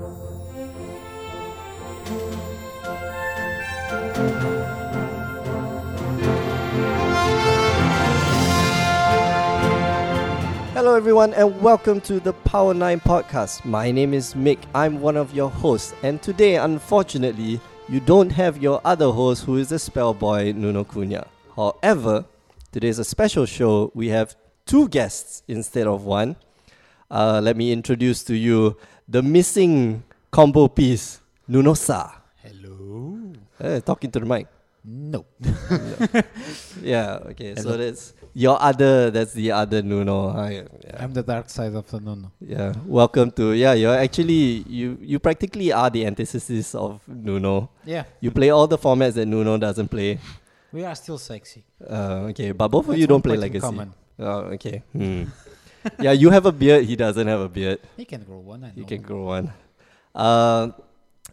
[0.00, 0.14] Hello,
[10.94, 13.66] everyone, and welcome to the Power 9 podcast.
[13.66, 14.58] My name is Mick.
[14.74, 17.60] I'm one of your hosts, and today, unfortunately,
[17.90, 21.26] you don't have your other host who is the spell boy, Nuno Cunha.
[21.54, 22.24] However,
[22.72, 23.92] today's a special show.
[23.94, 26.36] We have two guests instead of one.
[27.10, 28.78] Uh, let me introduce to you
[29.10, 32.22] the missing combo piece, Nuno Sa.
[32.42, 33.18] Hello.
[33.58, 34.46] Eh, talking to the mic.
[34.84, 35.26] No.
[36.82, 40.30] Yeah, okay, so that's your other, that's the other Nuno.
[40.30, 40.96] Hi, yeah.
[41.02, 42.30] I'm the dark side of the Nuno.
[42.40, 43.74] Yeah, welcome to yeah.
[43.74, 47.68] You're actually you you practically are the antithesis of Nuno.
[47.84, 48.04] Yeah.
[48.20, 50.18] You play all the formats that Nuno doesn't play.
[50.72, 51.64] We are still sexy.
[51.82, 53.60] Uh, okay, but both of That's you don't play Legacy.
[53.60, 53.92] common.
[54.18, 54.82] Oh, okay.
[54.92, 55.24] Hmm.
[56.00, 56.84] yeah, you have a beard.
[56.84, 57.80] He doesn't have a beard.
[57.96, 58.64] He can grow one.
[58.64, 58.72] I know.
[58.76, 59.52] He can grow one.
[60.14, 60.70] Uh,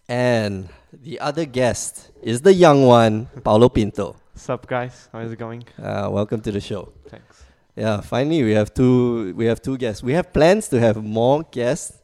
[0.08, 4.16] and the other guest is the young one, Paulo Pinto.
[4.36, 5.64] Sup guys, how is it going?
[5.82, 6.94] Uh, welcome to the show.
[7.10, 7.44] Thanks.
[7.76, 10.04] Yeah, finally we have two we have two guests.
[10.04, 11.98] We have plans to have more guests,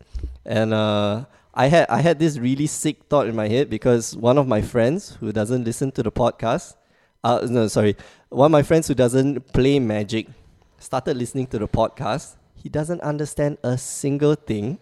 [0.45, 4.37] and uh, I had I had this really sick thought in my head because one
[4.37, 6.75] of my friends who doesn't listen to the podcast,
[7.23, 7.95] uh, no sorry,
[8.29, 10.27] one of my friends who doesn't play Magic,
[10.83, 12.35] started listening to the podcast.
[12.55, 14.79] He doesn't understand a single thing,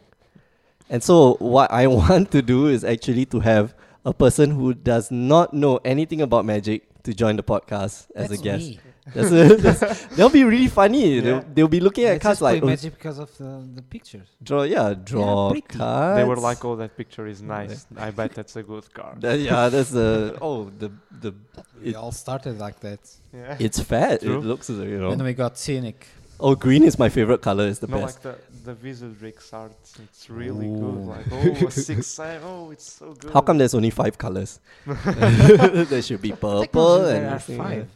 [0.89, 5.11] and so what I want to do is actually to have a person who does
[5.11, 8.69] not know anything about Magic to join the podcast as That's a guest.
[8.69, 8.79] Me.
[9.15, 11.15] That's a, that's, they'll be really funny.
[11.15, 11.21] Yeah.
[11.21, 13.67] They'll, they'll be looking at I cards just play like oh, magic because of the,
[13.73, 14.27] the pictures.
[14.43, 15.67] draw, yeah, draw pretty.
[15.67, 16.17] cards.
[16.17, 17.87] They were like, "Oh, that picture is nice.
[17.97, 21.33] I bet that's a good card." That- yeah, that's the oh the the
[21.81, 22.99] We It- all started like that.
[23.33, 23.57] yeah.
[23.59, 24.21] it's fat.
[24.21, 24.37] True.
[24.37, 25.25] It looks uh, you Then know.
[25.25, 26.07] we got cynic.
[26.39, 27.67] Oh, green is my favorite color.
[27.67, 28.23] It's the no, best.
[28.23, 29.73] like the the Wizardrix art.
[30.03, 30.79] It's really Ooh.
[30.79, 31.05] good.
[31.07, 31.25] Like,
[31.63, 32.19] oh, a six.
[32.19, 33.31] Oh, it's so good.
[33.33, 34.59] How come there's only five colors?
[34.85, 37.89] there should be purple and there are five.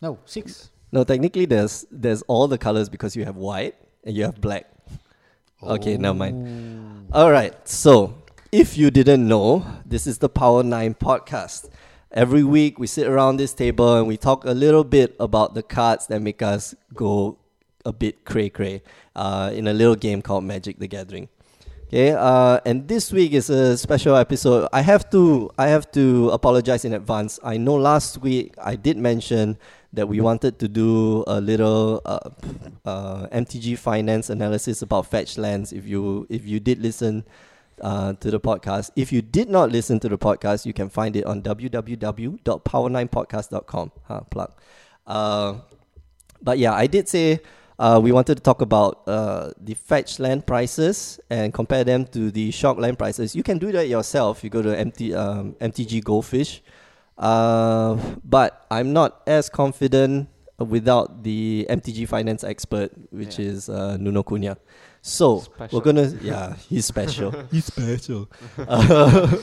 [0.00, 0.70] No, six.
[0.92, 3.74] No, technically there's there's all the colors because you have white
[4.04, 4.66] and you have black.
[5.62, 7.08] Okay, never mind.
[7.12, 7.54] All right.
[7.68, 8.14] So,
[8.50, 11.68] if you didn't know, this is the Power 9 podcast.
[12.12, 15.62] Every week we sit around this table and we talk a little bit about the
[15.62, 17.36] cards that make us go
[17.84, 18.82] a bit cray cray
[19.14, 21.28] uh, in a little game called Magic the Gathering.
[21.88, 24.68] Okay, uh, and this week is a special episode.
[24.72, 27.38] I have to I have to apologize in advance.
[27.42, 29.58] I know last week I did mention
[29.92, 32.30] that we wanted to do a little uh,
[32.84, 35.72] uh, MTG finance analysis about fetch lands.
[35.72, 37.24] If you if you did listen
[37.80, 41.16] uh, to the podcast, if you did not listen to the podcast, you can find
[41.16, 43.92] it on www.power9podcast.com.
[44.04, 44.52] Huh, plug.
[45.06, 45.54] Uh,
[46.42, 47.40] but yeah, I did say
[47.80, 52.30] uh, we wanted to talk about uh, the fetch land prices and compare them to
[52.30, 53.34] the shock land prices.
[53.34, 54.44] You can do that yourself.
[54.44, 56.62] You go to MT, um, MTG Goldfish.
[57.20, 63.46] Uh, but I'm not as confident without the MTG finance expert, which Yeah.
[63.46, 64.56] is uh, Nuno Cunha.
[65.02, 65.78] So Special.
[65.78, 67.32] we're gonna, yeah, he's special.
[67.50, 68.28] he's special.
[68.58, 69.36] Uh,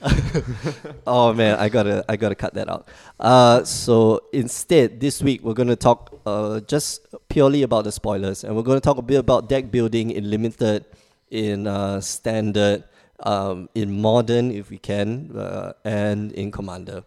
[1.06, 2.88] oh man, I gotta, I gotta cut that out.
[3.20, 8.56] Uh, so instead, this week we're gonna talk uh, just purely about the spoilers, and
[8.56, 10.84] we're gonna talk a bit about deck building in limited,
[11.30, 12.84] in uh, standard,
[13.20, 17.04] um, in modern if we can, uh, and in commander.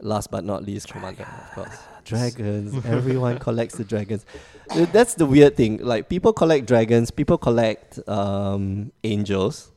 [0.00, 1.78] Last but not least, commander, of course.
[2.04, 2.84] Dragons.
[2.86, 4.26] Everyone collects the dragons.
[4.74, 5.78] That's the weird thing.
[5.78, 9.70] Like people collect dragons, people collect um, angels,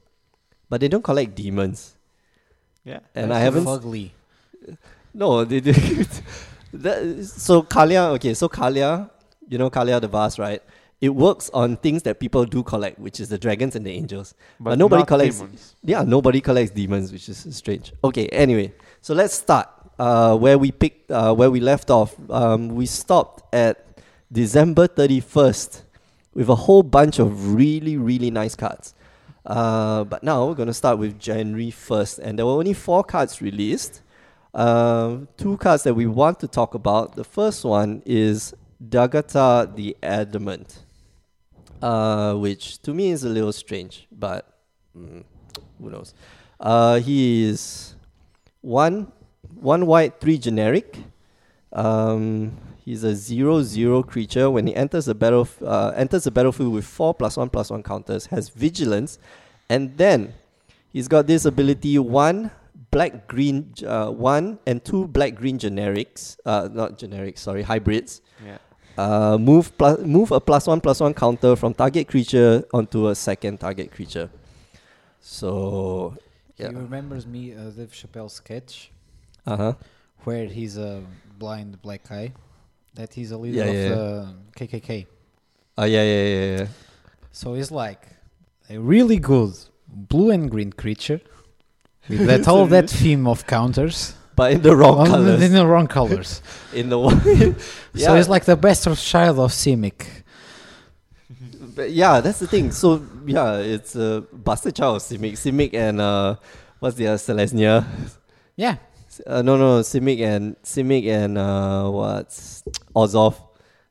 [0.70, 1.96] but they don't collect demons.
[2.84, 3.00] Yeah.
[3.14, 3.66] And I haven't.
[3.66, 4.12] Fugly.
[5.14, 5.72] No, they, they
[6.74, 9.10] that, so Kaalia, okay, so Kaalia,
[9.48, 10.62] you know Kaalia the Vast, right?
[11.02, 14.34] It works on things that people do collect, which is the dragons and the angels.
[14.60, 15.76] But nobody not collects- demons.
[15.84, 17.94] Yeah, nobody collects demons, which is strange.
[18.04, 19.68] Okay, anyway, so let's start
[20.00, 22.16] uh, where we picked, uh, where we left off.
[22.30, 23.86] Um, we stopped at
[24.32, 25.84] December thirty first
[26.34, 28.94] with a whole bunch of really, really nice cards.
[29.46, 33.42] Uh, but now we're gonna start with January first, and there were only four cards
[33.42, 34.02] released.
[34.54, 37.16] Um, two cards that we want to talk about.
[37.18, 40.85] The first one is Daghatar the Adamant,
[41.86, 44.50] uh, which to me is a little strange, but
[44.98, 45.24] mm,
[45.80, 46.16] who knows?
[46.60, 47.96] Uh, he is
[48.62, 49.12] one
[49.54, 50.98] one white, three generic.
[51.72, 54.50] Um, he's a zero zero creature.
[54.50, 57.84] When he enters the battle, uh, enters the battlefield with four plus one plus one
[57.84, 59.20] counters, has vigilance,
[59.70, 60.34] and then
[60.92, 62.50] he's got this ability one
[62.90, 66.38] black green uh, one and two black green generics.
[66.48, 68.22] Uh, not generics, sorry, hybrids.
[68.98, 73.16] Uh, move plus move a plus one plus one counter from target creature onto a
[73.16, 74.30] second target creature.
[75.22, 76.16] So
[76.58, 76.70] yeah.
[76.70, 78.92] He remembers me uh, Dave Chappelle sketch
[79.46, 79.74] Uh huh.
[80.24, 81.04] where he's a
[81.38, 82.34] blind black guy.
[82.94, 83.96] That he's a leader Yeah, of yeah, yeah.
[83.96, 84.36] the
[84.68, 85.06] KKK.
[85.78, 86.68] Oh yeah, yeah, yeah, yeah.
[87.34, 88.08] So he's like
[88.70, 89.54] a really good
[89.88, 91.20] blue and green creature
[92.08, 95.42] with that all that theme of counters But in the wrong on- colors.
[95.42, 96.42] in the wrong colors.
[96.74, 97.22] in the one.
[97.26, 97.54] yeah.
[97.96, 98.18] So Yeah.
[98.18, 100.06] he's like the best of child of Simic.
[101.76, 102.72] But yeah, that's the thing.
[102.72, 105.34] So yeah, it's a uh, bastard child of Simic.
[105.34, 106.36] Simic and uh,
[106.80, 107.86] what's the other Selesnya?
[108.56, 108.78] Yeah.
[109.26, 112.64] Uh, no, no, Simic and Simic and uh, what's
[112.96, 113.36] Orzhov.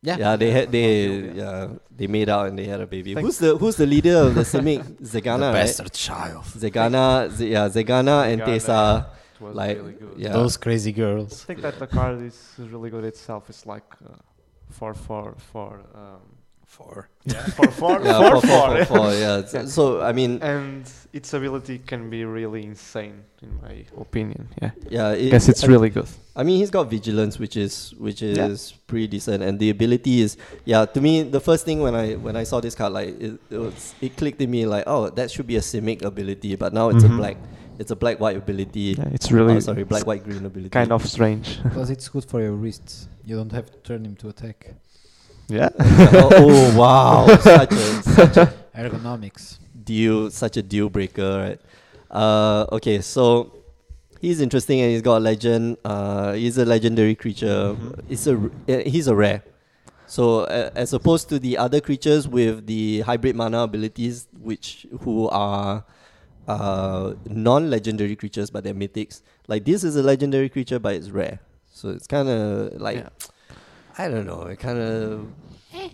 [0.03, 0.19] Yeah.
[0.19, 3.15] Yeah, they had they yeah they made out and they had a baby.
[3.15, 4.83] Thank- Who's the who's the leader of the Simic?
[5.01, 5.65] Zegana, right?
[5.65, 6.45] bastard child.
[6.45, 9.07] Zegana, Z- yeah, Zegana and Zegana, Teysa.
[9.07, 9.07] It
[9.45, 10.15] was Like, really good.
[10.25, 10.33] yeah.
[10.39, 11.27] Those crazy girls.
[11.27, 11.45] I girls.
[11.49, 12.39] think that the card is
[12.75, 13.43] really good itself.
[13.53, 14.17] It's like uh,
[14.79, 15.73] four four four.
[16.03, 16.23] Um,
[16.83, 17.09] Four.
[17.25, 18.85] yeah, four four Yeah, four four, four, four.
[18.85, 19.45] four, four, yeah.
[19.47, 19.67] So, Yeah.
[19.77, 20.83] so I mean, and
[21.13, 23.75] its ability can be really insane, in my
[24.07, 24.49] opinion.
[24.61, 26.09] Yeah, yeah, it, guess it's I- really good.
[26.35, 28.47] I mean, he's got vigilance, which is which Yeah.
[28.51, 28.61] is
[28.91, 30.83] pretty decent, and the ability is yeah.
[30.95, 33.59] To me, the first thing when I when I saw this card, like it, it
[33.67, 36.89] was it clicked in me like, oh, that should be a Simic ability, but now
[36.89, 37.15] it's Mhm.
[37.15, 37.37] a black,
[37.79, 38.95] it's a black white ability.
[38.99, 40.71] Yeah, it's really oh, sorry, black white green ability.
[40.71, 41.59] kind of strange.
[41.65, 43.09] Because it's good for your wrists.
[43.25, 44.75] You don't have to turn him to attack.
[45.49, 45.69] yeah.
[45.81, 49.59] oh, oh, wow, such a such a Ergonomics.
[49.85, 51.61] deal, such a deal breaker, right?
[52.11, 53.53] Uh, okay, so
[54.21, 55.77] he's interesting and he's got a legend.
[55.85, 57.75] Uh, he's a legendary creature.
[57.77, 58.01] Mhm.
[58.09, 59.43] It's a r- uh, he's a rare.
[60.07, 65.29] So uh, as opposed to the other creatures with the hybrid mana abilities, which who
[65.29, 65.85] are
[66.49, 71.39] uh, non-legendary creatures but they're mythics, like this is a legendary creature but it's rare.
[71.73, 73.09] So it's kind of like Yeah.
[73.99, 74.43] I don't know.
[74.43, 75.27] It kind of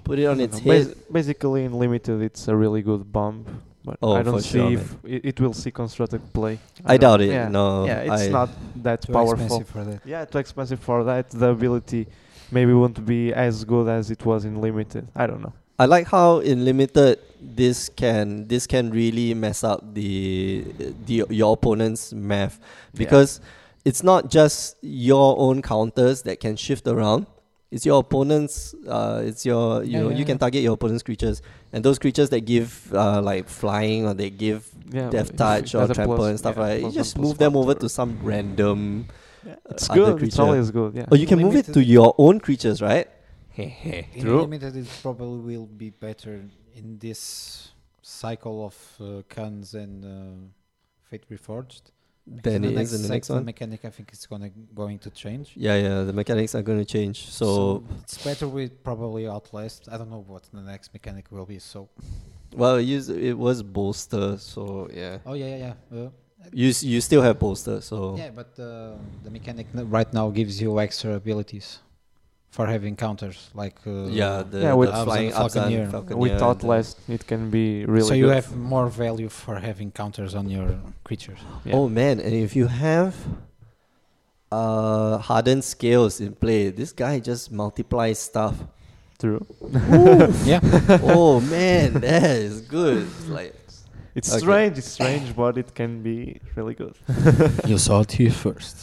[0.05, 0.87] put it on its No, head.
[0.89, 3.49] bas- basically, in limited, it's a really good bump.
[3.85, 6.59] But Oh, I don't see sure, if it, it will see constructed play.
[6.85, 7.29] I don't- doubt it.
[7.31, 7.49] Yeah.
[7.49, 8.51] No, yeah, it's I- not
[8.83, 9.33] that Too powerful.
[9.45, 10.01] expensive for that.
[10.07, 11.31] Yeah, too expensive for that.
[11.31, 12.07] The ability
[12.51, 15.09] maybe won't be as good as it was in limited.
[15.15, 15.53] I don't know.
[15.81, 20.65] I like how in limited this can this can really mess up the
[21.07, 22.61] the your opponent's math
[23.03, 23.41] because
[23.89, 27.27] it's not just your own counters that can shift around.
[27.75, 28.75] It's your opponent's.
[28.97, 31.41] Uh, it's your you Yeah, know yeah, you can target your opponent's creatures
[31.73, 35.87] and those creatures that give uh, like flying or they give Yeah, death touch or
[35.89, 36.87] trample plus- and stuff yeah, like that.
[36.89, 39.07] You just move them over to- some random.
[39.47, 40.13] Yeah, uh, It's other good.
[40.25, 40.43] It's creature.
[40.43, 40.93] always good.
[40.95, 41.07] Yeah.
[41.13, 43.09] Oh, you can move it to your own creatures, right?
[44.15, 44.41] In True.
[44.43, 47.73] limited, it probably will be better in this
[48.03, 50.49] cycle of uh, Khans and uh,
[51.09, 51.83] Fate Reforged.
[52.27, 53.45] Then In the is the next one.
[53.45, 55.53] mechanic, I think it's gonna going to change.
[55.57, 56.03] Yeah, yeah.
[56.03, 57.29] The mechanics are going to change.
[57.31, 59.89] So it's better with probably Outlast.
[59.91, 61.59] I don't know what the next mechanic will be.
[61.59, 61.89] So
[62.55, 65.19] Well, it, used, it was bolster, so yeah.
[65.27, 65.99] oh yeah yeah yeah.
[65.99, 66.11] Uh,
[66.53, 70.79] You you still have bolster, so Yeah, but uh, the mechanic right now gives you
[70.81, 71.81] extra abilities
[72.51, 75.67] for having counters like uh, yeah, the, Yeah, with Abzan flying Falconer.
[75.87, 78.35] Abzan, Falconer, With and Outlast, it can be really so you good.
[78.35, 80.69] have more value for having counters on your
[81.05, 81.39] creatures.
[81.65, 81.75] Yeah.
[81.77, 83.15] Oh man, and if you have
[84.53, 88.57] uh hardened scales in play, this guy just multiplies stuff.
[89.21, 89.47] True.
[90.45, 90.61] yeah,
[91.17, 93.07] oh man, that is good.
[93.07, 93.55] It's like
[94.19, 94.41] It's Okay.
[94.41, 94.77] strange.
[94.79, 96.95] It's strange, but it can be really good.
[97.71, 98.77] you saw it here first.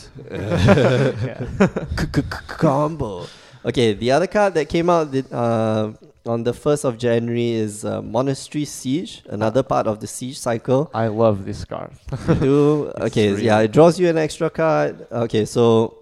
[2.48, 3.28] combo.
[3.66, 5.94] Okay, the other card that came out the- uh,
[6.30, 10.90] on the first of January is uh, Monastery Siege, another part of the siege cycle.
[10.94, 11.92] I love this card.
[12.28, 15.08] You do okay, really yeah, it draws you an extra card.
[15.12, 15.98] Okay, so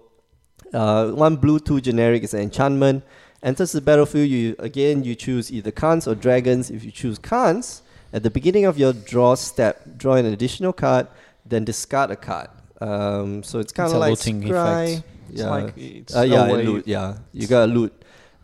[0.72, 3.04] uh, one blue, two generic is an enchantment.
[3.42, 6.70] Enters the battlefield, you again you choose either Khans or dragons.
[6.70, 7.82] If you choose Khans,
[8.12, 11.06] at the beginning of your draw step, draw an additional card,
[11.44, 12.48] then discard a card.
[12.80, 14.94] Um, so it's kind of like looting scry.
[14.94, 15.06] effect.
[15.30, 16.86] It's Yeah, like it's uh, yeah, loot.
[16.86, 17.92] Yeah, you got loot.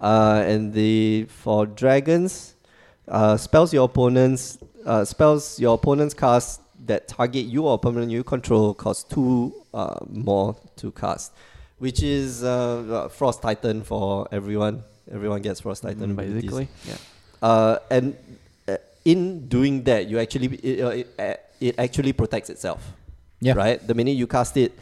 [0.01, 2.55] Uh, and the for dragons,
[3.09, 8.25] uh, spells your opponents uh, spells your opponent's cast that target you or permanent you
[8.25, 11.33] control cost two uh, more to cast,
[11.79, 12.49] which is uh,
[13.05, 14.83] uh, Frost Titan for everyone.
[15.12, 16.69] Everyone gets Frost Titan Mm, basically.
[16.85, 16.97] Yeah.
[17.41, 18.17] Uh, and
[18.69, 22.83] uh, in doing that, you actually it, uh, it, it actually protects itself.
[23.41, 23.55] Yeah.
[23.55, 23.85] Right.
[23.85, 24.73] The minute you cast it,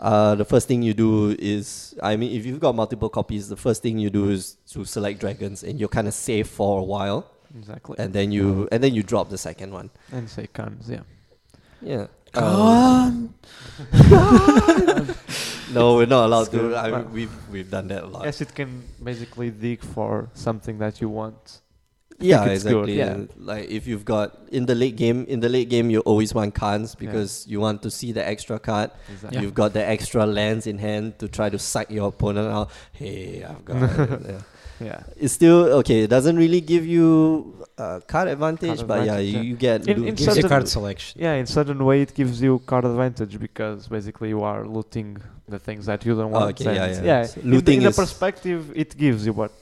[0.00, 3.56] uh, the first thing you do is, I mean, if you've got multiple copies, the
[3.56, 6.82] first thing you do is to select dragons, and you're kind of safe for a
[6.84, 7.96] while, Exactly.
[7.98, 9.90] and then you and then you drop the second one.
[10.12, 10.88] And say Khans.
[10.88, 11.04] Yeah.
[11.82, 12.06] Yeah.
[12.32, 13.34] Come Um,
[15.72, 16.76] no, we're not allowed It's to.
[16.76, 18.24] I mean, we've we've done that a lot.
[18.24, 21.60] Yes, it can basically dig for something that you want.
[22.20, 22.98] Yeah, it's good, exactly.
[22.98, 23.16] yeah.
[23.38, 26.54] Like if you've got in the late game, in the late game, you always want
[26.54, 28.90] Khans because you want to see the extra card.
[29.12, 29.40] Exactly.
[29.40, 32.70] You've got the extra lands in hand to try to psych your opponent out.
[32.92, 33.82] Hey, I've got.
[33.82, 34.20] it.
[34.28, 34.40] yeah.
[34.82, 35.02] Yeah.
[35.18, 36.04] It's still okay.
[36.04, 39.42] It doesn't really give you uh, card advantage, Card but advantage, yeah, yeah.
[39.42, 39.86] you, you get.
[39.86, 41.20] In- in Gives you certain- card selection.
[41.20, 45.58] Yeah, in certain way it gives you card advantage because basically you are looting the
[45.58, 46.60] things that you don't Oh, want.
[46.60, 47.02] okay, yeah, yeah.
[47.02, 47.22] yeah.
[47.24, 49.52] So in, looting the, in is- the perspective it gives you, but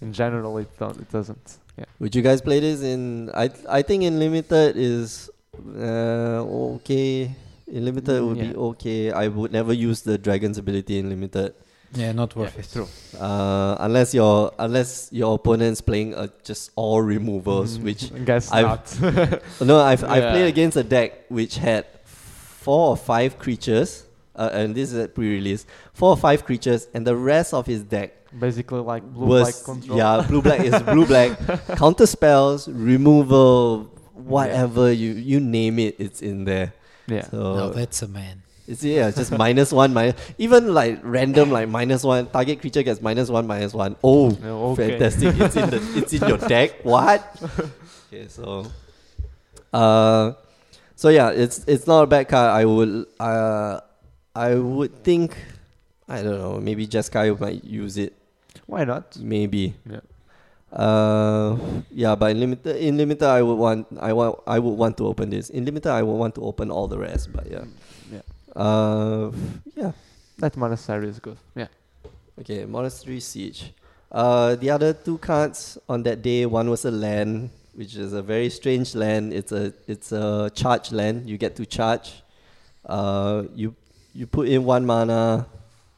[0.00, 1.58] in general it don't, it doesn't.
[1.78, 1.84] Yeah.
[2.00, 3.30] Would you guys play this in?
[3.34, 5.30] I I think in limited is
[5.76, 6.42] uh,
[6.80, 7.34] okay.
[7.66, 9.10] In limited Mm, would be okay.
[9.12, 11.54] I would never use the dragon's ability in limited.
[11.94, 12.68] Yeah, not worth Yeah, it.
[12.72, 12.88] true.
[13.20, 18.66] Uh, unless your unless your opponent's playing uh, just all removals, Mm, which guess I've-
[19.02, 19.40] not.
[19.60, 24.04] no, I've I've played against a deck which had four or five creatures,
[24.34, 25.66] uh, and this is a pre-release.
[25.94, 29.64] Four or five creatures, and the rest of his deck basically like blue was black
[29.64, 29.98] control.
[29.98, 31.38] yeah blue black is blue black.
[31.76, 36.72] Counter spells removal whatever you you name it it's in there.
[37.06, 37.22] Yeah.
[37.30, 38.42] so No, that's a man.
[38.66, 43.00] it's yeah just minus one minus even like random like minus one target creature gets
[43.00, 43.94] minus one minus one.
[44.02, 44.98] Oh No, okay.
[44.98, 45.34] fantastic.
[45.38, 46.80] It's in the it's in your deck?
[46.82, 47.22] What?
[48.10, 48.66] Okay so
[49.72, 50.32] uh
[50.96, 52.50] so yeah it's it's not a bad card.
[52.50, 53.80] I would uh
[54.34, 55.36] i would think
[56.08, 58.12] i don't know maybe jeskai might use it
[58.66, 59.16] Why not?
[59.18, 60.00] maybe Yeah.
[60.72, 61.56] uh
[61.90, 65.06] yeah but in limited in limited i would want i want i would want to
[65.06, 67.64] open this in limited i would want to open all the rest but yeah
[68.12, 68.22] Yeah.
[68.54, 69.30] uh
[69.74, 69.92] yeah
[70.38, 71.38] That monastery is good.
[71.56, 71.68] Yeah.
[72.40, 73.72] Okay, Monastery Siege.
[74.12, 78.20] Uh, the other two cards on that day, one was a land, which is a
[78.20, 79.32] very strange land.
[79.32, 81.24] It's a it's a charge land.
[81.24, 82.20] You get to charge.
[82.84, 83.72] Uh, you
[84.12, 85.48] you put in one mana.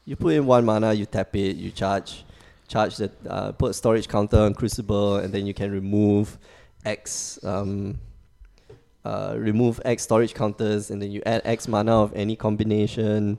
[0.09, 0.91] You put in one mana.
[0.93, 1.55] You tap it.
[1.55, 2.25] You charge.
[2.67, 6.39] Charge the uh, put storage counter on Crucible, and then you can remove
[6.83, 7.37] X.
[7.43, 7.99] Um,
[9.05, 13.37] uh, remove X storage counters, and then you add X mana of any combination.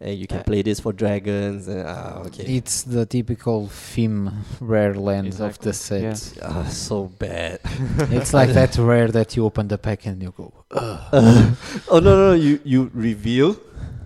[0.00, 0.42] And you can Yeah.
[0.44, 1.66] play this for dragons.
[1.66, 2.44] And, ah, okay.
[2.56, 6.32] It's the typical theme rare land of the set.
[6.36, 6.42] yeah.
[6.48, 7.58] Ah, so bad.
[8.16, 12.14] it's like that rare that you open the pack and you go, oh no, no,
[12.30, 12.32] no!
[12.32, 13.56] You you reveal,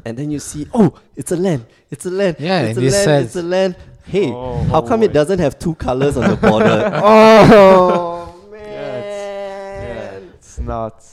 [0.04, 1.66] and then you see, oh, it's a land.
[1.90, 2.37] It's a land.
[2.38, 3.04] Yeah, it's and a land.
[3.04, 3.76] says- It's a land.
[4.04, 5.12] Hey, Oh, how oh come it boy.
[5.14, 6.90] doesn't have two colors on the border?
[7.04, 8.62] oh man!
[8.62, 11.04] Yeah, It's not.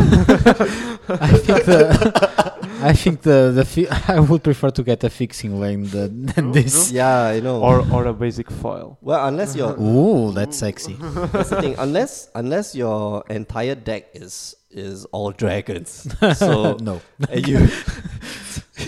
[0.00, 1.78] I think the
[2.80, 6.52] I think the the fi- I would prefer to get a fixing lane than, than
[6.52, 6.90] this.
[6.92, 7.60] Yeah, I know.
[7.62, 8.98] Or or a basic foil.
[9.00, 10.94] well, unless your Ooh, that's sexy.
[11.32, 11.74] that's the thing.
[11.78, 16.06] Unless unless your entire deck is is all dragons.
[16.34, 17.00] So no.
[17.30, 17.68] and you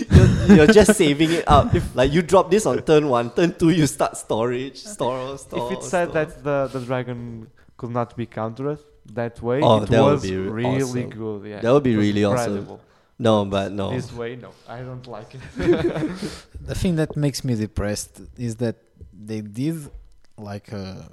[0.09, 1.73] you're, you're just saving it up.
[1.95, 5.71] like you drop this on turn one, turn two you start storage, store, store.
[5.73, 6.25] if it said store.
[6.25, 7.47] that the, the dragon
[7.77, 8.79] could not be countered
[9.13, 11.09] that way, Oh, it that would be really awesome.
[11.09, 11.45] good.
[11.45, 12.79] Yeah, That would be It was really awesome.
[13.19, 13.91] no, but no.
[13.91, 15.41] This way, no, I don't like it.
[16.61, 18.75] The thing that makes me depressed is that
[19.11, 19.89] they did
[20.37, 21.09] like a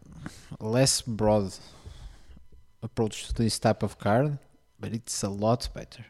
[0.61, 1.53] less broad
[2.83, 4.39] approach to this type of card,
[4.81, 6.05] but it's a lot better.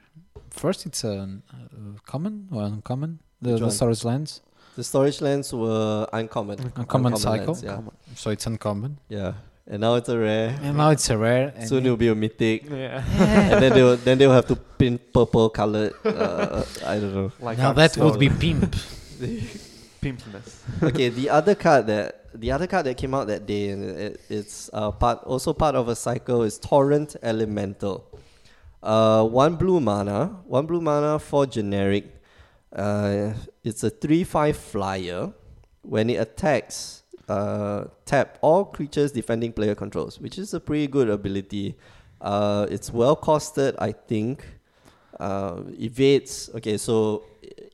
[0.50, 3.20] First, it's a uh, common or uncommon.
[3.40, 4.40] The, the storage lands,
[4.76, 6.72] The storage lands were uncommon.
[6.76, 7.54] Uncommon cycle?
[7.54, 7.80] lands, yeah.
[8.14, 8.98] so it's uncommon.
[9.08, 9.34] yeah.
[9.70, 10.58] And now it's a rare.
[10.62, 11.52] And now it's a rare.
[11.54, 12.64] And Soon it'll be a mythic.
[12.70, 13.04] yeah,
[13.52, 15.92] and then they'll then they'll have to pin purple colored.
[16.02, 17.32] Uh, I don't know.
[17.38, 18.38] like now that would be soul.
[18.38, 18.72] pimp.
[20.00, 20.82] pimpness.
[20.82, 24.20] okay, the other card that the other card that came out that day, and it,
[24.30, 28.06] it's uh, part also part of a cycle is Torrent Elemental.
[28.82, 32.04] Uh, one blue mana, one blue mana for generic.
[32.72, 33.32] Uh,
[33.64, 35.32] it's a three-five flyer.
[35.82, 41.08] When it attacks, uh, tap all creatures defending player controls, which is a pretty good
[41.08, 41.76] ability.
[42.20, 44.44] Uh, it's well costed, I think.
[45.18, 46.50] Uh, evades.
[46.54, 47.24] Okay, so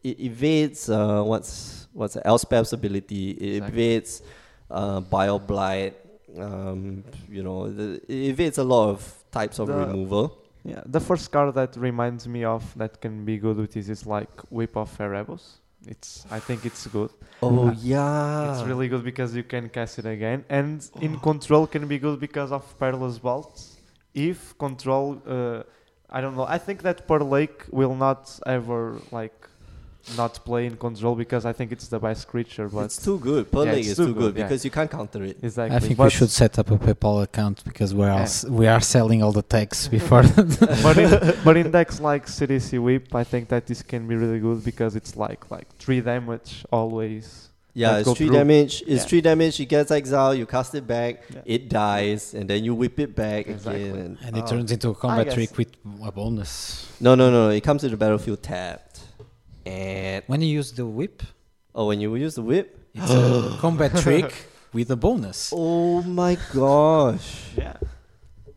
[0.03, 0.89] it evades.
[0.89, 3.31] Uh, what's what's Elspeth's ability?
[3.33, 3.83] It Exactly.
[3.83, 4.23] evades
[4.71, 5.95] uh, Bile Blight.
[6.39, 10.39] Um, you know, the, it evades a lot of types of The- removal.
[10.65, 14.07] Yeah, the first card that reminds me of that can be good with this is
[14.07, 15.45] like Whip of Erebos.
[15.87, 17.11] It's I think it's good.
[17.43, 21.67] Oh Uh, yeah, It's really good because you can cast it again, and in control
[21.67, 23.77] can be good because of Perilous Vaults.
[24.15, 25.65] If control, uh,
[26.09, 26.47] I don't know.
[26.49, 29.49] I think that Pearl Lake will not ever like
[30.17, 32.69] not play in control because I think it's the best creature.
[32.69, 33.51] But it's too good.
[33.51, 34.45] Pearl Yeah, it's is too too good, good, yeah.
[34.45, 35.39] because you can't counter it.
[35.43, 35.77] exactly.
[35.77, 38.23] I think but we should set up a PayPal account because we're all Yeah.
[38.25, 40.23] s- we are selling all the tags before.
[40.87, 41.11] but in
[41.45, 44.95] but in decks like CDC Whip, I think that this can be really good because
[44.97, 48.37] it's like like three damage always Yeah, it's three through.
[48.39, 48.83] damage.
[48.87, 49.09] It's Yeah.
[49.11, 49.59] three damage.
[49.59, 50.39] It gets exiled.
[50.39, 51.15] You cast it back.
[51.35, 51.41] Yeah.
[51.57, 53.89] It dies, and then you whip it back Exactly.
[53.91, 53.99] again.
[54.05, 54.47] And, And it ah.
[54.53, 55.73] turns into a combat trick with
[56.09, 56.87] a bonus.
[57.01, 57.49] No, no, no.
[57.49, 59.01] It comes to the battlefield tapped,
[59.67, 61.23] and When you use the whip,
[61.75, 62.79] oh, when you use the whip.
[62.95, 64.33] it's a combat trick
[64.73, 65.53] with a bonus.
[65.55, 67.53] Oh my gosh.
[67.57, 67.77] Yeah.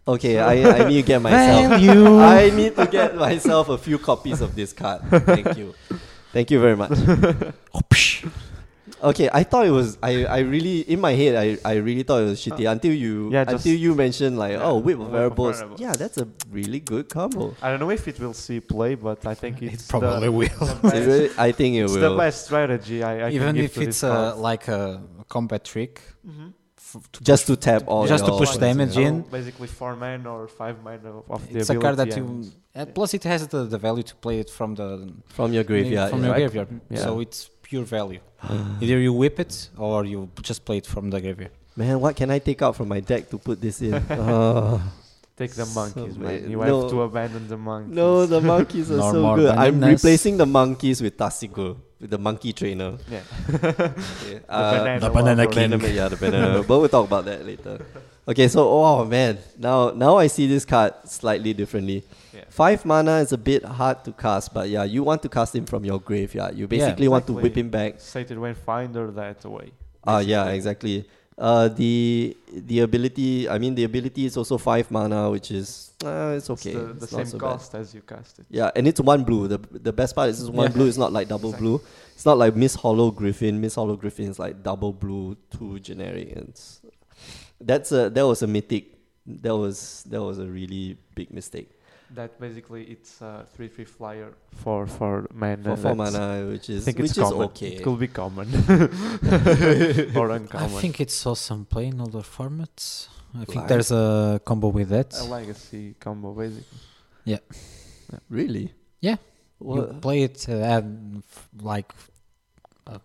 [0.08, 1.70] Okay, I, I need to get myself.
[1.70, 2.20] Value.
[2.24, 5.02] I need to get myself a few copies of this card.
[5.10, 5.76] Thank you.
[6.32, 6.92] Thank you very much.
[9.02, 12.22] Okay, I thought it was I, I really in my head I, I really thought
[12.24, 15.02] it was shitty until you Yeah, until just- you mentioned like yeah, oh whip of
[15.02, 15.56] whip variables.
[15.58, 15.80] variables.
[15.82, 17.56] Yeah, that's a really good combo.
[17.62, 20.32] I don't know if it will see play, but I think it's It probably the,
[20.32, 20.48] will.
[20.50, 22.10] the best, really- I think it it's will.
[22.12, 23.04] the best strategy.
[23.04, 26.54] I, I Even give if to it's this uh, like a combat trick, Mhm.
[27.14, 29.08] to Just to tap all Just to push points, damage yeah.
[29.10, 29.24] in.
[29.26, 32.24] So basically four mana or five mana of, of the it's a card that you.
[32.26, 34.88] and- Uh, plus, it has the, the value to play it from the
[35.38, 36.10] from your graveyard.
[36.12, 36.26] From yeah.
[36.28, 36.44] your Right.
[36.44, 36.70] graveyard.
[36.90, 37.06] Yeah.
[37.06, 38.20] So it's pure value.
[38.82, 41.52] Either you whip it or you just play it from the graveyard.
[41.76, 43.94] Man, what can I take out from my deck to put this in?
[44.10, 44.82] Oh.
[45.38, 46.50] Take the So monkeys, man.
[46.50, 46.82] You No.
[46.82, 47.94] have to abandon the monkeys.
[47.94, 49.54] No, the monkeys are so good.
[49.54, 50.02] I'm bananas.
[50.04, 52.98] replacing the monkeys with Tasigur, with the monkey trainer.
[53.08, 53.22] Yeah.
[53.54, 53.60] Okay,
[54.48, 55.70] The uh, banana the banana king.
[55.70, 56.64] Banana, yeah, the banana.
[56.68, 57.78] but we'll talk about that later.
[58.28, 62.02] Okay, so oh man, now now I see this card slightly differently.
[62.60, 62.66] Yeah.
[62.66, 65.66] Five mana is a bit hard to cast, but yeah, you want to cast him
[65.66, 66.56] from your graveyard.
[66.58, 68.00] You basically want to whip him back.
[68.00, 69.72] Satyr Wayfinder that away.
[70.06, 71.06] Ah, yeah, exactly.
[71.38, 73.48] Uh, the the ability.
[73.48, 76.72] I mean, the ability is also five mana, which is uh, it's okay.
[76.72, 77.46] It's the, the It's same so bad.
[77.52, 78.46] cost as you cast it.
[78.50, 79.48] Yeah, and it's one blue.
[79.48, 79.60] The
[79.90, 80.74] the best part is it's one Yeah.
[80.78, 80.88] blue.
[80.88, 81.68] It's not like double Exactly.
[81.78, 81.82] blue.
[82.16, 83.62] It's not like Misthollow Griffin.
[83.62, 86.30] Misthollow Griffin is like double blue, two generic.
[86.30, 86.82] It's,
[87.62, 88.86] that's a that was a mythic.
[89.28, 91.70] That was that was a really big mistake.
[92.16, 94.34] That basically it's a three three flyer
[94.64, 95.64] for for mana.
[95.64, 97.42] For four that's- mana, which I is think which it's is common.
[97.50, 97.68] okay.
[97.76, 98.48] It could be common
[100.16, 103.10] or I think it saw some play in other formats.
[103.38, 105.14] I think there's a combo with that.
[105.20, 106.80] a legacy combo basically.
[107.26, 107.40] Yeah.
[108.30, 108.74] Really?
[109.02, 109.18] Yeah.
[109.60, 109.76] What?
[109.76, 111.92] You play it uh, and f- like
[112.86, 113.00] a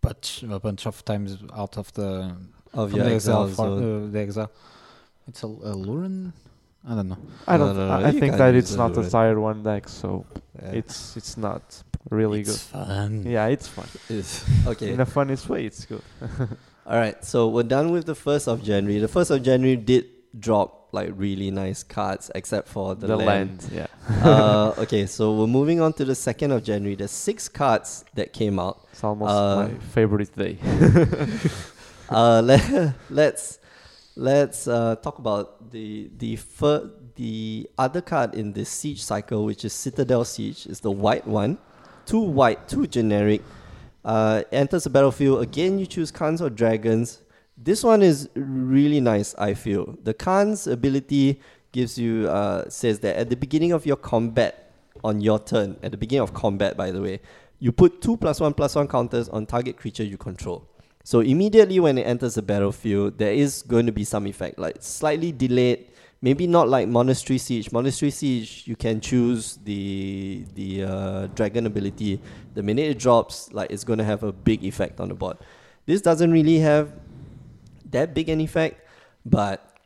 [0.00, 2.34] bunch, a bunch of times out of the,
[2.72, 3.44] of your the exile.
[3.48, 4.50] exile For, uh, the exile.
[5.26, 6.32] It's a, a Luren?
[6.86, 7.18] I don't know.
[7.46, 7.76] I don't.
[7.76, 9.10] no, no, I, I think that it's not a Luren.
[9.10, 10.24] tier one deck, so
[10.62, 10.70] Yeah.
[10.80, 11.62] it's it's not
[12.10, 12.54] really good.
[12.54, 12.86] it's good.
[12.86, 13.22] fun.
[13.26, 13.86] Yeah, it's fun.
[14.08, 14.92] It's- okay.
[14.92, 16.02] In a funniest way, it's good.
[16.86, 18.98] All right, so we're done with the first of January.
[19.00, 20.06] The first of January did
[20.38, 23.62] drop like really nice cards, except for the, The, land.
[23.64, 23.70] land.
[23.72, 23.86] yeah.
[24.24, 26.94] uh, okay, so we're moving on to the second of January.
[26.96, 28.86] There's six cards that came out.
[28.92, 30.56] It's almost Uh, my favorite day.
[32.10, 33.58] Uh, let, let's
[34.18, 39.64] let's uh, talk about the the fir- the other card in this siege cycle, which
[39.64, 40.66] is Citadel Siege.
[40.66, 41.58] Is the white one,
[42.04, 43.42] two white, two generic.
[44.04, 45.78] Uh, enters the battlefield again.
[45.78, 47.22] You choose Khans or dragons.
[47.56, 49.34] This one is really nice.
[49.36, 51.40] I feel the Khan's ability
[51.72, 54.72] gives you uh, says that at the beginning of your combat
[55.04, 57.20] on your turn, at the beginning of combat, by the way,
[57.58, 60.66] you put two plus one plus one counters on target creature you control.
[61.04, 64.76] So immediately when it enters the battlefield, there is going to be some effect, like
[64.80, 65.86] slightly delayed.
[66.20, 67.70] Maybe not like Monastery Siege.
[67.70, 72.20] Monastery Siege, you can choose the the uh, dragon ability.
[72.54, 75.38] The minute it drops, like it's going to have a big effect on the board.
[75.86, 76.92] This doesn't really have
[77.90, 78.84] that big an effect,
[79.24, 79.78] but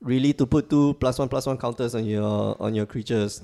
[0.00, 3.42] really to put two plus one plus one counters on your on your creatures,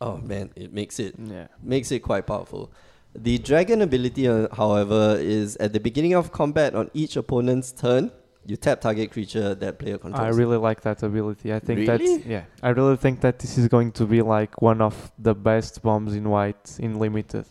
[0.00, 1.46] oh man, it makes it yeah.
[1.62, 2.72] makes it quite powerful.
[3.14, 8.12] The dragon ability, uh, however, is at the beginning of combat on each opponent's turn,
[8.46, 10.24] you tap target creature that player controls.
[10.24, 11.52] I really like that ability.
[11.52, 12.16] I think Really?
[12.18, 15.34] that yeah, I really think that this is going to be like one of the
[15.34, 17.44] best bombs in white in limited.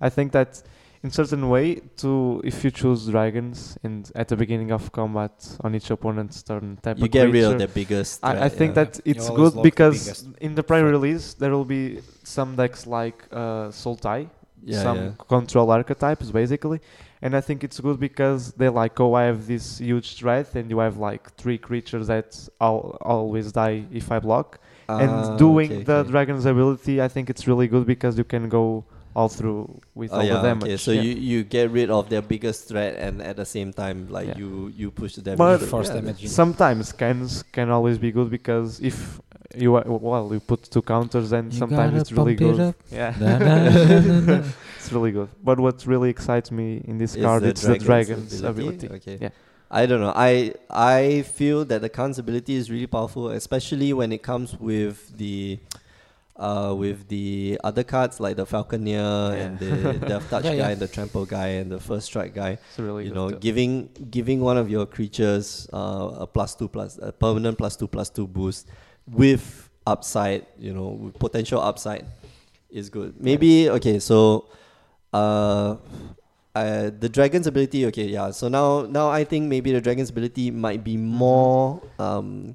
[0.00, 0.62] I think that
[1.02, 5.74] in certain way to if you choose dragons and at the beginning of combat on
[5.74, 8.24] each opponent's turn tap you a get rid of the biggest.
[8.24, 8.84] I, I think yeah.
[8.84, 13.26] that it's good lock the because in the pre-release there will be some decks like
[13.32, 14.30] uh, Sultai,
[14.64, 15.10] Yeah, some yeah.
[15.28, 16.80] control archetypes basically,
[17.20, 20.70] and I think it's good because they like oh I have this huge threat and
[20.70, 22.28] you have like three creatures that
[22.60, 26.10] al- always die if I block, Ah, and doing okay, the okay.
[26.10, 30.16] dragon's ability I think it's really good because you can go all through with Oh,
[30.16, 30.64] all yeah, the damage.
[30.64, 31.02] Okay, so yeah.
[31.02, 34.38] you, you get rid of their biggest threat, and at the same time, like Yeah.
[34.38, 35.38] you you push the damage.
[35.38, 35.68] But- through.
[35.68, 39.20] Force Yeah, damage sometimes cans can always be good because if
[39.56, 42.74] you uh, well you put two counters and You sometimes it's really pump it good.
[42.90, 43.10] Yeah.
[43.18, 44.48] Da, da, da, da, da.
[44.78, 45.28] It's really good.
[45.42, 48.88] But what really excites me in this Is card the it's the dragon's dragon's ability.
[48.96, 49.18] Okay.
[49.20, 49.28] Yeah.
[49.70, 50.12] I don't know.
[50.14, 55.16] I I feel that the Khan's ability is really powerful, especially when it comes with
[55.16, 55.58] the
[56.36, 60.68] uh, with the other cards like the Falconer and the Death Touch Yeah, guy yeah.
[60.70, 62.58] and the Trample guy and the First Strike guy.
[62.68, 63.38] It's really you good know, too.
[63.38, 67.86] giving giving one of your creatures uh, a plus two plus a permanent plus two
[67.88, 68.68] plus two boost
[69.10, 72.06] with upside, you know, with potential upside
[72.70, 73.14] is good.
[73.20, 74.46] Maybe okay, so
[75.12, 75.76] uh,
[76.54, 78.30] uh the dragon's ability, okay, yeah.
[78.30, 82.54] So now now I think maybe the dragon's ability might be more um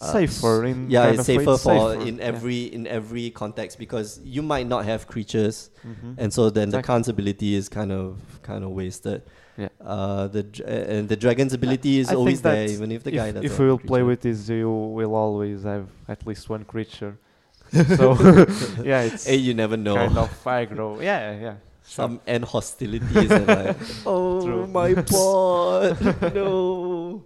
[0.00, 2.24] uh, safer in yeah, kind it's of safer for safer, in yeah.
[2.24, 6.14] every in every context because you might not have creatures Mhm.
[6.16, 6.86] and so then the Exactly.
[6.86, 9.22] Khan's ability is kind of kind of wasted.
[9.56, 9.68] Yeah.
[9.80, 13.16] Uh, the uh, and the dragon's ability is I always there, even if the if,
[13.16, 13.44] guy doesn't.
[13.44, 17.18] if we will play with this, you will always have at least one creature.
[17.96, 18.12] so
[18.82, 19.94] yeah, it's hey, you never know.
[19.96, 21.00] kind of aggro.
[21.02, 21.40] Yeah, yeah.
[21.40, 21.56] sure.
[21.82, 24.66] Some end hostilities and like, oh True.
[24.66, 27.24] my god, no.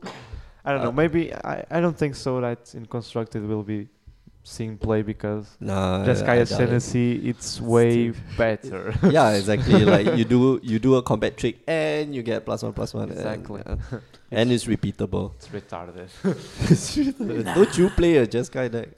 [0.64, 0.88] I don't know.
[0.88, 3.88] uh, Maybe I, I don't think so that in constructed will be
[4.44, 6.94] seeing play because Nah, just I Gaia doubt it.
[7.26, 8.94] It's way better.
[9.11, 9.85] yeah, exactly.
[9.96, 13.09] like you do you do a combat trick and you get plus one plus one.
[13.11, 13.62] and, Exactly.
[13.66, 13.98] yeah.
[14.30, 15.33] and it's repeatable.
[15.35, 16.11] it's retarded.
[17.54, 18.88] Don't you play a Jeskai deck?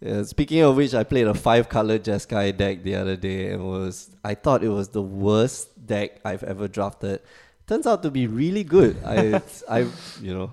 [0.00, 3.64] yeah, speaking of which, I played a five color Jeskai deck the other day and
[3.64, 7.20] was I thought it was the worst deck I've ever drafted.
[7.66, 8.96] Turns out to be really good.
[9.04, 9.80] I I
[10.22, 10.52] you know.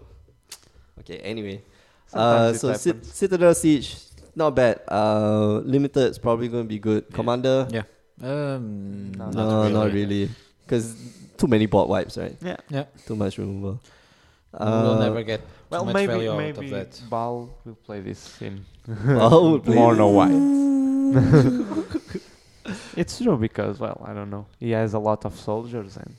[1.00, 1.62] Okay, anyway.
[2.14, 3.96] Uh, Sometimes it so Cit- Citadel Siege,
[4.36, 4.80] not bad.
[4.88, 7.06] Uh, limited is probably going to be good.
[7.10, 7.16] Yeah.
[7.16, 7.84] Commander, Yeah.
[8.22, 9.74] Um, No, not no, really.
[9.74, 10.30] not really,
[10.64, 10.96] because
[11.38, 12.36] too many board wipes, right?
[12.42, 12.58] yeah.
[12.70, 12.86] Yeah.
[13.06, 13.80] Too much removal.
[14.58, 17.02] we will Uh, never get Well, too much maybe value out maybe of that.
[17.10, 20.16] Bal will play this in Bal will play Mono this.
[20.16, 22.16] White.
[22.98, 24.48] It's true because well, I don't know.
[24.60, 26.16] He has a lot of soldiers and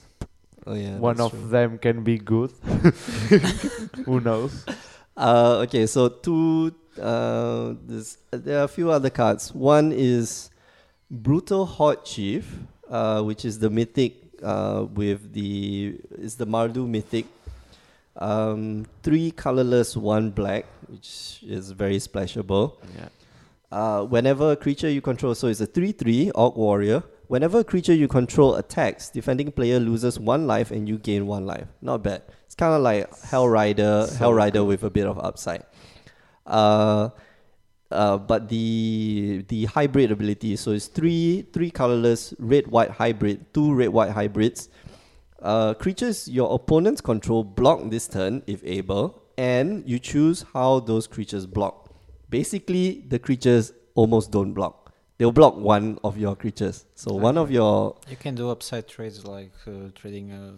[0.67, 1.49] Oh yeah, one of true.
[1.49, 2.51] them can be good.
[4.05, 4.65] Who knows?
[5.17, 6.75] Uh, okay, so two.
[7.01, 7.75] Uh,
[8.31, 9.55] there are a few other cards.
[9.55, 10.51] One is
[11.11, 12.45] Brutal Hordechief,
[12.89, 17.27] uh, which is the mythic uh, with the is the Mardu mythic.
[18.17, 22.77] Um, three colorless, one black, which is very splashable.
[22.97, 23.09] Yeah.
[23.71, 27.03] Uh, whenever a creature you control, so it's a 3 3 Orc Warrior.
[27.27, 31.45] Whenever a creature you control attacks, defending player loses one life and you gain one
[31.45, 31.67] life.
[31.83, 32.23] Not bad.
[32.57, 34.65] Kind of like Hellrider, So Hellrider good.
[34.65, 35.65] with a bit of upside.
[36.47, 37.11] Uh,
[37.91, 43.75] uh, but the the hybrid ability, so it's three three colorless red white hybrid, two
[43.75, 44.69] red white hybrids.
[45.41, 51.07] Uh, creatures your opponents control block this turn if able, and you choose how those
[51.07, 51.91] creatures block.
[52.31, 54.93] Basically, the creatures almost don't block.
[55.19, 56.85] They'll block one of your creatures.
[56.95, 60.55] So one of your You can do upside trades like uh, trading a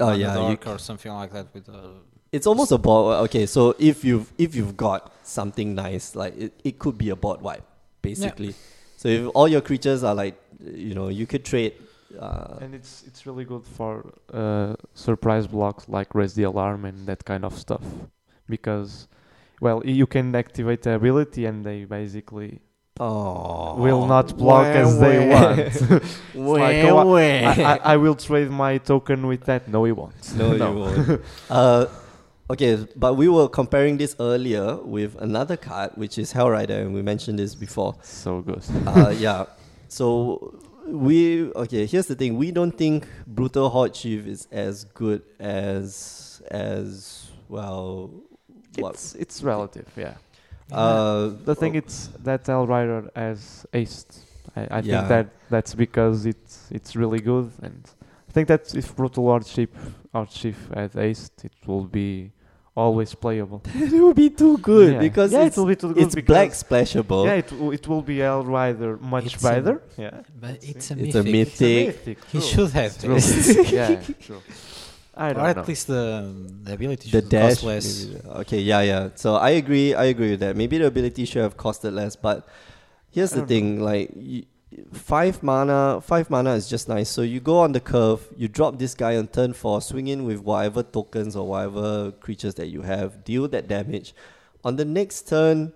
[0.00, 2.00] oh mana yeah, you, dark or something like that with a
[2.32, 6.52] it's almost a board Okay, so if you've if you've got something nice, like it,
[6.64, 7.64] it could be a board wipe,
[8.02, 8.54] basically.
[8.96, 11.74] So if all your creatures are like, you know, you could trade.
[12.18, 17.06] Uh, And it's it's really good for uh, surprise blocks like raise the alarm and
[17.06, 17.82] that kind of stuff
[18.48, 19.08] because
[19.60, 22.60] well you can activate the ability and they basically
[23.00, 25.58] oh, will not block as they want.
[26.34, 27.16] like, oh, wah.
[27.16, 29.68] I, I, I will trade my token with that.
[29.68, 30.34] No, he won't.
[30.36, 31.22] No, you won't.
[31.50, 31.86] uh,
[32.50, 37.02] okay, but we were comparing this earlier with another card, which is Hellrider, and we
[37.02, 37.96] mentioned this before.
[38.02, 38.64] So good.
[38.86, 39.46] uh, yeah.
[39.88, 41.86] So we okay.
[41.86, 48.10] Here's the thing: we don't think Brutal Hordechief is as good as as well.
[48.78, 48.94] What?
[48.94, 50.14] It's it's relative, yeah.
[50.72, 54.18] Uh, The thing it's that L Rider has aced.
[54.56, 54.98] I, I Yeah.
[54.98, 57.82] think that that's because it's it's really good, and
[58.28, 59.74] I think that if Brutal Lordship
[60.12, 62.32] Archchief had aced, it will be
[62.74, 63.62] always playable.
[63.74, 64.98] it will be too good yeah.
[65.00, 67.24] because yeah, it's it will be too good it's black splashable.
[67.26, 69.82] Yeah, it, w- it will be L Rider much It's a- better.
[69.96, 71.36] yeah, but it's a It's a mythic.
[71.42, 72.18] It's a mythic.
[72.32, 73.14] He should have True.
[73.14, 73.72] this.
[73.72, 74.42] yeah, true.
[75.16, 75.62] I or don't at know.
[75.66, 76.04] least the,
[76.64, 78.06] the ability the should dash cost less.
[78.06, 78.20] maybe.
[78.42, 79.08] okay yeah yeah.
[79.14, 80.56] So i agree i agree with that.
[80.56, 82.46] Maybe the ability should have costed less but
[83.10, 84.44] here's I the don't thing like y
[84.92, 87.08] five mana five mana is just nice.
[87.08, 90.24] So you go on the curve you drop this guy on turn four swing in
[90.24, 94.14] with whatever tokens or whatever creatures that you have deal that damage.
[94.64, 95.72] On the next turn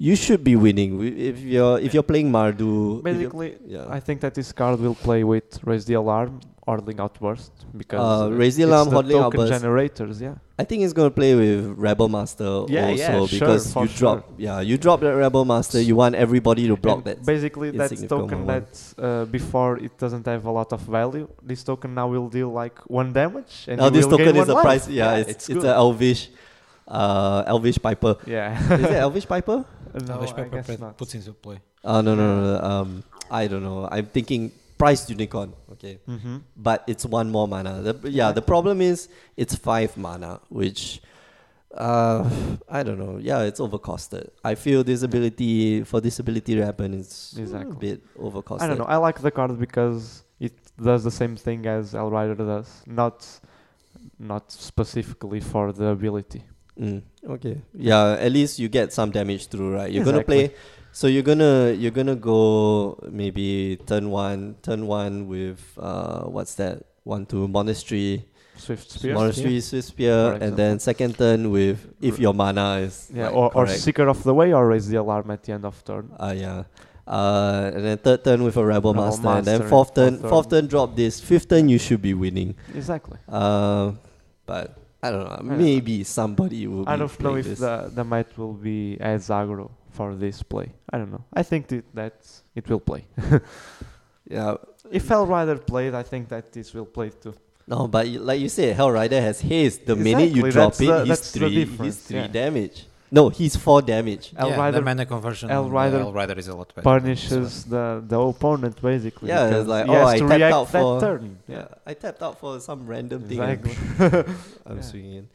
[0.00, 0.90] you should be winning.
[0.98, 3.86] Wi- if you're if you're playing mardu if you're- Basically, yeah.
[3.88, 6.38] I think that this card will play with Raise the Alarm,
[6.68, 9.52] Hordeling Outburst, because Uh, uh, Raise the it's Alarm, the token Outburst.
[9.56, 10.34] generators, yeah.
[10.62, 14.18] I think it's gonna play with Rabblemaster Yeah, also yeah, sure, because for you drop
[14.46, 17.90] yeah you drop that Rebel Master you want everybody to block And that Basically, that
[18.14, 21.26] token that uh, before it doesn't have a lot of value.
[21.50, 24.48] This token now will deal like one damage, and now this will token gain is
[24.48, 24.96] a one price life.
[25.00, 25.64] yeah, it's it's, good.
[25.64, 26.22] a Elvish
[26.98, 28.48] uh Elvish Piper yeah.
[28.82, 29.58] is it Elvish Piper
[29.94, 30.92] Uh, no, Elvish I Pepper guess Pet not.
[31.00, 31.58] puts into play.
[31.90, 32.54] Oh no, no, no, no.
[32.72, 32.88] Um,
[33.40, 33.80] I don't know.
[33.94, 34.42] I'm thinking
[34.78, 35.52] Prized Unicorn.
[35.72, 36.36] Okay, Mm-hmm.
[36.56, 37.82] but it's one more mana.
[37.82, 41.00] The, yeah, the problem is it's five mana, which
[41.74, 42.28] uh,
[42.68, 43.18] I don't know.
[43.20, 44.30] Yeah, it's overcosted.
[44.44, 47.72] I feel this ability for this ability to happen is Exactly.
[47.72, 48.62] a bit overcosted.
[48.62, 48.84] I don't know.
[48.84, 53.26] I like the card because it does the same thing as El Rider does, not
[54.18, 56.42] not specifically for the ability.
[56.80, 57.60] Mm, okay.
[57.74, 59.90] Yeah, at least you get some damage through, right?
[59.92, 60.54] You're gonna play.
[60.98, 66.82] So you're gonna you're gonna go maybe turn one, turn one with uh, what's that?
[67.04, 68.26] One two monastery,
[68.58, 69.14] Swiftspear.
[69.14, 73.34] monastery swift For spear, and then second turn with if your mana is Yeah, like,
[73.36, 73.78] or, or correct.
[73.78, 76.10] Seeker of the Way, or raise the alarm at the end of turn.
[76.18, 76.64] Uh, yeah.
[77.06, 80.30] Uh, and then third turn with a rebel, Rabblemaster, and then Master, fourth turn, fourth
[80.30, 80.62] fourth turn.
[80.62, 82.56] turn drop this, fifth turn you should be winning.
[82.74, 83.18] Exactly.
[83.28, 83.92] Uh,
[84.46, 85.36] but I don't know.
[85.36, 85.54] don't know.
[85.54, 86.88] Maybe somebody will.
[86.88, 87.60] I don't know if this.
[87.60, 90.68] the the might will be as aggro for this play.
[90.92, 91.24] I don't know.
[91.40, 92.16] I think that, that
[92.58, 93.02] it will play.
[94.36, 94.54] yeah.
[94.98, 97.34] if El Rider played, I think that this will play too.
[97.72, 99.80] No, but y- like you said, Hell Rider has haste.
[99.90, 101.64] The minute you drop that's it, the- he's that's the three.
[101.84, 102.42] he's three yeah.
[102.42, 102.76] damage.
[103.10, 104.24] No, he's four damage.
[104.36, 105.50] El yeah, Rider the mana conversion.
[105.50, 106.84] El Rider El Rider is a lot better.
[106.88, 109.28] than Punishes the the opponent basically.
[109.32, 111.38] Yeah, it's like, he oh, has I to tapped react out that for- turn.
[111.54, 113.40] Yeah, I tapped out for some random thing.
[114.68, 114.88] I'm Yeah.
[114.90, 115.26] swinging in.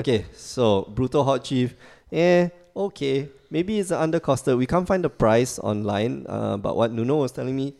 [0.00, 0.64] Okay, so
[0.96, 1.68] Brutal Hordechief.
[2.10, 2.48] Eh,
[2.86, 3.18] okay.
[3.52, 4.56] Maybe it's undercosted.
[4.56, 6.24] We can't find the price online.
[6.26, 7.76] Uh, but what Nuno was telling me,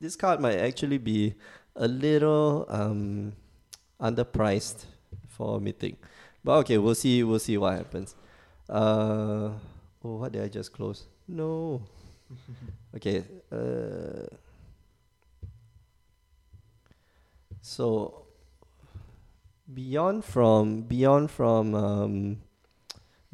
[0.00, 1.34] this card might actually be
[1.76, 3.34] a little um
[4.00, 4.86] underpriced
[5.28, 5.96] for mythic.
[6.42, 7.22] But okay, we'll see.
[7.22, 8.16] We'll see what happens.
[8.70, 9.50] Uh,
[10.02, 11.04] oh, what did I just close?
[11.28, 11.82] No.
[12.96, 13.22] okay.
[13.52, 14.32] Uh.
[17.60, 18.24] So
[19.74, 22.38] beyond from beyond from um,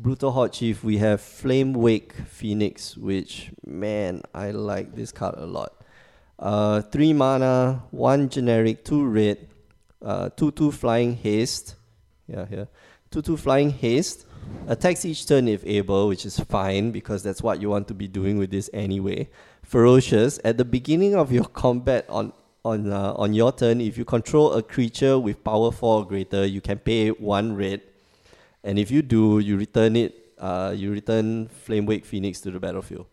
[0.00, 5.72] Brutal Hordechief we have Flamewake Phoenix which man i like this card a lot.
[6.38, 9.48] Uh, three mana one generic two red
[10.00, 11.74] uh, two two flying haste.
[12.28, 12.68] Yeah here
[13.10, 14.24] two two flying haste.
[14.68, 18.06] Attacks each turn if able which is fine because that's what you want to be
[18.06, 19.28] doing with this anyway.
[19.64, 20.38] Ferocious.
[20.44, 22.32] At the beginning of your combat on
[22.64, 26.46] on uh, on your turn if you control a creature with power 4 or greater
[26.46, 27.80] you can pay one red
[28.68, 30.12] and if you do you return it
[30.48, 31.26] uh, you return
[31.66, 33.06] Flamewake Phoenix to the battlefield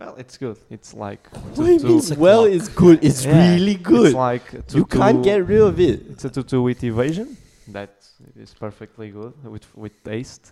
[0.00, 0.58] Well, it's good.
[0.76, 1.22] It's like
[1.56, 2.56] what do you two- It's well clock.
[2.56, 4.46] it's good it's Yeah, really good It's like
[4.78, 7.28] you can't get rid of it It's a two-two with evasion
[7.76, 7.94] that
[8.44, 10.44] is perfectly good with with haste,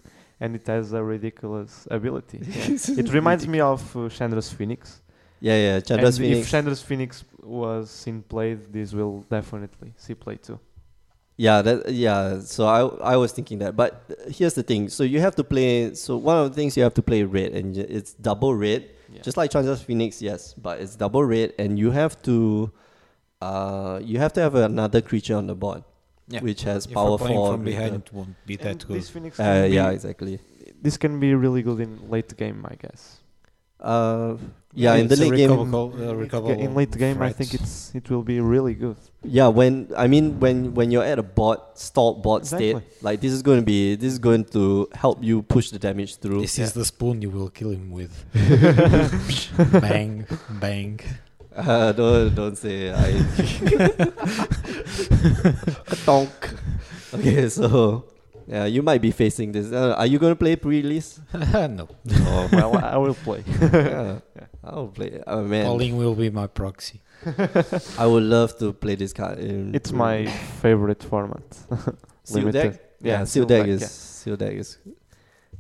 [0.43, 2.39] and it has a ridiculous ability.
[2.43, 3.01] Yeah.
[3.03, 4.81] it reminds me of uh, Chandra's Phoenix.
[5.49, 7.11] yeah yeah Chandra's and phoenix if Chandra's Phoenix
[7.63, 10.59] was in play, this will definitely see play too.
[11.37, 12.39] Yeah, that yeah.
[12.41, 14.89] So I I was thinking that, but uh, here's the thing.
[14.89, 15.95] So you have to play.
[15.95, 19.23] So one of the things you have to play red, and it's double red, Yeah.
[19.23, 20.23] just like Chandra's Phoenix.
[20.23, 22.71] Yes, but it's double red, and you have to,
[23.43, 25.83] uh, you have to have another creature on the board,
[26.29, 26.41] Yeah.
[26.41, 27.53] which has If power you're four.
[27.53, 28.97] from behind, it won't be And that good.
[28.99, 30.39] This Phoenix Uh, can yeah, exactly.
[30.81, 33.19] this can be really good in late game, I guess.
[33.81, 34.37] Uh,
[34.77, 35.51] yeah, in the late game.
[35.51, 38.75] recoverable- uh, Late ga- recoverable in late game, I think it's it will be really
[38.75, 38.97] good.
[39.23, 43.33] Yeah, when I mean when when you're at a bot stalled board state, like this
[43.33, 46.41] is going to be this is going to help you push the damage through.
[46.41, 48.25] This is the spoon you will kill him with.
[49.81, 51.01] bang, bang.
[51.57, 53.13] Uh, don't don't say I.
[56.05, 56.55] Donk.
[57.15, 58.05] Okay, so
[58.47, 59.73] yeah, you might be facing this.
[59.73, 61.21] Uh, are you gonna play pre-release?
[61.35, 61.89] no.
[62.11, 63.43] oh, well, I will play.
[63.61, 64.21] yeah,
[64.63, 65.23] I'll play.
[65.27, 67.01] Oh man, Pauling will be my proxy.
[67.99, 69.39] I would love to play this card.
[69.39, 70.27] In It's my
[70.61, 71.43] favorite format.
[72.25, 72.73] seal limited.
[72.73, 72.81] deck.
[73.01, 73.87] Yeah, Yeah, seal seal deck deck, is yeah.
[73.89, 74.79] seal deck is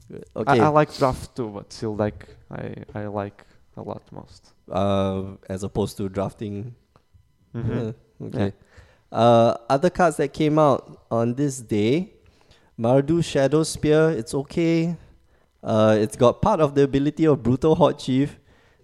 [0.08, 0.24] good.
[0.36, 3.44] I, Okay, I like draft too, but seal deck I, I like
[3.76, 4.52] a lot most.
[4.70, 6.74] uh, as opposed to drafting.
[7.54, 7.94] Mhm.
[8.20, 8.52] Yeah, okay.
[9.12, 12.13] Uh, other cards that came out on this day,
[12.78, 14.16] Mardu Shadowspear.
[14.16, 14.96] It's okay.
[15.62, 18.30] Uh, it's got part of the ability of Brutal Hordechief.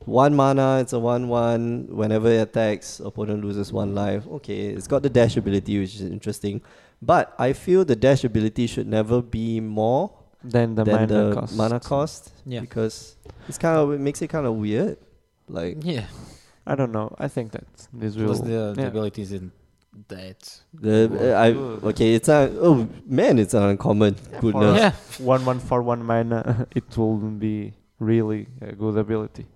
[0.07, 1.89] One mana, it's a one-one.
[1.91, 4.27] Whenever it attacks, opponent loses one life.
[4.27, 6.63] Okay, it's got the dash ability, which is interesting.
[7.03, 10.11] But I feel the dash ability should never be more
[10.43, 11.57] Then the than mana the cost.
[11.57, 12.33] mana cost.
[12.47, 12.61] Yeah.
[12.61, 14.97] Because it's kind of it makes it kind of weird.
[15.49, 16.07] Like Yeah.
[16.67, 17.15] I don't know.
[17.19, 18.27] I think that this will.
[18.27, 18.87] Plus the, the yeah.
[18.87, 19.53] ability isn't
[20.09, 20.61] that.
[20.73, 21.53] the uh, I
[21.89, 24.17] okay, it's a oh man, it's an uncommon.
[24.41, 24.79] Goodness.
[24.79, 24.93] Yeah.
[25.25, 29.47] one one for one mana, it will be really a good ability.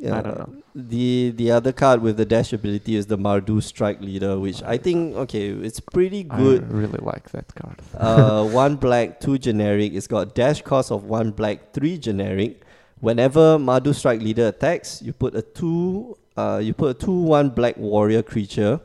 [0.00, 0.18] Yeah.
[0.18, 0.62] I don't know.
[0.74, 5.16] The the other card with the dash ability is the Mardu Strikeleader, which I think
[5.16, 6.62] okay, it's pretty good.
[6.62, 7.80] I really like that card.
[7.96, 9.94] uh, one black, two generic.
[9.94, 12.62] It's got dash cost of one black, three generic.
[13.00, 16.16] Whenever Mardu Strikeleader attacks, you put a two.
[16.36, 18.80] Uh, you put a two one black warrior creature,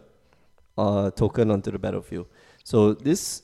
[0.78, 2.28] uh, token onto the battlefield.
[2.64, 3.44] So this,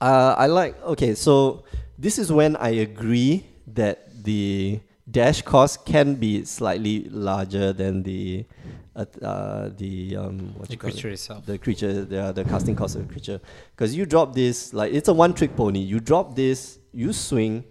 [0.00, 0.80] uh, I like.
[0.82, 1.64] Okay, so
[1.98, 8.44] this is when I agree that the dash cost can be slightly larger than the,
[8.94, 10.92] uh, uh the um what The you call it?
[10.92, 11.46] creature itself.
[11.46, 13.40] the creature, the, the casting cost of the creature.
[13.74, 15.80] Because you drop this, like it's a one trick pony.
[15.80, 17.64] You drop this, you swing,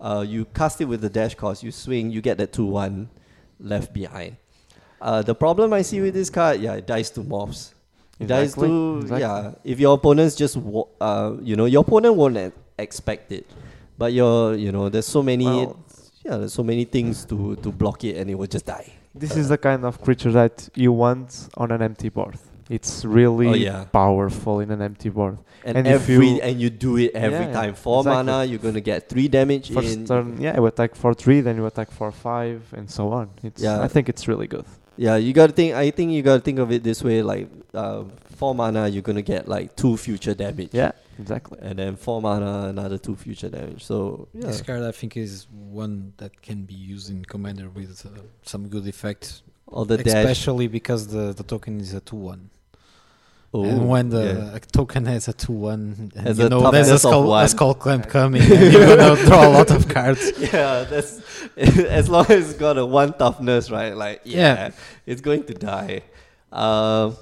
[0.00, 3.08] uh, you cast it with the dash cost, you swing, you get that 2 1
[3.60, 4.36] left behind.
[5.02, 7.74] Uh, the problem I see with this card, yeah, it dies to morphs.
[8.20, 9.20] It dies to, exactly.
[9.20, 13.46] yeah, if your opponents just, wa- uh, you know, your opponent won't expect it.
[13.98, 15.76] But your, you know, there's so many, Well,
[16.24, 18.92] yeah, there's so many things to, to block it and it will just die.
[19.14, 22.38] This is the kind of creature that you want on an empty board.
[22.70, 23.84] It's really Oh, yeah.
[23.92, 25.36] powerful in an empty board.
[25.64, 27.74] And, And if every you- and you do it every yeah, time.
[27.74, 28.24] Four exactly.
[28.24, 30.06] mana, you're gonna get three damage First in.
[30.06, 33.30] turn, yeah, you attack for three, then you attack for five, and so on.
[33.42, 33.82] It's, Yeah.
[33.82, 34.64] I think it's really good.
[35.02, 35.74] Yeah, you gotta think.
[35.74, 38.04] I think you gotta think of it this way: like uh,
[38.38, 40.70] four mana, you're gonna get like two future damage.
[40.72, 41.58] Yeah, exactly.
[41.60, 43.82] And then four mana, another two future damage.
[43.90, 48.06] So yeah, This card, I think, is one that can be used in Commander with
[48.06, 50.14] uh, some good effect, all the dash.
[50.22, 52.50] especially because the, the token is a 2 1.
[53.54, 54.58] Oh, and when the yeah.
[54.72, 58.08] token has a 2 1, Has you a know there's a skull, a skull clamp
[58.16, 60.32] coming, and you're gonna draw a lot of cards.
[60.38, 61.20] yeah, that's
[61.58, 63.94] as long as it's got a one toughness, right?
[63.94, 64.70] Like yeah, Yeah.
[65.04, 66.02] it's going to die.
[66.50, 67.16] Um,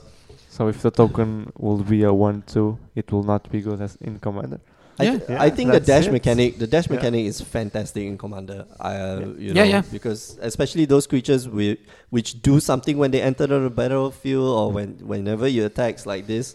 [0.48, 4.18] So if the token will be a one-two, it will not be good as in
[4.18, 4.60] Commander.
[5.00, 5.18] I, Yeah.
[5.18, 6.12] th- Yeah, I think the dash it.
[6.12, 6.94] mechanic, the dash Yeah.
[6.96, 8.66] mechanic is fantastic in Commander.
[8.78, 9.26] Uh, Yeah.
[9.26, 9.82] you Yeah, know, yeah.
[9.92, 11.78] because especially those creatures with
[12.10, 16.54] which do something when they enter the battlefield or when whenever you attacks like this,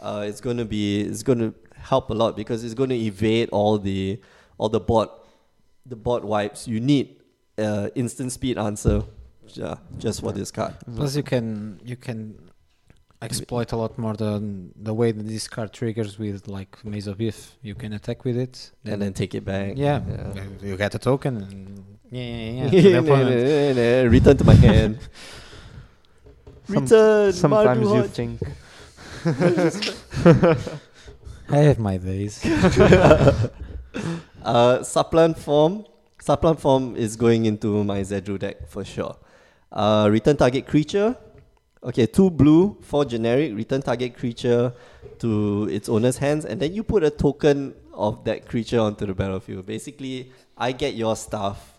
[0.00, 1.52] uh, it's going to be it's going to
[1.90, 4.18] help a lot because it's going to evade all the
[4.58, 5.08] all the bot
[5.86, 6.66] the bot wipes.
[6.66, 7.06] You need
[7.58, 9.02] uh, instant speed answer,
[9.54, 10.74] yeah, just for this card.
[10.96, 12.34] Plus, you can you can
[13.26, 14.32] exploit a lot more the
[14.88, 17.40] the way that this card triggers with like Maze of Ith.
[17.68, 19.68] You can attack with it, And then take it back.
[19.86, 19.98] yeah,
[20.36, 20.44] Yeah.
[20.68, 21.56] you get a token, and
[22.10, 22.70] yeah, yeah, yeah.
[22.70, 24.12] to the opponent.
[24.16, 24.94] Return to my hand.
[26.68, 27.32] Some- Return.
[27.32, 28.16] Sometimes Mardu you Hodge.
[28.20, 28.36] think
[31.48, 32.44] I have my days.
[34.42, 35.84] Uh, supplant form.
[36.20, 39.16] Supplant form is going into my Zedruu deck for sure.
[39.72, 41.16] Uh, return target creature.
[41.86, 43.54] Okay, two blue, four generic.
[43.54, 44.72] Return target creature
[45.20, 49.14] to its owner's hands, and then you put a token of that creature onto the
[49.14, 49.64] battlefield.
[49.66, 51.78] Basically, I get your stuff.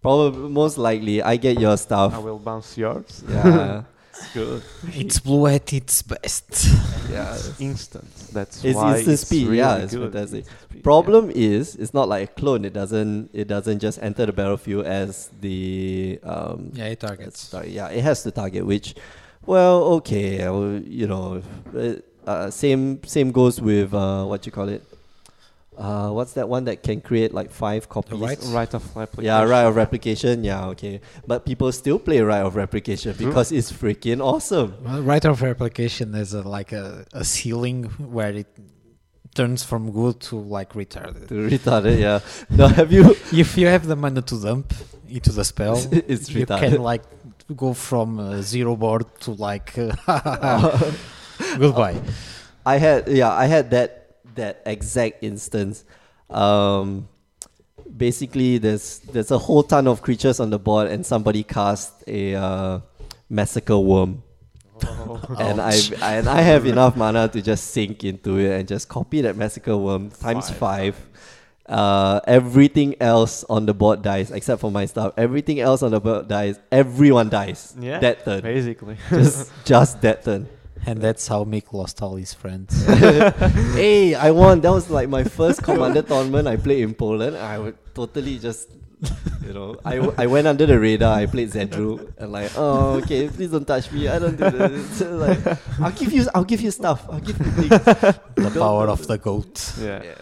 [0.00, 2.14] Probably, most likely, I get your stuff.
[2.14, 3.22] I will bounce yours.
[3.28, 3.82] Yeah,
[4.14, 4.62] it's good.
[4.88, 6.66] it's blue at its best.
[7.10, 8.08] Yeah, Instant.
[8.32, 10.10] That's It's why instant it's speed, Really yeah, it's good.
[10.12, 10.38] fantastic.
[10.46, 10.82] Instant speed, yeah.
[10.82, 12.64] Problem is, it's not like a clone.
[12.64, 13.30] It doesn't.
[13.34, 16.70] It doesn't just enter the battlefield as the um.
[16.72, 17.50] Yeah, it targets.
[17.50, 18.64] tar- yeah, it has to target.
[18.66, 18.94] Which,
[19.46, 21.42] well, okay, I will- you know,
[21.76, 21.94] uh,
[22.28, 24.82] uh, same same goes with uh, what you call it.
[25.76, 28.18] Uh, what's that one that can create like five copies?
[28.20, 28.38] right?
[28.48, 29.24] Rite of replication.
[29.24, 30.44] Yeah, rite of replication.
[30.44, 31.00] Yeah, okay.
[31.26, 33.26] But people still play rite of replication True.
[33.28, 34.74] because it's freaking awesome.
[34.84, 38.48] Well, rite of replication is a, like a, a ceiling where it
[39.34, 41.28] turns from good to like retarded.
[41.28, 42.20] To retarded, yeah.
[42.50, 43.16] No, have you?
[43.32, 44.74] if you have the mana to dump
[45.08, 46.60] into the spell, it's you retarded.
[46.60, 47.02] can like
[47.56, 49.92] go from uh, zero board to like uh,
[51.58, 52.00] goodbye.
[52.64, 55.84] I had yeah, I had that that exact instance.
[56.30, 57.08] Um,
[57.96, 62.34] basically, there's there's a whole ton of creatures on the board, and somebody cast a
[62.34, 62.80] uh,
[63.28, 64.22] massacre wurm,
[64.84, 65.20] Oh.
[65.38, 69.20] and I and I have enough mana to just sink into it and just copy
[69.22, 70.58] that massacre wurm times Five.
[70.58, 71.08] five.
[71.66, 75.14] Uh, everything else on the board dies except for my stuff.
[75.16, 76.58] Everything else on the board dies.
[76.72, 77.74] Everyone dies.
[77.78, 78.42] Yeah, that turn.
[78.42, 78.96] Basically.
[79.10, 80.48] Just just that turn.
[80.84, 82.84] And that's how Mick lost all his friends.
[83.78, 84.60] hey, I won.
[84.60, 87.36] That was like my first commander tournament I played in Poland.
[87.36, 88.68] I would totally just,
[89.46, 91.16] you know, I, w- I went under the radar.
[91.16, 94.08] I played Zedruu and like, oh, okay, please don't touch me.
[94.08, 94.98] I don't do this.
[94.98, 95.38] So like,
[95.80, 97.06] I'll give you, I'll give you stuff.
[97.08, 97.68] I'll give you things.
[98.34, 99.74] the power of the goat.
[99.80, 100.02] yeah.
[100.02, 100.14] Yeah.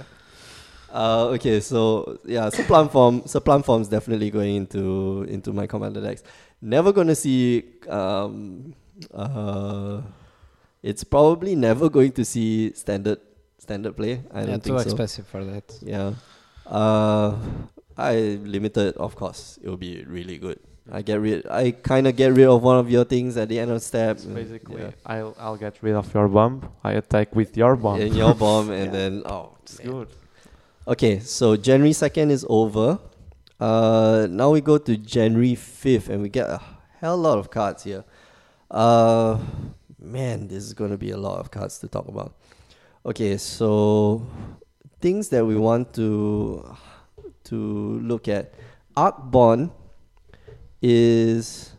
[0.93, 6.23] Uh, okay, so yeah, supplant form, supplant form's definitely going into into my commander decks.
[6.61, 7.65] Never gonna see.
[7.89, 8.75] Um,
[9.15, 10.03] uh,
[10.83, 13.21] it's probably never going to see standard
[13.59, 14.23] standard play.
[14.33, 14.85] I yeah, don't too think so.
[14.91, 15.79] expensive for that.
[15.83, 16.13] Yeah.
[16.67, 17.37] Uh,
[17.97, 19.59] I limited, of course.
[19.63, 20.59] It will be really good.
[20.91, 21.47] I get rid.
[21.47, 24.17] I kind of get rid of one of your things at the end of step.
[24.17, 24.91] It's basically, yeah.
[25.07, 26.69] I'll I'll get rid of your bomb.
[26.83, 28.01] I attack with your bomb.
[28.01, 28.99] And your bomb, and Yeah.
[28.99, 29.93] then oh, it's man.
[29.93, 30.09] good.
[30.91, 32.99] Okay, so January second is over.
[33.61, 36.61] Uh, now we go to January fifth, and we get a
[36.99, 38.03] hell lot of cards here.
[38.69, 39.39] Uh,
[40.01, 42.35] man, this is gonna be a lot of cards to talk about.
[43.07, 44.27] Okay, so
[45.01, 46.75] things that we want to
[47.45, 48.53] to look at.
[48.97, 49.71] Arcbond
[50.83, 51.71] is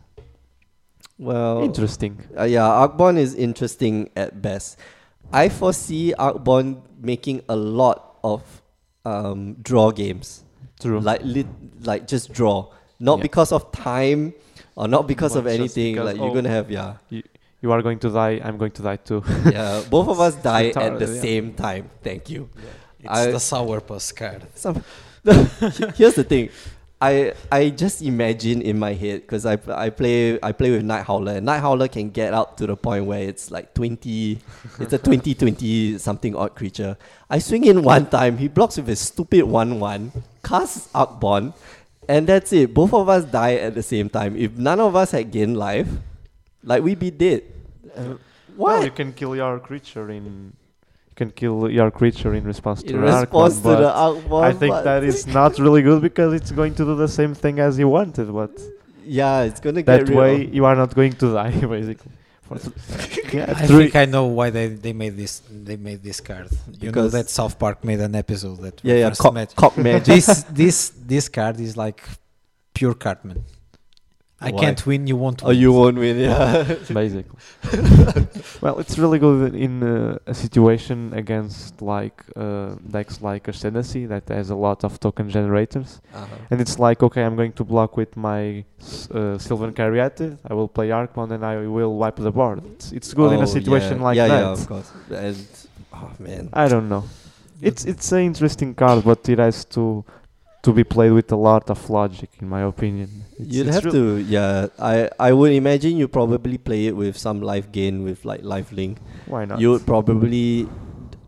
[1.18, 2.16] well Interesting.
[2.34, 4.78] uh, yeah, Arcbond is interesting at best.
[5.30, 8.61] I foresee Arcbond making a lot of
[9.04, 10.44] um, draw games,
[10.80, 11.00] True.
[11.00, 11.46] like lit,
[11.82, 12.68] like just draw,
[13.00, 13.22] not Yeah.
[13.22, 14.34] because of time
[14.76, 15.94] or not because But of anything.
[15.94, 16.34] because, like you're oh.
[16.34, 17.22] gonna have yeah, You
[17.60, 18.40] you are going to die.
[18.42, 19.22] I'm going to die too.
[19.50, 19.82] yeah.
[19.88, 21.20] Both of us die at the yeah.
[21.20, 21.90] same time.
[22.02, 22.48] Thank you.
[23.00, 24.46] It's I- the sourpuss card.
[24.54, 24.82] Some,
[25.96, 26.48] here's the thing.
[27.02, 31.36] I I just imagine in my head because I I play I play with Nighthowler
[31.38, 34.38] and Nighthowler can get up to the point where it's like twenty,
[34.78, 36.96] it's a 20, 20 something odd creature.
[37.28, 40.12] I swing in one time, he blocks with his stupid one one,
[40.44, 41.54] casts Arcbond,
[42.08, 42.72] and that's it.
[42.72, 44.36] Both of us die at the same time.
[44.36, 45.88] If none of us had gained life,
[46.62, 47.42] like we'd be dead.
[47.96, 48.14] Uh,
[48.56, 50.52] Well, you can kill your creature in.
[51.22, 53.92] You can kill your creature in response to in an Arcbond, response to but the
[54.06, 57.32] Arcbond, I think that is not really good because it's going to do the same
[57.34, 58.32] thing as you wanted.
[58.32, 58.50] But
[59.04, 62.10] yeah, it's gonna that get rid way, of- you are not going to die, basically.
[63.32, 66.48] Yeah, I three- think I know why they, they made this they made this card.
[66.50, 69.34] You know Because- that South Park made an episode that yeah, yeah, refers to cock,
[69.34, 69.56] magic.
[69.56, 70.04] cock magic.
[70.16, 70.26] this
[70.62, 70.78] this
[71.12, 72.00] this card is like
[72.74, 73.44] pure Cartman.
[74.48, 74.60] I Why?
[74.62, 75.46] can't win, you won't win.
[75.46, 75.60] Oh, win.
[75.62, 76.64] you won't win, yeah.
[77.02, 77.38] basically.
[78.60, 84.28] well, it's really good in uh, a situation against like uh, decks like Ascendancy that
[84.28, 86.26] has a lot of token generators, Uh-huh.
[86.50, 90.38] and it's like okay, I'm going to block with my s- uh, Sylvan Caryatid.
[90.50, 92.58] I will play Arcbond and I will wipe the board.
[92.74, 94.04] It's, it's good in Oh, a situation yeah.
[94.08, 94.40] like yeah, that.
[94.42, 94.90] Yeah, of course.
[95.28, 95.46] And
[95.94, 97.04] oh man, I don't know.
[97.60, 100.04] It's it's an interesting card, but it has to
[100.62, 103.08] to be played with a lot of logic, in my opinion.
[103.38, 104.18] It's- you'd it's have real- to.
[104.22, 108.42] Yeah, I I would imagine you probably play it with some life gain with like
[108.44, 108.98] life link.
[109.26, 109.60] Why not?
[109.60, 110.68] You would probably.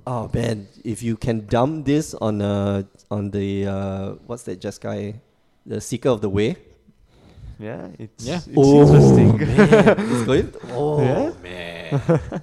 [0.07, 5.19] Oh man, if you can dump this on uh on the uh what's that Jeskai,
[5.67, 6.57] the Seeker of the Way.
[7.59, 8.37] yeah, it's Yeah.
[8.45, 9.39] it's oh interesting.
[9.39, 10.49] man, it's going.
[10.77, 11.33] Oh Yeah?
[11.43, 12.41] man.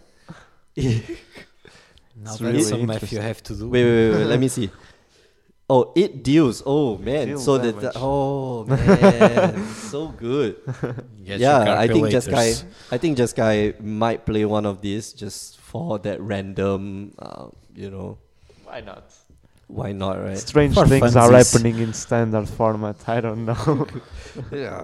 [2.22, 3.70] Now It's that's really some math you have to do.
[3.70, 4.26] Wait, wait, wait, wait.
[4.26, 4.70] let me see.
[5.72, 6.62] Oh, it deals.
[6.66, 7.96] Oh man, Deal so that damage.
[7.96, 10.60] oh man, so good.
[11.24, 12.62] Get yeah, I think Jeskai.
[12.92, 17.16] I think Jeskai might play one of these just for that random.
[17.18, 18.18] Uh, you know,
[18.66, 19.16] Why not?
[19.72, 20.38] why not, right?
[20.38, 23.08] Strange For things are happening in standard format.
[23.08, 23.88] I don't know.
[24.52, 24.84] yeah,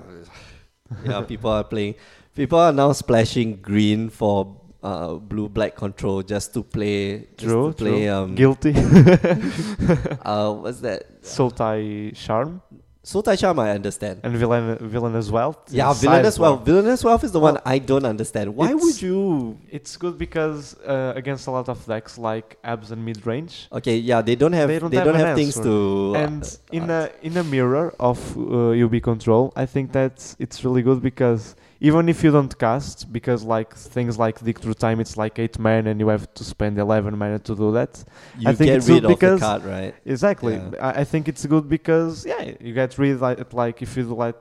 [1.04, 1.22] yeah.
[1.24, 1.96] People are playing.
[2.34, 7.28] People are now splashing green for uh, blue black control just to play.
[7.38, 8.06] Just true, to play.
[8.06, 8.10] true.
[8.10, 8.74] Um, Guilty.
[10.22, 11.22] uh, what's that?
[11.22, 12.62] Sultai Charm
[13.08, 14.20] Sultai Charm, I understand.
[14.24, 15.60] and Villain Villainous Wealth.
[15.70, 16.38] Yeah, Villainous.
[16.38, 16.66] Wealth.
[16.66, 18.54] Villainous Wealth is the one I don't understand.
[18.54, 19.58] Why would you?
[19.72, 23.70] It's good because uh, against a lot of decks like abs and mid range.
[23.72, 24.68] Okay, yeah, they don't have.
[24.68, 25.70] They They don't, don't have have, things answer.
[25.70, 26.16] to.
[26.18, 30.66] and in uh, a in a mirror of uh, UB control, I think that it's
[30.66, 35.00] really good because even if you don't cast, because like things like Dig Through Time,
[35.00, 38.04] it's like eight mana and you have to spend eleven mana to do that.
[38.40, 39.96] you I think get it's rid good of the because- card, right?
[40.06, 40.56] Exactly.
[40.56, 40.72] Yeah.
[40.82, 44.16] I, I think it's good because yeah, you get rid like, like if you do
[44.16, 44.36] like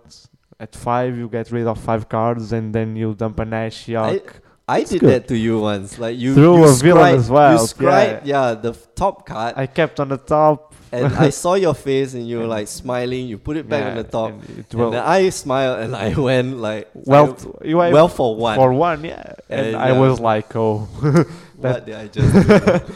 [0.59, 4.41] at five, you get rid of five cards and then you dump an Ashiok.
[4.69, 5.11] I It's did good.
[5.11, 5.97] that to you once.
[5.99, 10.01] Like you, threw you a Villainous Wealth, You scribe, yeah, the top card, I kept
[10.01, 10.75] on the top.
[10.91, 13.29] and I saw your face, and you were like smiling.
[13.29, 16.59] You put it back on the top, and and then I smiled, and I went
[16.59, 18.57] like, well, I- well for one.
[18.57, 19.35] for one, yeah.
[19.49, 20.01] And, And, I yeah.
[20.01, 20.79] was like, oh,
[21.63, 22.91] what did I just?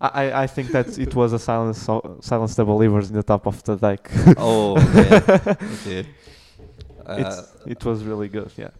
[0.00, 3.46] I, I- think that it was a silence so, silence the believers in the top
[3.46, 4.10] of the deck.
[4.36, 6.06] oh man, okay.
[7.06, 8.70] Uh, it's, it was really good, yeah.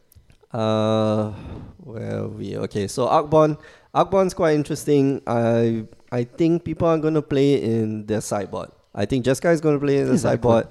[0.53, 1.33] Uh,
[1.79, 2.87] where are we okay.
[2.87, 3.59] So Arcbond,
[3.95, 5.23] Arcbond's quite interesting.
[5.27, 8.71] I I think people are gonna play in their sideboard.
[8.95, 10.67] I think Jeskai is gonna play in the sideboard.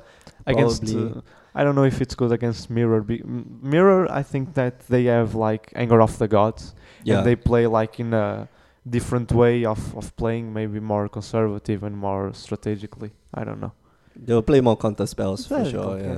[0.45, 1.21] Against, uh,
[1.53, 3.01] I don't know if it's good against Mirror.
[3.01, 6.73] Be- Mirror, I think that they have like Anger of the Gods,
[7.03, 8.47] Yeah, and they play like in a
[8.89, 13.11] different way of, of playing, maybe more conservative and more strategically.
[13.33, 13.73] I don't know.
[14.15, 15.97] they'll play more counter spells for sure.
[15.97, 16.17] good, Yeah.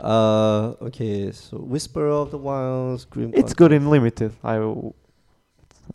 [0.00, 1.30] Uh, okay.
[1.32, 3.32] So Whisper of the Wilds, Grim.
[3.34, 4.32] It's good in limited.
[4.42, 4.92] I, w-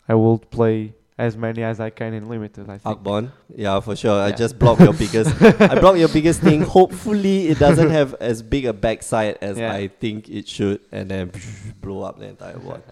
[0.08, 2.70] I will play as many as I can in limited.
[2.70, 2.98] I think.
[3.02, 4.20] Arcbond, yeah, for sure.
[4.22, 5.30] I just block your biggest.
[5.60, 6.62] I block your biggest thing.
[6.62, 9.72] Hopefully, it doesn't have as big a backside as Yeah.
[9.72, 11.30] I think it should, and then
[11.82, 12.82] blow up the entire board.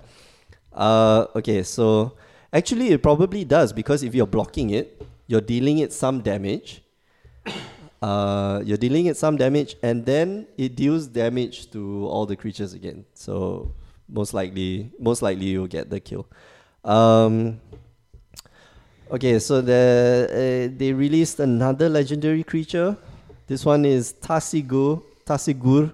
[0.73, 2.13] Uh, okay, so
[2.53, 6.83] actually, it probably does because if you're blocking it, you're dealing it some damage.
[8.01, 12.73] Uh, you're dealing it some damage, and then it deals damage to all the creatures
[12.73, 13.05] again.
[13.15, 13.75] So
[14.09, 16.27] most likely, most likely you'll get the kill.
[16.85, 17.61] Um,
[19.11, 22.97] okay, so the uh, they released another legendary creature.
[23.47, 25.93] This one is Tasigur, Tasigur,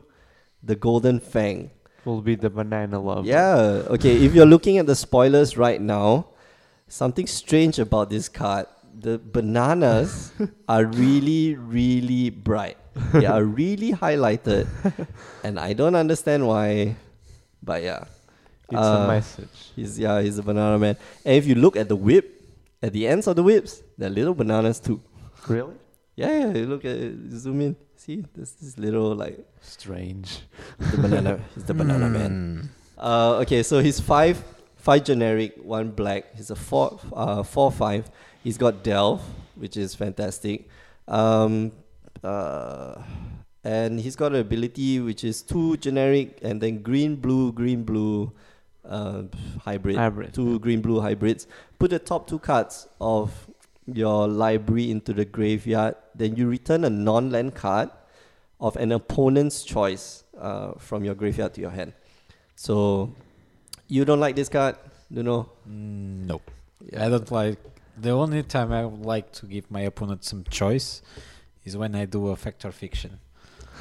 [0.62, 1.70] the Golden Fang.
[2.04, 3.24] Will be the banana love.
[3.24, 3.82] Yeah.
[3.88, 4.24] Okay.
[4.26, 6.26] If you're looking at the spoilers right now,
[6.86, 8.66] something strange about this card.
[9.00, 10.32] The bananas
[10.68, 12.76] are really, really bright.
[13.12, 14.66] They are really highlighted,
[15.42, 16.94] and I don't understand why.
[17.62, 18.04] But yeah,
[18.70, 19.72] It's Uh, a message.
[19.76, 20.96] he's yeah he's a banana man.
[21.24, 22.40] And if you look at the whip,
[22.82, 25.00] at the ends of the whips, they're little bananas too.
[25.48, 25.74] Really?
[26.16, 26.50] Yeah, yeah.
[26.54, 27.76] You look at it, zoom in.
[27.96, 30.40] See, there's this little like Strange.
[30.78, 31.40] the banana.
[31.54, 32.30] He's the banana man.
[32.30, 32.68] Mm.
[32.96, 34.38] Uh, okay, so he's five,
[34.76, 36.34] five generic, one black.
[36.36, 38.04] He's a four, uh, four five.
[38.44, 39.22] He's got Delve,
[39.56, 40.68] which is fantastic.
[41.08, 41.72] Um,
[42.22, 43.02] uh,
[43.64, 48.32] and he's got an ability which is two generic and then green blue green blue
[48.84, 49.22] uh,
[49.62, 49.96] hybrid.
[49.96, 50.34] Hybrid.
[50.34, 51.46] Two green blue hybrids.
[51.78, 53.48] Put the top two cards of
[53.86, 55.96] your library into the graveyard.
[56.14, 57.90] Then you return a non-land card
[58.60, 61.94] of an opponent's choice uh, from your graveyard to your hand.
[62.56, 63.14] So
[63.88, 64.76] you don't like this card,
[65.10, 65.48] you know?
[65.66, 66.42] Mm, no,
[66.98, 67.58] I don't like.
[67.96, 71.02] The only time I would like to give my opponent some choice
[71.64, 73.18] is when I do a factor fiction,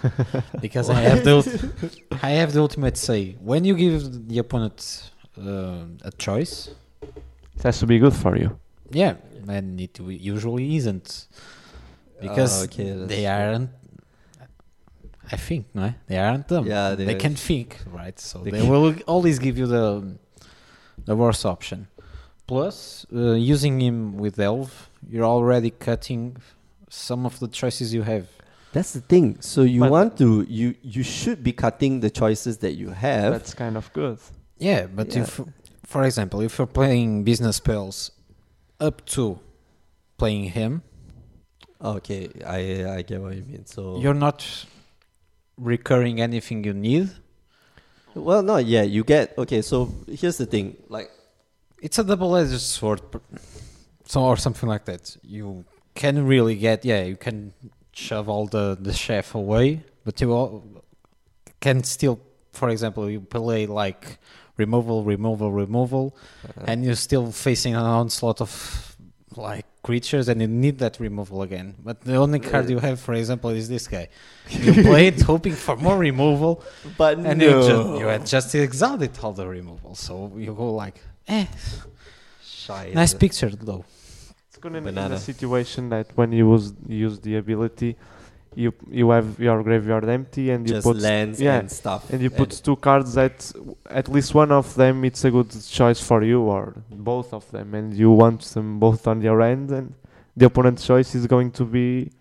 [0.61, 3.36] because I have the ult- I have the ultimate say.
[3.39, 6.70] When you give the opponent uh, a choice,
[7.57, 8.57] It has to be good for you.
[8.91, 9.16] yeah,
[9.47, 11.28] and it w- usually isn't,
[12.22, 13.70] because Ah, okay, they aren't.
[15.32, 16.68] I think no, they aren't dumb.
[16.68, 18.20] Yeah, they, they- can think, right?
[18.20, 20.18] So They they, will always give you the
[21.05, 21.88] the worst option.
[22.47, 26.35] Plus, uh, using him with Delve, you're already cutting
[26.89, 28.27] some of the choices you have.
[28.73, 29.37] That's the thing.
[29.39, 33.31] So you But- want to you you should be cutting the choices that you have.
[33.33, 34.17] That's kind of good.
[34.57, 35.23] Yeah, but Yeah.
[35.23, 35.39] if,
[35.85, 38.11] for example, if you're playing business spells
[38.79, 39.39] up to
[40.17, 40.81] playing him,
[41.81, 43.65] okay, I I get what you mean.
[43.65, 44.43] So you're not
[45.57, 47.09] recurring anything you need.
[48.15, 48.89] well, not yet.
[48.89, 49.61] You get okay.
[49.61, 50.77] So here's the thing.
[50.89, 51.09] Like
[51.86, 53.01] It's a double-edged sword,
[54.05, 55.17] so or something like that.
[55.21, 55.65] You
[55.95, 57.53] can really get, yeah, you can
[57.91, 60.63] shove all the the chef away, but you all
[61.59, 62.15] can still,
[62.53, 64.03] for example, you play like
[64.57, 66.15] removal, removal, removal,
[66.47, 68.51] uh, and you're still facing an onslaught of
[69.36, 71.75] like creatures, and you need that removal again.
[71.84, 74.07] But the only card you have, for example, is this guy.
[74.49, 76.63] You play it hoping for more removal,
[76.97, 77.45] but and no.
[77.45, 81.45] you just you had just exhausted all the removal, so you go like, eh,
[82.43, 83.86] Shy nice picture though.
[84.47, 85.15] It's good in, in Banana.
[85.15, 87.95] a situation that when you use, use the ability,
[88.55, 92.09] you you have your graveyard empty and you just put lands yeah, and stuff.
[92.11, 93.51] and you put two cards that
[93.89, 97.74] at least one of them it's a good choice for you or both of them
[97.74, 99.93] and you want them both on your end and
[100.36, 102.11] the opponent's choice is going to be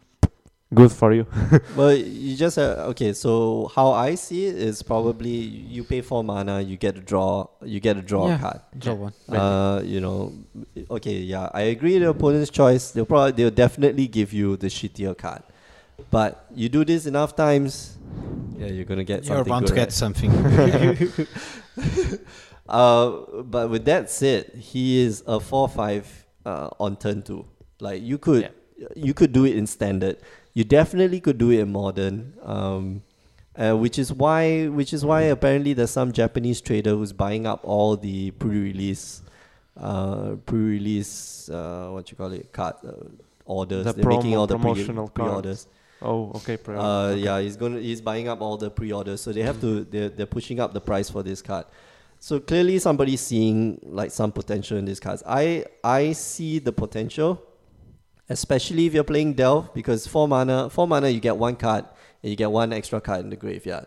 [0.75, 1.27] good for you.
[1.77, 3.13] Well, you just uh, okay.
[3.13, 7.47] So how I see it is probably you pay four mana, you get a draw,
[7.63, 8.39] you get a draw Yeah.
[8.39, 8.61] card.
[8.79, 9.13] Draw one.
[9.29, 10.33] Uh, you know,
[10.91, 11.99] okay, yeah, I agree.
[11.99, 15.43] The opponent's choice, they'll probably they'll definitely give you the shittier card.
[16.11, 17.97] But you do this enough times,
[18.59, 19.75] yeah, you're gonna get You're something bound good.
[19.75, 19.93] to get right?
[19.93, 20.33] something.
[22.69, 26.07] Uh, but with that said, he is a four five
[26.47, 27.45] uh, on turn two.
[27.81, 28.51] Like you could,
[28.95, 30.17] you could do it in standard.
[30.55, 32.35] You definitely could do it in modern.
[32.43, 33.03] Um,
[33.55, 37.61] uh, which is why, which is why apparently there's some Japanese trader who's buying up
[37.65, 39.21] all the pre-release,
[39.77, 42.93] uh, pre-release, uh, what you call it, card uh,
[43.45, 43.85] orders.
[43.85, 45.29] The They're making promo- all the pre- promotional cards.
[45.31, 45.67] pre-orders.
[46.01, 46.57] oh, okay.
[46.57, 47.21] pre- Uh, okay.
[47.21, 50.27] yeah, he's gonna he's buying up all the pre-orders, so they have to they're they're
[50.27, 51.67] pushing up the price for this card.
[52.21, 55.23] So clearly, somebody's seeing like some potential in these cards.
[55.27, 57.43] I I see the potential,
[58.33, 61.85] especially if you're playing Delve, because four mana four mana you get one card
[62.23, 63.87] and you get one extra card in the graveyard,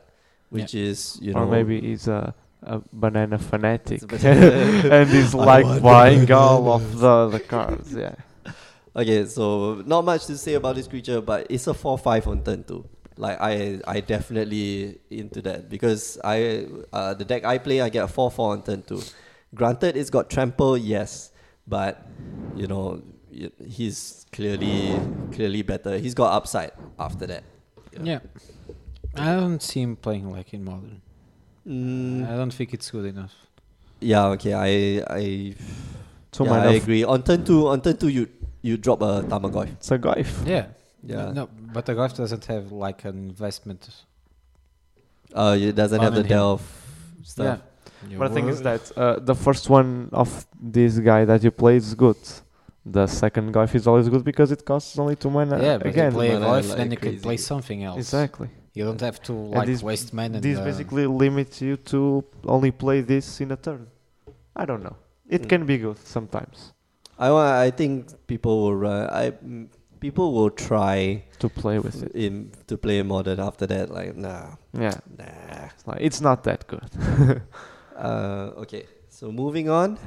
[0.49, 2.33] which is you know or maybe he's a,
[2.63, 7.93] a banana fanatic a banana- and he's like buying all of the, the cards.
[7.93, 8.15] Yeah.
[8.97, 12.41] Okay, so not much to say about this creature, but it's a four five on
[12.43, 12.87] turn two.
[13.17, 18.05] Like I, I definitely into that because I, uh, the deck I play, I get
[18.05, 19.01] a four four on turn two.
[19.53, 21.31] Granted, it's got trample, yes,
[21.67, 22.07] but
[22.55, 23.03] you know
[23.65, 24.95] he's clearly
[25.31, 25.97] clearly better.
[25.97, 27.43] He's got upside after that.
[28.01, 28.19] Yeah.
[29.15, 31.01] I don't see him playing like in modern.
[31.67, 33.33] Mm, I don't think it's good enough.
[34.01, 34.25] yeah.
[34.35, 34.53] Okay.
[34.53, 35.55] I I
[36.35, 37.03] To yeah, my I knowledge, agree.
[37.03, 38.27] On turn two, on turn two, you
[38.61, 39.71] you drop a Tamagotchi.
[39.73, 40.23] it's a guy.
[40.45, 40.65] Yeah.
[41.03, 41.31] Yeah.
[41.31, 43.87] No, but the golf doesn't have like an investment.
[45.33, 46.29] Uh, it doesn't have the On him.
[46.37, 46.61] delve
[47.23, 47.59] stuff.
[48.09, 48.17] Yeah.
[48.19, 51.77] But the thing is that uh, the first one of this guy that you play
[51.77, 52.17] is good.
[52.85, 55.57] The second guy is always good because it costs only two mana.
[55.61, 56.11] yeah, but again.
[56.11, 57.97] you play mana golf, like then you can play something else.
[57.97, 58.49] Exactly.
[58.73, 60.39] You don't have to like this- waste mana.
[60.39, 63.87] This uh, basically limits you to only play this in a turn.
[64.55, 64.95] I don't know.
[65.27, 65.49] It Mm.
[65.49, 66.73] can be good sometimes
[67.17, 67.29] I
[67.67, 69.09] I think people will run.
[69.09, 69.33] I
[69.99, 72.11] people will try to play with it.
[72.13, 73.89] in to play modern after that.
[73.89, 75.65] Like nah, Yeah, nah.
[75.73, 76.85] it's, like, it's not that good.
[77.97, 79.97] Uh, okay, so moving on.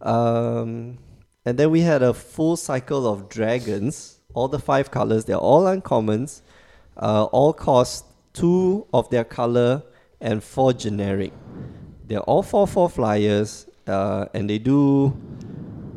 [0.00, 0.96] Um,
[1.44, 4.18] and then we had a full cycle of dragons.
[4.34, 6.42] All the five colors, they're all uncommons.
[6.96, 9.82] Uh, all cost two of their color
[10.20, 11.32] and four generic.
[12.06, 15.16] They're all four four flyers, uh, and they do.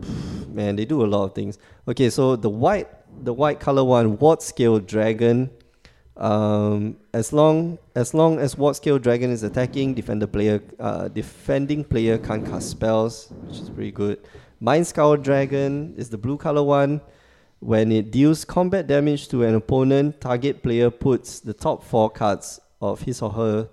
[0.50, 1.60] Man, they do a lot of things.
[1.88, 2.88] Okay, so the white,
[3.24, 5.50] the white color one, ward scale dragon.
[6.18, 11.84] Um, as long as long as ward scale dragon is attacking, defender player, uh, defending
[11.84, 14.20] player can't cast spells, which is pretty good.
[14.66, 17.00] Mind Scour Dragon is the blue color one.
[17.60, 22.60] When it deals combat damage to an opponent, target player puts the top four cards
[22.82, 23.70] of his or her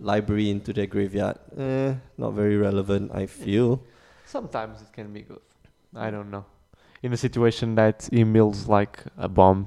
[0.00, 1.36] library into their graveyard.
[1.58, 3.82] Eh, not very relevant, I feel.
[4.24, 5.42] Sometimes it can be good.
[5.94, 6.46] I don't know.
[7.02, 9.66] In a situation that he mills like a bomb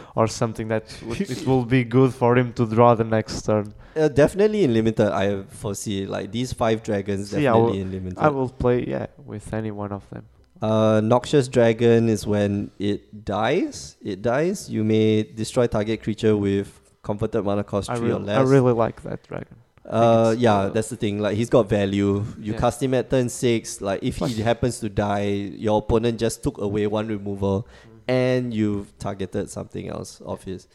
[0.14, 0.84] or something that
[1.20, 3.74] it will be good for him to draw the next turn.
[3.94, 7.30] Uh, definitely in limited, I foresee like these five dragons.
[7.30, 8.18] See, Definitely will- in limited.
[8.18, 10.24] I will play, yeah, with any one of them.
[10.62, 13.96] Uh, Noxious Dragon is when it dies.
[14.02, 14.68] It dies.
[14.68, 18.38] You may destroy target creature with converted mana cost I, three or less.
[18.38, 19.56] I really like that dragon.
[19.90, 21.18] Uh, yeah, that's the thing.
[21.18, 22.24] Like he's got value.
[22.38, 22.58] You Yeah.
[22.60, 23.80] cast him at turn six.
[23.80, 25.24] Like if he happens to die,
[25.58, 27.66] your opponent just took away one removal,
[28.06, 30.68] and you've targeted something else of his.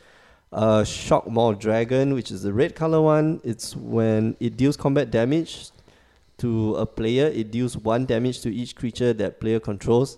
[0.51, 3.39] Uh, Shock Maw Dragon, which is the red color one.
[3.43, 5.70] It's when it deals combat damage
[6.39, 7.28] to a player.
[7.28, 10.18] It deals one damage to each creature that player controls.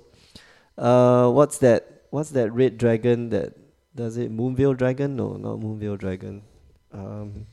[0.78, 2.04] Uh, what's that?
[2.10, 3.54] What's that red dragon that
[3.96, 4.32] does it?
[4.32, 5.16] Moonveil Dragon?
[5.16, 6.42] No, not Moonveil Dragon.
[6.92, 7.46] Um,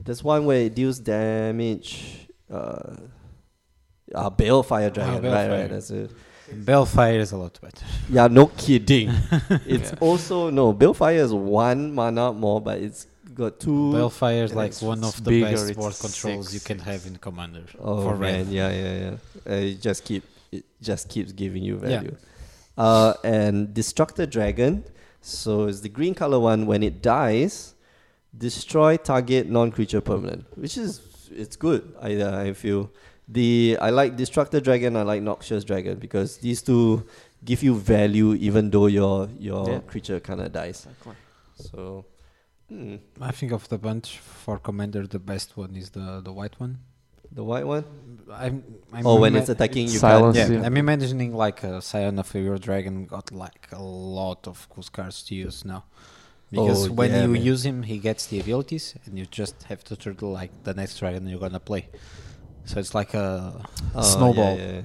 [0.00, 2.28] there's one where it deals damage.
[2.50, 2.96] Uh,
[4.14, 5.22] ah, Balefire Dragon.
[5.30, 5.70] right, right.
[5.70, 6.10] That's it.
[6.50, 7.84] Balefire is a lot better.
[8.08, 9.10] Yeah, no kidding.
[9.66, 9.98] it's Yeah.
[10.00, 13.92] also no Balefire is one mana more, but it's got two.
[13.92, 17.16] Balefire is like one of the bigger, best board controls six, you can have in
[17.16, 17.64] Commander.
[17.80, 18.46] oh for man, red.
[18.48, 19.52] yeah, yeah, yeah.
[19.52, 21.88] Uh, it just keep it just keeps giving you Yeah.
[22.00, 22.16] value.
[22.78, 24.84] Uh, and Destructor Dragon.
[25.20, 26.64] So it's the green color one.
[26.64, 27.74] When it dies,
[28.36, 31.00] destroy target non-creature permanent, which is
[31.30, 31.82] it's good.
[32.00, 32.90] I uh, I feel
[33.28, 34.96] the I like Destructor Dragon.
[34.96, 37.04] I like Noxious Dragon because these two
[37.44, 39.78] give you value even though your your Yeah.
[39.80, 40.86] creature kind of dies.
[41.56, 42.04] So.
[42.68, 42.96] Hmm.
[43.18, 46.78] I think of the bunch for Commander, the best one is the the white one.
[47.32, 47.84] The white one?
[48.32, 48.62] I'm,
[48.92, 50.36] I'm oh, when ima- it's attacking, you Silence.
[50.36, 50.52] can't.
[50.52, 50.66] Yeah, Yeah.
[50.66, 55.34] I'm imagining like a Scion of Ur-Dragon got like a lot of cool cards to
[55.34, 55.84] use now.
[56.50, 57.42] Because Oh, when yeah, you man.
[57.42, 60.98] use him, he gets the abilities, and you just have to turtle like the next
[60.98, 61.88] dragon you're gonna play.
[62.64, 63.62] So it's like a
[63.94, 64.56] Oh, snowball.
[64.56, 64.82] Yeah, yeah.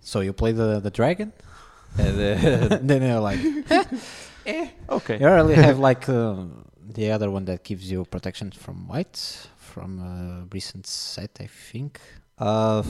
[0.00, 1.32] So you play the the dragon,
[1.98, 3.40] And then and then you're like,
[4.90, 5.18] Okay.
[5.18, 6.36] you already have like uh,
[6.80, 12.00] the other one that gives you protection from white from a recent set, I think.
[12.38, 12.82] uh,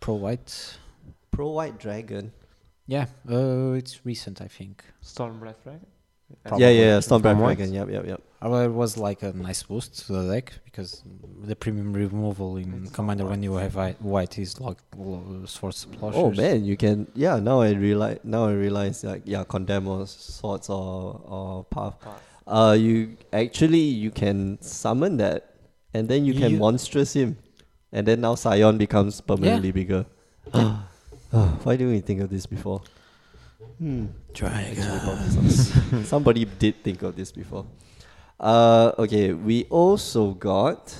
[0.00, 0.78] Pro white.
[1.30, 2.32] Pro White Dragon.
[2.86, 4.84] Yeah, uh, it's recent, I think.
[5.02, 5.86] Stormbreath Dragon?
[6.44, 6.64] Probably.
[6.64, 7.56] Yeah, yeah, Stormbreath From white?
[7.56, 7.74] Dragon.
[7.74, 8.22] Yep, yep, yep.
[8.42, 11.02] Although it was like a nice boost to the deck because
[11.42, 15.42] the premium removal in It's Commander not when you have white, white is like lo-
[15.46, 16.12] Swords Sploshers.
[16.14, 17.06] Oh man, you can.
[17.14, 18.18] Yeah, now I realize.
[18.24, 21.94] Now I realize like yeah, condemn or swords or or path.
[22.46, 25.54] Uh, you actually you can summon that,
[25.94, 27.38] and then you can monstrous him,
[27.92, 30.06] and then now Scion becomes permanently bigger.
[30.52, 32.82] Why didn't we think of this before?
[33.78, 34.06] Hmm.
[36.04, 37.66] Somebody did think of this before.
[38.40, 40.96] Uh, okay, we also got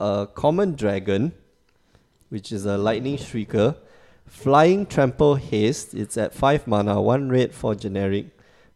[0.00, 1.32] a common dragon,
[2.28, 3.76] which is a lightning shrieker,
[4.26, 5.94] flying trample haste.
[5.94, 8.26] It's at five mana, one red for generic,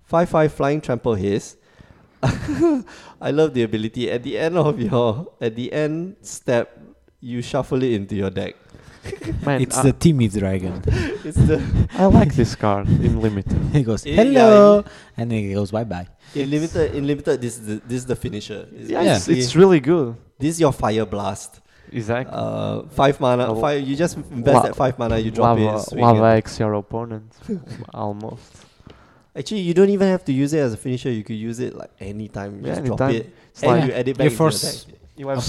[0.02, 1.56] five five flying trample haste.
[2.22, 6.78] I love the ability at the end of your at the end step,
[7.20, 8.56] you shuffle it into your deck.
[9.46, 10.82] Man, it's I, the timid dragon.
[11.24, 11.58] It's the
[11.98, 13.58] I like this card in limited.
[13.72, 14.84] he goes Yeah, hello,
[15.16, 16.06] and he goes bye bye.
[16.34, 16.94] in limited.
[16.94, 18.68] In limited, this is the, this is the finisher.
[18.74, 20.16] It's Yeah, it's, it's really good.
[20.38, 21.60] this is your fire blast.
[21.90, 22.32] Exactly.
[22.34, 23.46] Uh, five mana.
[23.52, 23.60] Oh.
[23.60, 23.86] Five.
[23.86, 25.18] You just invest La- that five mana.
[25.18, 25.82] You drop lava, it.
[25.82, 26.36] swing lava it.
[26.38, 27.30] X your opponent.
[27.92, 28.64] Almost.
[29.36, 31.10] Actually, you don't even have to use it as a finisher.
[31.10, 32.60] You could use it like anytime.
[32.60, 34.24] You Yeah, just drop it It's and like you add it back.
[34.26, 34.94] into force- deck.
[35.16, 35.42] you have a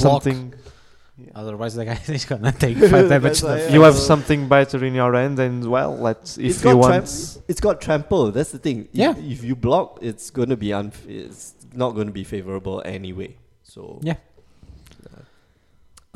[1.17, 1.27] block.
[1.27, 1.31] something.
[1.35, 3.41] Otherwise, the guy is gonna take five damage.
[3.41, 3.73] That's yeah.
[3.73, 7.05] You have something better in your hand, and well, let's if It's you want.
[7.05, 8.31] tram- It's got trample.
[8.31, 8.85] That's the thing.
[8.91, 9.15] If- Yeah.
[9.17, 13.35] If, you block, it's gonna be unf- It's not gonna be favorable anyway.
[13.63, 14.15] So Yeah.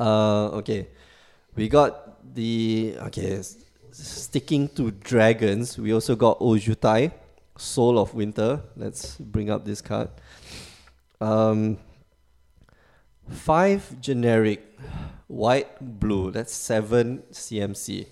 [0.00, 0.86] Uh, okay,
[1.56, 3.38] we got the okay.
[3.38, 3.56] s-
[3.90, 7.10] Sticking to dragons, we also got Ojutai,
[7.56, 8.60] Soul of Winter.
[8.76, 10.08] Let's bring up this card.
[11.20, 11.78] Um,
[13.28, 14.62] five generic,
[15.26, 16.30] white, blue.
[16.30, 18.06] That's seven CMC.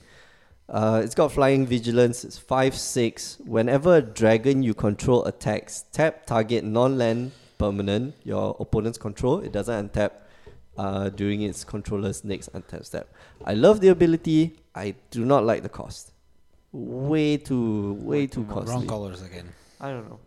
[0.68, 2.24] Uh, it's got flying vigilance.
[2.24, 3.38] It's five six.
[3.44, 9.40] Whenever a dragon you control attacks, tap target non-land permanent your opponent's control.
[9.40, 10.10] It doesn't untap
[10.76, 13.12] uh, during its controller's next untap step.
[13.44, 14.58] I love the ability.
[14.74, 16.12] I do not like the cost.
[16.72, 18.74] Way too, way too costly.
[18.74, 19.52] Wrong colors again.
[19.80, 20.20] I don't know.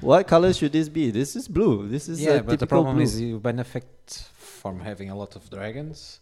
[0.00, 1.10] What color should this be?
[1.10, 1.88] This is blue.
[1.88, 3.04] This is yeah, a but the problem blue.
[3.04, 6.20] is you benefit from having a lot of dragons,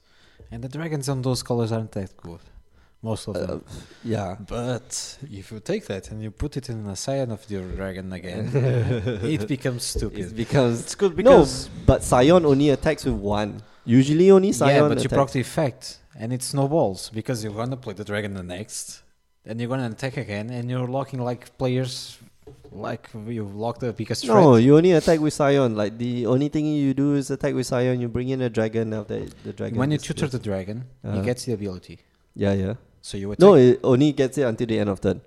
[0.50, 2.40] and the dragons on those colors aren't that good.
[3.04, 3.64] Most of Uh, them.
[4.04, 4.36] yeah.
[4.38, 8.12] But if you take that and you put it in a scion of your dragon
[8.12, 10.18] again, it becomes stupid.
[10.20, 10.36] It stupid.
[10.36, 13.60] becomes It's good because no, but Scion only attacks with one.
[13.84, 15.14] Usually only Scion yeah, but you attacks.
[15.14, 19.02] proc the effect, and it snowballs because you're gonna play the dragon the next,
[19.44, 22.18] and you're gonna attack again, and you're locking like players,
[22.70, 24.62] like you locked the biggest no, threat.
[24.64, 25.76] you only attack with Scion.
[25.76, 28.00] Like the only thing you do is attack with Scion.
[28.00, 29.78] You bring in a dragon after the dragon.
[29.78, 31.16] When you is- tutor the dragon, Uh-huh.
[31.18, 31.98] he gets the ability.
[32.34, 32.74] yeah, yeah.
[33.00, 33.40] So you attack.
[33.40, 35.20] No, it only gets it until the end of turn.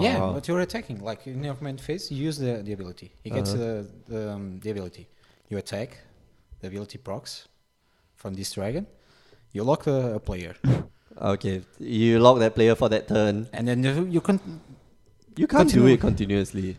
[0.00, 0.32] Yeah, Ah.
[0.32, 1.00] but you're attacking.
[1.02, 3.12] Like in your main phase, you use the, the ability.
[3.22, 3.62] He gets Uh-huh.
[3.62, 5.06] the, the, um, the ability.
[5.50, 5.98] You attack,
[6.60, 7.46] the ability procs
[8.16, 8.86] from this dragon.
[9.52, 10.54] You lock a, a player,
[11.20, 11.60] okay.
[11.78, 13.48] You lock that player for that turn.
[13.52, 14.40] and then you, you can.
[15.36, 16.78] You can't do it continuously.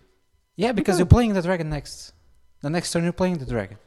[0.55, 2.13] Yeah, because you're playing the dragon next.
[2.61, 3.77] The next turn you're playing the dragon,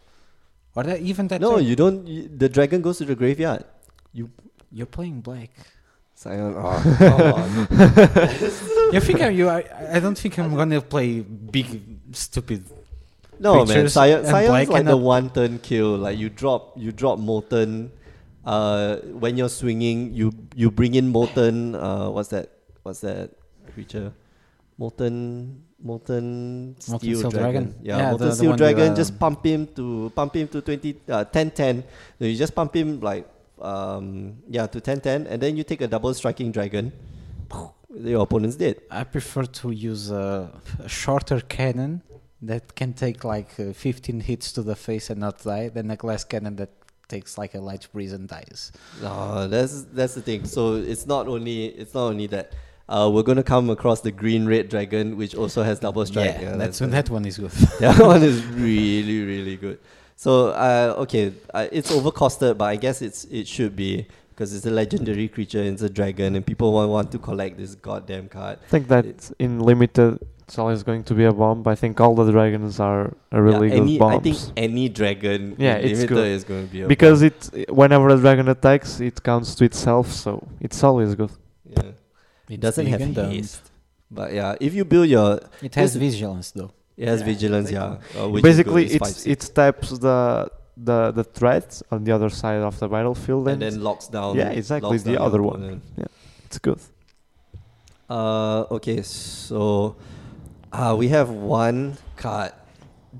[0.74, 1.40] or that, even that.
[1.40, 2.06] no, turn, you don't.
[2.06, 3.64] You, the dragon goes to the graveyard.
[4.12, 4.30] You
[4.70, 5.50] you're playing black.
[6.14, 6.54] Scion.
[6.56, 8.94] Oh, come on.
[8.94, 9.48] you think I, you?
[9.48, 11.80] I, I don't think I'm gonna play big
[12.12, 12.64] stupid.
[13.38, 15.96] No man, creatures Scion, and Scion's black like the one turn kill.
[15.96, 17.92] Like you drop, you drop molten.
[18.44, 21.74] Uh, when you're swinging, you you bring in molten.
[21.74, 22.50] Uh, what's that?
[22.82, 23.30] What's that
[23.72, 24.12] creature?
[24.78, 27.40] Molten, molten steel Molten Steel dragon.
[27.64, 27.74] Dragon?
[27.82, 28.88] Yeah, Yeah, molten the- the steel one with, dragon.
[28.90, 31.84] um, just pump him to pump him to 20, uh, 10 10.
[32.18, 33.26] So you just pump him like
[33.58, 36.92] um yeah to 10 10, and then you take a double striking dragon.
[37.98, 38.76] Your opponent's dead.
[38.90, 40.50] I prefer to use a,
[40.84, 42.02] a shorter cannon
[42.42, 45.96] that can take like uh, 15 hits to the face and not die than a
[45.96, 46.68] glass cannon that
[47.08, 48.72] takes like a light breeze and dies.
[49.00, 50.44] No, that's that's the thing.
[50.44, 52.52] So it's not only it's not only that.
[52.88, 56.40] Uh, we're gonna come across the green red dragon, which also has double strike.
[56.40, 57.50] yeah, that's when that one is good.
[57.80, 59.78] that one is really really good.
[60.14, 64.66] So uh, okay, uh, it's overcosted, but I guess it's it should be because it's
[64.66, 65.62] a legendary creature.
[65.62, 68.58] It's a dragon, and people want want to collect this goddamn card.
[68.64, 71.66] I think that in limited it's always going to be a bomb.
[71.66, 75.56] I think all the dragons are, are really yeah, any, good I think any dragon,
[75.58, 76.24] Yeah, it's good.
[76.28, 80.12] is going to be a because it whenever a dragon attacks, it counts to itself,
[80.12, 81.32] so it's always good.
[81.68, 81.90] yeah.
[82.48, 83.30] It doesn't have and dumb.
[83.30, 83.62] haste,
[84.10, 86.70] but yeah, if you build your It has This- vigilance though.
[86.96, 87.96] it has Yeah, vigilance, yeah.
[88.18, 88.96] uh, Basically, good.
[89.02, 90.48] It's it's it taps the
[90.88, 94.36] the the threat on the other side of the battlefield, and and, then locks down.
[94.36, 95.60] Yeah, exactly, the other one.
[95.62, 95.82] opponent.
[96.46, 96.80] it's good.
[98.08, 99.96] Uh, okay, so
[100.72, 102.52] uh, we have one card,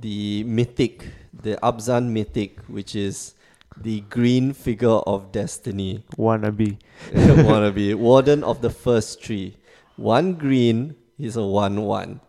[0.01, 1.11] the mythic,
[1.43, 3.35] the Abzan mythic, which is
[3.81, 6.05] the green figure of destiny.
[6.17, 6.79] Wannabe.
[7.13, 9.57] Wannabe warden of the first tree.
[9.97, 12.21] One green is a one-one.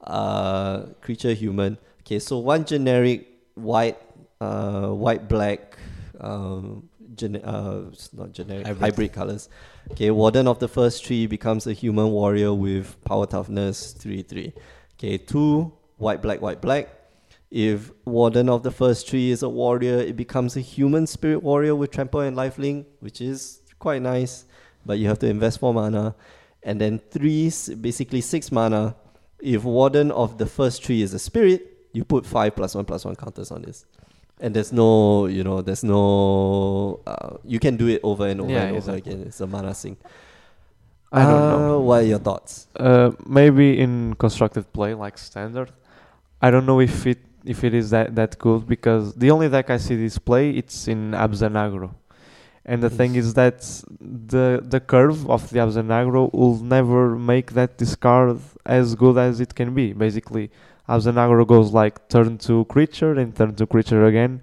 [0.00, 1.78] Uh, creature human.
[2.00, 3.98] Okay, so one generic white,
[4.40, 5.76] uh, white black,
[6.20, 8.80] um, gene- uh, not generic Hybrid.
[8.80, 9.12] hybrid.
[9.12, 9.48] colors.
[9.92, 14.52] Okay, warden of the first tree becomes a human warrior with power toughness three three.
[14.96, 16.88] Okay, two white black white black.
[17.50, 21.74] If warden of the first tree is a warrior, it becomes a human spirit warrior
[21.74, 24.44] with trample and lifelink, which is quite nice,
[24.84, 26.14] but you have to invest four mana.
[26.62, 28.96] And then three, s- basically six mana.
[29.40, 33.04] If warden of the first tree is a spirit, you put five plus one plus
[33.04, 33.84] one counters on this.
[34.40, 38.52] and there's no you know there's no uh, you can do it over and over
[38.52, 39.12] Yeah, and over exactly.
[39.14, 39.26] again.
[39.26, 39.98] It's a mana sink.
[41.10, 41.80] I don't Uh, know.
[41.80, 42.68] What are your thoughts?
[42.78, 45.72] Uh, maybe in constructed play like standard.
[46.40, 49.70] I don't know if it if it is that that good because the only deck
[49.70, 51.94] I see this play it's in Abzan aggro.
[52.64, 53.60] And the thing is that
[54.00, 59.40] the the curve of the Abzan aggro will never make that discard as good as
[59.40, 59.94] it can be.
[59.94, 60.50] Basically,
[60.88, 64.42] Abzan aggro goes like turn to creature and turn to creature again.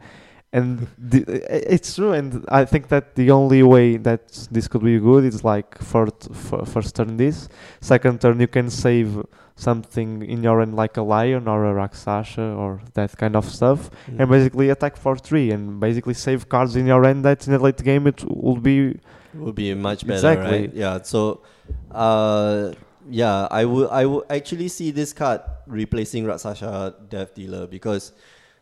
[0.51, 1.19] And the,
[1.49, 5.43] it's true, and I think that the only way that this could be good is
[5.43, 7.49] like first, first turn this,
[7.81, 9.23] second turn you can save
[9.55, 13.89] something in your end like a lion or a Rakshasa or that kind of stuff,
[14.09, 14.19] Mm.
[14.19, 17.59] and basically attack for three and basically save cards in your end that in the
[17.59, 18.99] late game it will be
[19.33, 20.59] would be much better, Exactly.
[20.61, 20.73] right?
[20.73, 20.99] Yeah.
[21.03, 21.41] So,
[21.91, 22.71] uh,
[23.09, 28.11] yeah, I would I would actually see this card replacing Rakshasa Death Dealer because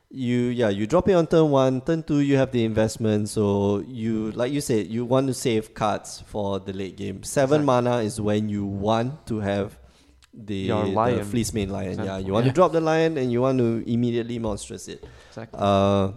[0.09, 3.83] you yeah you drop it on turn one, turn two you have the investment, so
[3.87, 7.23] you like you said you want to save cards for the late game.
[7.23, 7.65] Seven Exactly.
[7.65, 9.79] mana is when you want to have
[10.33, 10.91] the, Your the
[11.31, 12.03] fleecemane lion.
[12.03, 12.51] Yeah, you want Yeah.
[12.51, 15.03] to drop the lion and you want to immediately monstrous it.
[15.29, 15.59] exactly.
[15.61, 16.11] Uh,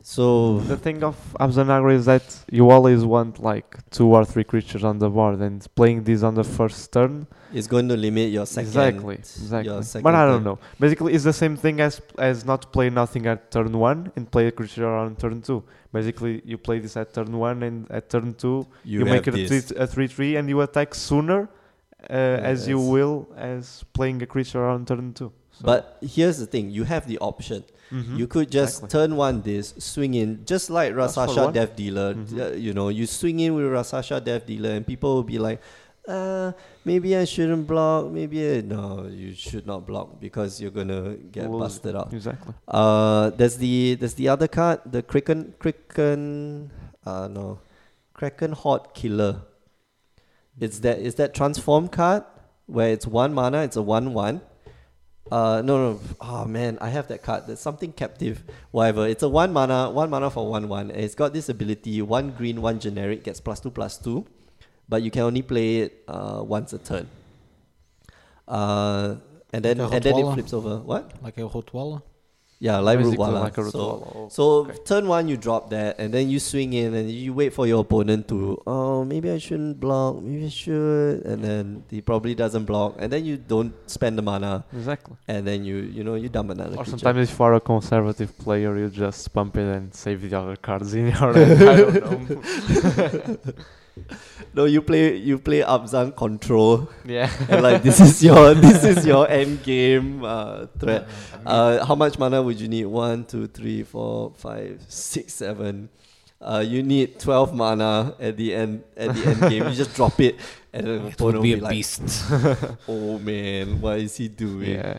[0.00, 4.44] so the thing of Abzan aggro is that you always want like two or three
[4.44, 8.30] creatures on the board, and playing these on the first turn is going to limit
[8.30, 8.68] your second.
[8.68, 9.82] exactly, your exactly.
[9.82, 10.44] second But I don't turn.
[10.44, 10.58] know.
[10.80, 14.46] Basically, it's the same thing as as not play nothing at turn one and play
[14.46, 15.62] a creature on turn two.
[15.92, 19.34] Basically, you play this at turn one, and at turn two you, have make it
[19.34, 19.48] a this.
[19.68, 21.50] three, a three three, and you attack sooner,
[22.08, 22.12] uh,
[22.52, 25.32] as you will as playing a creature on turn two.
[25.50, 27.64] So- But here's the thing: you have the option.
[27.90, 28.18] Mhm.
[28.20, 28.88] You could just Exactly.
[28.94, 31.50] turn one this, swing in, just like Rakshasa.
[31.52, 32.14] Death Dealer.
[32.14, 32.38] Mhm.
[32.40, 35.58] uh, you know, you swing in with Rakshasa Death Dealer, and people will be like,
[36.06, 36.52] uh,
[36.84, 38.10] maybe I shouldn't block.
[38.12, 41.60] Maybe I, no, you should not block because you're gonna get Lose.
[41.60, 42.12] busted out.
[42.12, 42.52] exactly.
[42.68, 46.70] Uh, there's the there's the other card, the Kraken Kraken.
[47.04, 47.58] Uh, no,
[48.14, 49.42] Krallenhorde Killer.
[50.60, 52.24] It's that is that transform card
[52.66, 53.62] where it's one mana.
[53.62, 54.40] It's a one one.
[55.30, 56.00] Uh, no, no.
[56.20, 57.44] Oh man, I have that card.
[57.46, 58.44] There's something captive.
[58.70, 59.06] Whatever.
[59.06, 60.90] It's a one mana, one mana for one one.
[60.90, 64.26] And it's got this ability: one green, one generic gets plus two plus two,
[64.88, 67.08] but you can only play it uh, once a turn.
[68.46, 69.16] Uh,
[69.52, 70.78] and then Like and then it flips over.
[70.78, 71.12] What?
[71.22, 72.02] like a Rootwalla.
[72.60, 73.40] Yeah, like Basically Rootwalla.
[73.40, 74.32] like a so, Rootwalla.
[74.32, 74.74] so Okay.
[74.84, 77.82] turn one you drop that, and then you swing in, and you wait for your
[77.82, 78.60] opponent to.
[78.66, 80.20] Oh, maybe I shouldn't block.
[80.20, 84.22] Maybe I should, and then he probably doesn't block, and then you don't spend the
[84.22, 85.14] mana, Exactly.
[85.28, 86.72] and then you you know you dump another.
[86.74, 86.98] Or creature.
[86.98, 90.56] sometimes if you are a conservative player, you just pump it and save the other
[90.56, 91.36] cards in your hand.
[91.38, 93.54] I don't know.
[94.54, 97.30] no, you play you play Abzan control, yeah.
[97.48, 101.08] and like this is your this is your end game uh, threat.
[101.44, 102.86] Uh, how much mana would you need?
[102.86, 105.88] One, two, three, four, five, six, seven.
[106.40, 108.84] Uh, you need twelve mana at the end.
[108.96, 110.36] At the end game, you just drop it,
[110.72, 112.02] and then It would will be be a like, beast.
[112.88, 114.98] "Oh man, what is he doing?" yeah.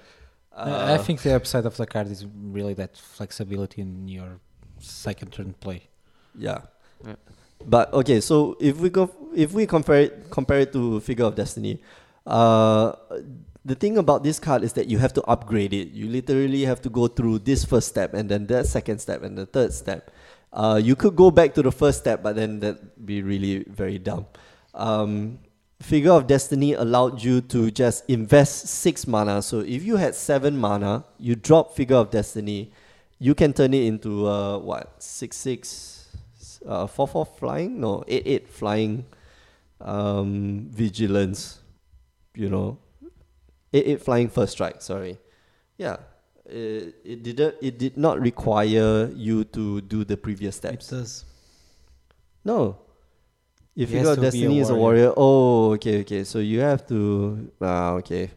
[0.52, 4.40] I I Uh, think the upside of the card is really that flexibility in your
[4.80, 5.88] second turn play.
[6.38, 6.62] Yeah.
[7.06, 7.16] Yeah.
[7.66, 11.36] But okay, so if we go, if we compare it, compare it to Figure of
[11.36, 11.82] Destiny,
[12.26, 12.94] uh,
[13.66, 15.90] the thing about this card is that you have to upgrade it.
[15.90, 19.38] You literally have to go through this first step and then that second step and
[19.38, 20.12] the third step.
[20.52, 24.00] Uh, you could go back to the first step, but then that'd be really very
[24.00, 24.26] dumb.
[24.74, 25.40] Um,
[25.82, 29.42] Figure of Destiny allowed you to just invest six mana.
[29.42, 32.72] So if you had seven mana, you drop Figure of Destiny,
[33.20, 35.99] you can turn it into uh, what six six,
[36.66, 37.80] uh, four four flying?
[37.80, 39.06] No, eight eight flying,
[39.82, 41.60] um, vigilance.
[42.36, 42.78] You know,
[43.74, 44.82] eight eight flying first strike.
[44.82, 45.18] Sorry,
[45.78, 45.98] yeah.
[46.46, 50.88] It, it did it did not require you to do the previous It steps.
[50.90, 51.26] does.
[52.44, 52.78] No.
[53.76, 55.14] If you got be a Destiny is a warrior.
[55.16, 56.24] Oh, okay, okay.
[56.24, 57.52] So you have to.
[57.62, 58.32] Ah, okay.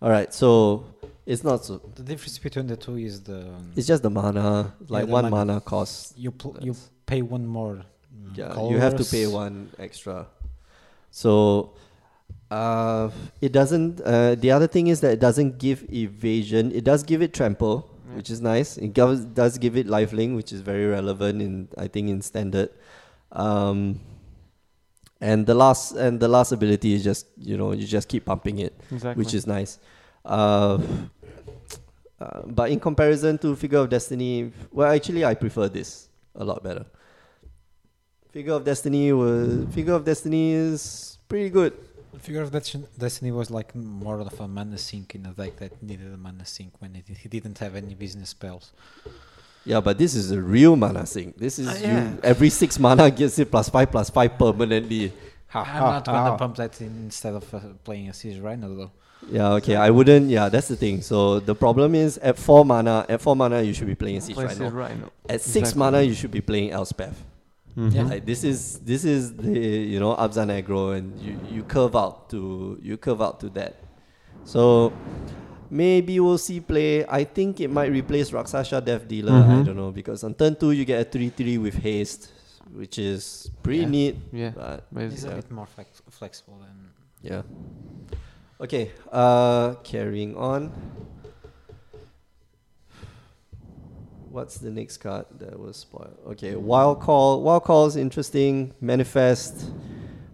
[0.00, 0.32] All right.
[0.32, 0.84] So
[1.26, 1.78] it's not so.
[1.94, 4.74] The difference between the two is the um, It's just the mana.
[4.88, 5.36] Like the one mana.
[5.36, 6.16] mana cost.
[6.18, 6.76] you pl- you
[7.08, 7.76] pay one more.
[7.76, 10.16] mm, Yeah, you have to pay one extra.
[11.10, 11.30] So,
[12.50, 14.00] uh, it doesn't.
[14.00, 16.70] Uh, the other thing is that it doesn't give evasion.
[16.80, 18.16] It does give it trample, Yeah.
[18.16, 18.76] which is nice.
[18.86, 22.70] It goes, does give it lifelink, which is very relevant in I think in standard.
[23.32, 24.00] Um,
[25.20, 28.58] and the last and the last ability is just you know you just keep pumping
[28.66, 29.18] it, Exactly.
[29.24, 29.78] which is nice.
[30.24, 30.78] Uh,
[32.20, 36.62] uh, but in comparison to Figure of Destiny, well, actually, I prefer this a lot
[36.62, 36.84] better.
[38.32, 41.72] Figure of Destiny was Figure of Destiny is pretty good.
[42.18, 45.82] Figure of Destiny- Destiny was like more of a mana sink in a deck that
[45.82, 48.72] needed a mana sink when it, he didn't have any business spells.
[49.64, 51.36] Yeah, but this is a real mana sink.
[51.36, 55.12] This is Ah, you every six mana gets it plus five plus five permanently.
[55.48, 56.12] Ha, I'm ha, not ha.
[56.12, 58.90] gonna pump that in instead of uh, playing a siege rhino though.
[59.30, 59.76] Yeah, okay.
[59.76, 60.28] I wouldn't.
[60.30, 61.02] Yeah, that's the thing.
[61.02, 63.04] So the problem is at four mana.
[63.08, 64.70] At four mana, you should be playing Siege Place Rhino.
[64.70, 65.12] Rhino.
[65.28, 65.78] At six Exactly.
[65.78, 67.16] mana, you should be playing Elspeth.
[67.76, 68.08] Mhm.
[68.10, 72.28] Like this is this is the you know Abzan aggro, and you you curve out
[72.30, 73.76] to you curve out to that.
[74.44, 74.92] So
[75.70, 77.04] maybe we'll see play.
[77.06, 79.32] I think it might replace Rakshasa Death Dealer.
[79.32, 79.64] I Mhm.
[79.66, 82.32] don't know because on turn two you get a three three with haste,
[82.74, 83.88] which is pretty Yeah.
[83.88, 84.16] neat.
[84.32, 85.32] Yeah, But It's basically.
[85.32, 86.76] a bit more flex- flexible than.
[87.22, 87.42] yeah.
[88.60, 88.90] Okay.
[89.12, 90.72] Uh, carrying on.
[94.30, 96.16] What's the next card that was spoiled?
[96.28, 97.42] Okay, Wild Call.
[97.42, 98.74] Wild Call is interesting.
[98.80, 99.70] Manifest.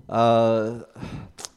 [0.09, 0.81] Uh,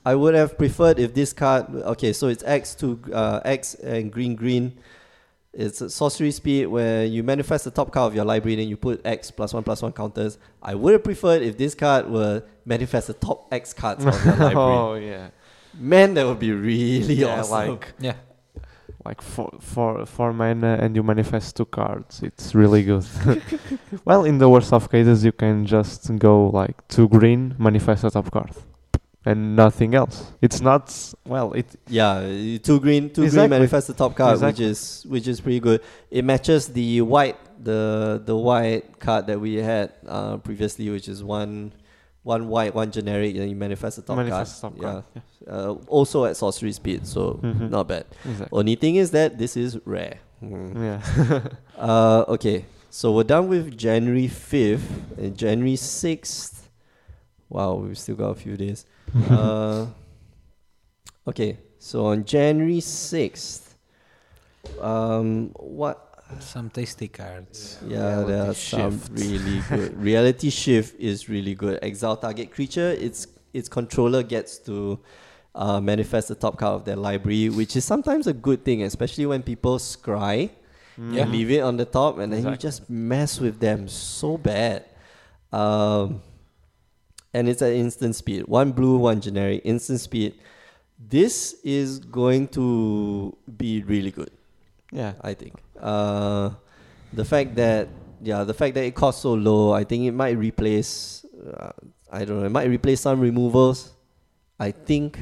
[0.06, 1.68] I would have preferred if this card.
[1.74, 4.78] Okay, so it's X to uh, X and green green.
[5.54, 8.78] It's a sorcery speed where you manifest the top card of your library and you
[8.78, 10.38] put X plus one plus one counters.
[10.62, 14.36] I would have preferred if this card were manifest the top X cards of your
[14.38, 14.56] library.
[14.56, 15.30] oh yeah,
[15.80, 17.52] Man, that would be really yeah, awesome.
[17.70, 18.14] like Yeah.
[19.08, 22.14] Like four, four, four mana and you manifest two cards.
[22.30, 23.06] It's really good.
[24.10, 28.12] well, in the worst of cases, you can just go like two green, manifest a
[28.18, 28.52] top card,
[29.30, 30.16] and nothing else.
[30.42, 30.86] It's not
[31.26, 31.54] well.
[31.54, 34.66] It yeah, uh, two green, two green manifest the top card, Exactly.
[34.66, 35.80] which is which is pretty good.
[36.12, 41.24] It matches the white, the the white card that we had uh, previously, which is
[41.24, 41.72] one,
[42.28, 44.74] one white, one generic, and you manifest the top manifest card.
[44.76, 45.04] top card.
[45.16, 47.70] Yeah, Yeah, uh, also at sorcery speed, so Mhm.
[47.72, 48.06] not bad.
[48.28, 48.52] exactly.
[48.60, 50.20] Only thing is that this is rare.
[50.44, 50.76] Mm.
[50.76, 51.00] Yeah.
[51.78, 56.68] Uh, okay, so we're done with January 5th and January 6th.
[57.50, 58.84] Wow, we've still got a few days.
[59.30, 59.86] uh,
[61.28, 63.76] okay, so on January 6th,
[64.82, 66.07] um, what?
[66.40, 67.80] Some tasty cards.
[67.88, 69.12] Yeah, there are Reality some Shift.
[69.12, 70.02] really good.
[70.12, 71.80] Reality Shift is really good.
[71.82, 75.00] Exile target creature, its its controller gets to
[75.56, 79.26] uh, manifest the top card of their library, which is sometimes a good thing, especially
[79.26, 80.50] when people scry
[80.98, 81.24] Yeah.
[81.24, 84.84] and leave it on the top, and then you just mess with them so bad.
[85.52, 86.22] Um,
[87.34, 88.48] and it's at instant speed.
[88.48, 90.34] One blue, one generic, instant speed.
[91.00, 94.32] This is going to be really good.
[94.92, 95.14] Yeah.
[95.22, 95.54] I think.
[95.80, 96.52] Uh,
[97.14, 97.90] the fact that
[98.22, 101.26] yeah, the fact that it costs so low, I think it might replace.
[101.36, 101.72] Uh,
[102.12, 102.46] I don't know.
[102.46, 103.94] It might replace some removals.
[104.60, 105.20] I think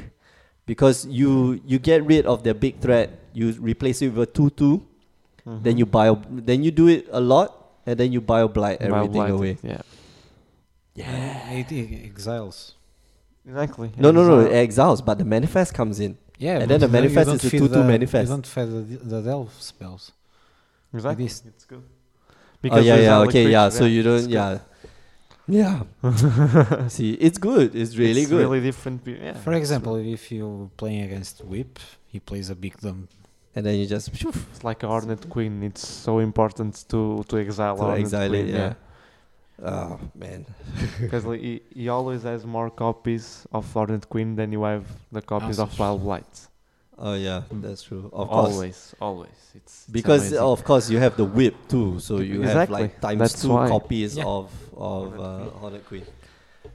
[0.64, 4.50] because you you get rid of the big threat, you replace it with a two
[4.50, 4.86] two.
[5.46, 7.54] Then you bio, then you do it a lot,
[7.86, 9.58] and then you Bile Blight Wild everything Blight, away.
[9.62, 9.82] Yeah.
[10.96, 11.50] Yeah.
[11.52, 12.74] It, it exiles.
[13.46, 13.92] Exactly.
[13.96, 14.58] No, no, no, it Exile.
[14.58, 16.18] exiles, but the manifest comes in.
[16.38, 18.28] Yeah, And then the manifest is a 2-2 manifest.
[18.28, 20.12] You don't feed the, the delve spells.
[20.94, 21.26] Exactly.
[21.26, 21.42] is.
[21.46, 21.82] It's good.
[22.70, 23.68] oh yeah, yeah, okay, yeah.
[23.68, 24.58] So you don't, yeah,
[25.46, 25.82] yeah.
[26.88, 27.74] See, it's good.
[27.74, 28.40] It's really It's good.
[28.40, 29.04] Really different.
[29.04, 29.34] pe- Yeah.
[29.34, 33.10] For example, if you're playing against Whip, he plays a big dump.
[33.54, 35.62] and then you just phew, It's like a Hornet Queen.
[35.62, 37.76] It's so important to to exile.
[37.76, 38.42] to Hornet exile it.
[38.44, 38.74] Queen, Yeah.
[39.72, 40.44] Oh man.
[41.00, 44.84] Because like, he, he always has more copies of Hornet Queen than you have
[45.16, 45.78] the copies of Awesome.
[45.78, 46.34] Bile Blight.
[46.98, 48.08] Oh yeah, that's true.
[48.12, 48.54] Of course.
[48.54, 49.28] always, always.
[49.54, 50.38] It's, it's Because amazing.
[50.38, 53.68] of course you have the whip too, so you have like times That's two why.
[53.68, 54.24] copies Yeah.
[54.24, 55.60] of of Hornet uh, Queen.
[55.60, 56.04] Hornet Queen.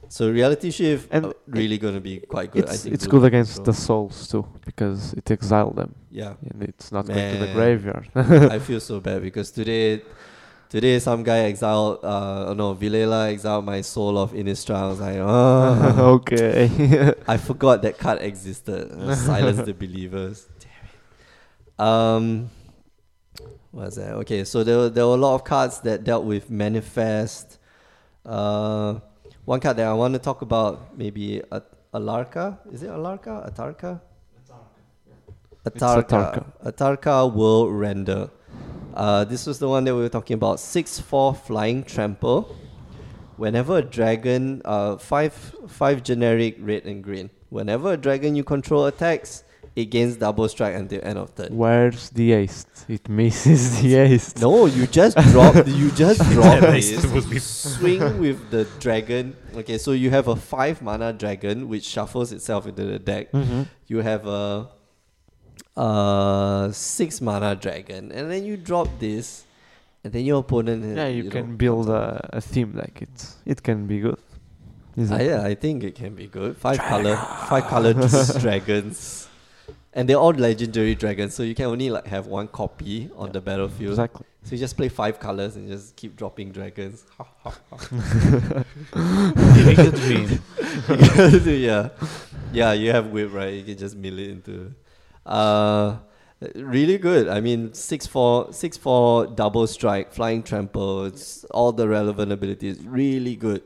[0.09, 2.65] So reality shift And uh, really gonna be quite good.
[2.69, 3.73] I it's think it's good against control.
[3.73, 8.07] the souls too because it exiled them Yeah, and it's not going to the graveyard.
[8.55, 10.01] I feel so bad because today,
[10.71, 12.03] today some guy exiled.
[12.03, 14.75] Uh, no, Vilela exiled my soul of Innistrad.
[14.75, 17.13] I was like, oh, okay.
[17.27, 18.89] I forgot that card existed.
[19.17, 20.47] Silence the believers.
[20.59, 21.85] Damn it.
[21.85, 22.49] Um,
[23.71, 24.13] what's that?
[24.23, 27.59] Okay, so there were, there were a lot of cards that dealt with manifest.
[28.25, 28.99] Uh,
[29.43, 31.61] one card that I want to talk about maybe a
[31.93, 32.57] Alarka.
[32.71, 33.51] Is it Alarka?
[33.51, 33.99] Atarka?
[35.65, 36.07] Atarka.
[36.07, 36.45] Atarka.
[36.63, 38.29] Atarka World Render.
[38.93, 40.59] Uh, this was the one that we were talking about.
[40.59, 42.55] Six four flying trample.
[43.37, 45.33] Whenever a dragon, uh, five
[45.67, 47.29] five generic red and green.
[47.49, 49.43] Whenever a dragon you control attacks,
[49.75, 51.55] it gains double strike until end of turn.
[51.55, 52.65] Where's the ace?
[52.87, 54.35] It misses the ace.
[54.37, 55.55] No, you just drop.
[55.67, 57.05] You just drop That this.
[57.07, 59.35] would be- Swing with the dragon.
[59.55, 63.31] Okay, so you have a five mana dragon which shuffles itself into the deck.
[63.31, 63.63] Mm-hmm.
[63.87, 64.69] You have a
[65.77, 69.45] uh six mana dragon, and then you drop this,
[70.03, 70.83] and then your opponent.
[70.83, 73.35] uh, Yeah, you, know, can build a, a theme like it.
[73.45, 74.17] It can be good.
[74.97, 76.57] Is Ah, yeah, I think it can be good.
[76.57, 77.15] Five color,
[77.47, 77.93] five color
[78.39, 79.27] dragons.
[79.93, 83.39] and they're all legendary dragons, so you can only like have one copy on the
[83.41, 83.91] battlefield.
[83.91, 84.25] Exactly.
[84.43, 87.05] So you just play five colors and just keep dropping dragons.
[88.93, 90.39] Living a dream.
[91.61, 91.89] yeah,
[92.51, 92.73] yeah.
[92.73, 93.53] You have whip, right?
[93.53, 94.73] You can just mill it into.
[95.25, 95.97] Uh,
[96.55, 97.27] really good.
[97.27, 101.05] I mean, six four, six four, double strike, flying trample.
[101.05, 102.79] It's all the relevant abilities.
[102.83, 103.61] Really good.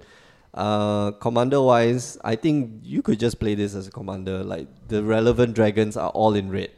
[0.53, 4.43] Uh, commander wise, I think you could just play this as a commander.
[4.43, 6.71] Like the relevant dragons are all in red.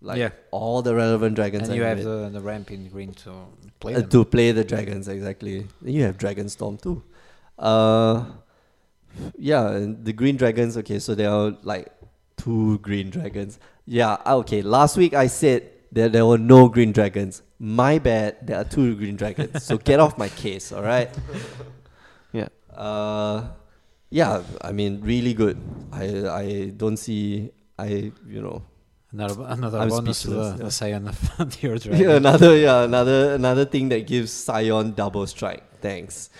[0.00, 0.30] Like Yeah.
[0.50, 3.32] all the relevant dragons and you have the, the ramp in green to
[3.80, 5.66] play Uh, to play the dragons exactly.
[5.82, 7.02] You have dragon storm too.
[7.58, 8.24] Uh,
[9.38, 10.76] yeah, the green dragons.
[10.76, 11.88] Okay, so there are like
[12.36, 13.58] two green dragons.
[13.86, 14.62] Yeah, ah, okay.
[14.62, 17.42] Last week I said that there were no green dragons.
[17.58, 18.46] My bad.
[18.46, 19.62] There are two green dragons.
[19.64, 20.72] so get off my case.
[20.72, 21.10] All right.
[22.32, 22.48] Yeah.
[22.74, 23.46] Uh,
[24.10, 24.42] yeah.
[24.60, 25.54] I mean, really good.
[25.92, 27.52] I I don't see.
[27.78, 28.64] I you know
[29.14, 30.64] Another, another I'm bonus to the, yeah.
[30.64, 31.96] the Scion of Ur-Dragon.
[31.96, 35.62] Yeah, another yeah, another another thing that gives Scion double strike.
[35.80, 36.30] Thanks.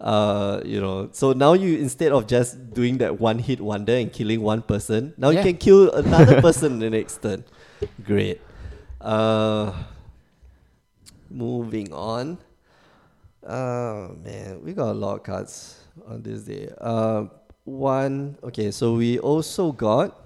[0.00, 4.12] Uh, you know, so now you instead of just doing that one hit wonder and
[4.12, 7.44] killing one person, now you can kill another person the next turn.
[8.04, 8.40] Great.
[9.00, 9.72] Uh,
[11.30, 12.38] moving on.
[13.42, 16.70] Oh man, we got a lot of cards on this day.
[16.80, 17.24] Uh,
[17.64, 18.38] one.
[18.44, 20.16] Okay, so we also got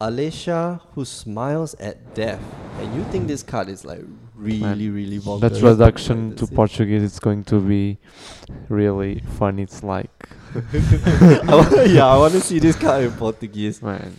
[0.00, 2.40] Alesha who smiles at death,
[2.78, 4.00] and you think this card is like
[4.34, 5.40] really, really bonkers.
[5.40, 6.46] That traduction Like, to.
[6.48, 7.98] Portuguese is going to be
[8.68, 9.58] really fun.
[9.58, 10.10] It's like,
[10.54, 13.82] I yeah, I want to see this guy in Portuguese.
[13.82, 14.16] man,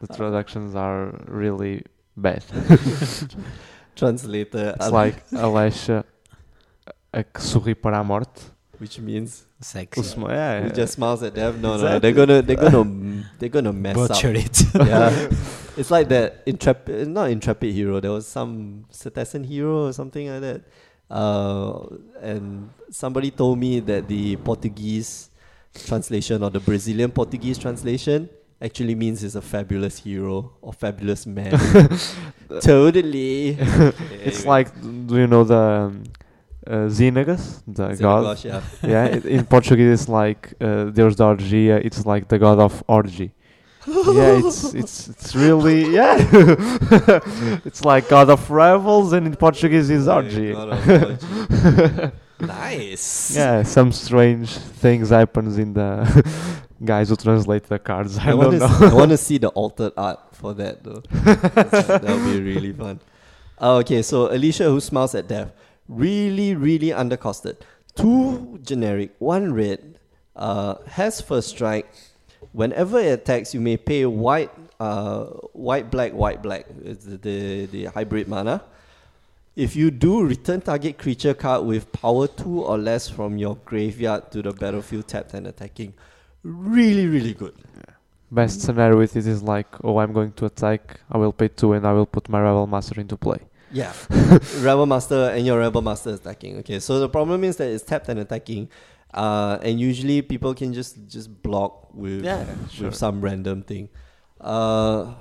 [0.00, 1.82] the Uh, traductions are really
[2.16, 2.42] bad.
[3.96, 6.04] Translator, It's uh, like Alexa
[7.12, 8.50] a que sorri para a morte.
[8.78, 10.02] which means O Sexy.
[10.02, 10.72] smi- yeah, who yeah.
[10.74, 11.62] just smiles at them.
[11.62, 11.98] No, no, Exactly.
[12.00, 14.36] they're gonna, they're gonna, they're gonna mess Butcher up.
[14.36, 14.62] it.
[14.74, 15.30] yeah,
[15.76, 18.00] it's like that intrepid, not intrepid hero.
[18.00, 20.62] There was some citizen hero or something like that.
[21.10, 21.86] Uh,
[22.20, 25.30] and somebody told me that the Portuguese
[25.84, 28.28] translation or the Brazilian Portuguese translation
[28.60, 31.52] actually means he's a fabulous hero or fabulous man.
[32.60, 33.58] totally.
[34.24, 36.04] It's like, do you know the um,
[36.66, 38.44] uh, Xenagos, the god?
[38.44, 38.62] Yeah.
[38.82, 41.84] yeah, it, in Portuguese it's like uh, Deus da Orgia.
[41.84, 43.32] It's like the god of orgy.
[43.86, 46.16] Yeah, it's it's it's really yeah.
[47.64, 50.52] it's like god of revels, and in Portuguese is orgy.
[50.52, 53.36] God nice.
[53.36, 55.88] Yeah, some strange things happens in the
[56.84, 58.18] guys who translate the cards.
[58.18, 58.88] I, I want don't to know.
[58.88, 61.02] I want to see the altered art for that though.
[61.10, 63.00] that would be really fun.
[63.60, 65.52] Uh, okay, so Alesha who smiles at death,
[65.88, 67.56] really, really undercosted.
[67.94, 69.98] Two generic, one red,
[70.34, 71.88] uh, has first strike.
[72.52, 76.66] Whenever it attacks, you may pay white, uh, white, black, white, black.
[76.68, 78.62] The, the the hybrid mana.
[79.54, 84.30] If you do, return target creature card with power two or less from your graveyard
[84.32, 85.94] to the battlefield tapped and attacking.
[86.42, 87.54] Really, really good.
[88.30, 91.00] Best scenario with it is like, oh, I'm going to attack.
[91.10, 93.38] I will pay two, and I will put my Rabblemaster into play.
[93.72, 93.92] Yeah,
[94.62, 96.58] Rabblemaster and your Rabblemaster is attacking.
[96.58, 98.68] Okay, so the problem is that it's tapped and attacking,
[99.16, 102.24] uh, and usually people can just just block with
[102.70, 102.86] sure.
[102.86, 103.88] with some random thing.
[104.40, 105.14] Uh,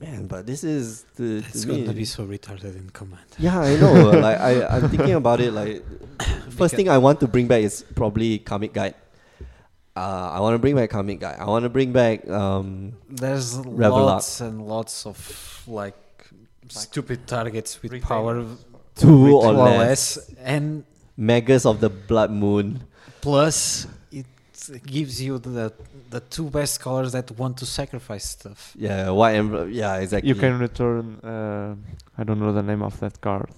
[0.00, 3.28] man, but this is the It's going to be so retarded in command.
[3.38, 4.10] yeah, I know.
[4.26, 5.52] like I, I'm thinking about it.
[5.52, 5.84] Like
[6.50, 8.94] first thing I want to bring back is probably Karmic Guide.
[9.94, 11.36] Uh, I want to bring back Karmic Guide.
[11.38, 15.94] I want to bring back um, There's Revel lots and lots of like
[16.68, 18.08] stupid targets with Retail.
[18.08, 18.44] power
[18.94, 20.84] two or two less and
[21.16, 22.80] Magus of the Blood Moon.
[23.20, 24.26] plus it
[24.86, 25.72] gives you the
[26.10, 28.72] the two best colors that want to sacrifice stuff.
[28.78, 30.28] Yeah, white and yeah, exactly.
[30.30, 31.04] You can return.
[31.22, 31.74] Uh,
[32.16, 33.50] I don't know the name of that card.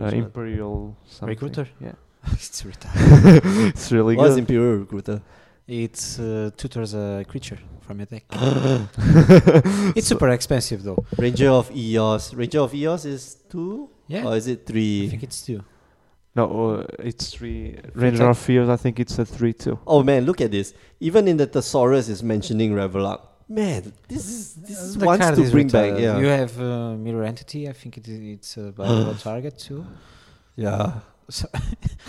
[0.00, 1.28] Uh, Imperial something.
[1.34, 1.66] Recruiter?
[1.80, 1.94] Yeah,
[2.32, 3.68] it's retarded.
[3.72, 4.22] it's really good.
[4.22, 4.40] What's good.
[4.44, 5.20] Imperial Recruiter?
[5.66, 8.24] It uh, tutors a creature from your deck.
[9.96, 11.04] it's super expensive though.
[11.16, 12.32] Ranger of Eos.
[12.34, 13.88] Ranger of Eos is two?
[14.06, 14.78] Yeah, Or is it three?
[14.78, 15.08] I three?
[15.10, 15.62] think it's two.
[16.38, 17.60] No, uh, it's three.
[17.94, 18.68] Ranger of Fears.
[18.76, 19.76] I think it's a three-two.
[19.86, 20.68] Oh man, look at this.
[21.08, 23.20] Even in the thesaurus is mentioning Reveillark.
[23.48, 23.82] Man,
[24.12, 25.92] this is this is The wants card to is bring back.
[26.04, 26.18] Yeah.
[26.22, 27.62] You have uh, mirror entity.
[27.72, 29.82] I think it, it's a valuable target too.
[30.66, 31.00] yeah.
[31.30, 31.46] So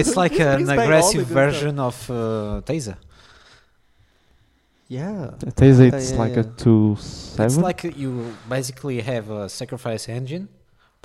[0.00, 1.52] it's like an Brings back all the aggressive good stuff.
[1.52, 2.96] version of uh, Teysa.
[4.88, 5.30] Yeah.
[5.60, 7.46] Teysa, Uh, it's yeah, like a two-seven.
[7.46, 8.10] It's like you
[8.48, 10.48] basically have a sacrifice engine,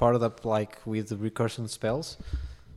[0.02, 2.08] powered up like with the recursion spells.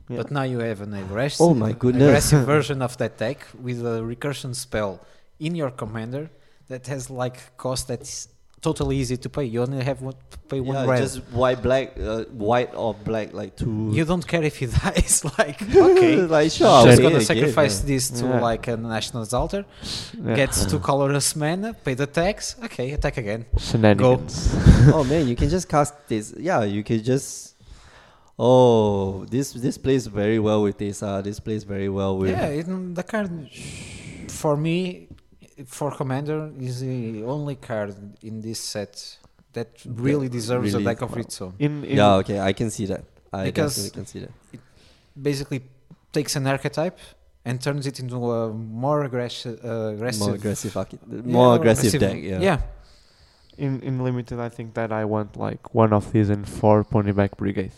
[0.07, 0.17] Yeah.
[0.19, 2.07] But now you have an aggressive, Oh my goodness.
[2.09, 4.93] aggressive version of that deck with a recursion spell
[5.39, 6.29] in your commander
[6.71, 8.13] that has like cost that's
[8.69, 9.45] totally easy to pay.
[9.53, 11.01] You only have one, to pay one yeah, red.
[11.05, 13.91] just white, black, uh, white or black, like two.
[13.97, 15.15] you don't care if he dies.
[15.37, 15.57] like
[15.89, 17.87] okay, like sure, I'm just gonna again, sacrifice yeah.
[17.91, 18.49] this to Yeah.
[18.49, 19.61] like a Ashnod's altar.
[20.13, 20.35] Yeah.
[20.41, 22.55] Gets two colorless mana, pay the tax.
[22.67, 23.41] Okay, attack again.
[23.65, 24.33] Shenanigans.
[24.95, 26.25] oh man, you can just cast this.
[26.49, 27.53] Yeah, you can just.
[28.37, 30.97] Oh, this this plays very well with this.
[31.01, 32.31] Uh, this plays very well with.
[32.31, 32.65] Yeah, it,
[32.99, 33.29] the card
[34.41, 35.07] for me,
[35.65, 39.17] for commander, is the only card in this set
[39.53, 41.53] that really deserves really- a deck of its own.
[41.59, 43.03] In, in Yeah, okay, I can see that.
[43.31, 44.31] I Because- can see that.
[44.53, 44.59] It
[45.29, 45.61] Basically,
[46.11, 46.99] takes an archetype
[47.45, 51.99] and turns it into a more aggressive, uh, aggressive, More aggressive, archi- yeah, more aggressive
[51.99, 52.17] deck.
[52.21, 52.39] Yeah.
[52.49, 52.59] yeah.
[53.57, 57.31] in in limited, I think that I want like one of these and four Ponyback
[57.37, 57.71] Brigade.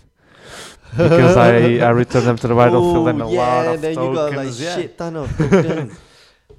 [0.98, 4.10] because I, I return them to the battlefield and a yeah, lot of then tokens.
[4.10, 4.76] you got like yeah.
[4.76, 5.94] shit ton of tokens.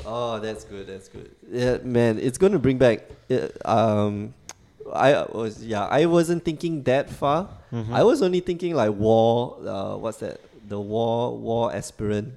[0.06, 0.86] oh, that's good.
[0.86, 1.30] That's good.
[1.50, 3.08] Yeah, man, it's going to bring back.
[3.30, 4.34] Uh, um,
[4.92, 5.84] I was yeah.
[5.86, 7.48] I wasn't thinking that far.
[7.72, 7.92] Mhm.
[7.92, 9.56] I was only thinking like war.
[9.64, 10.40] Uh, what's that?
[10.68, 12.34] The war war aspirant.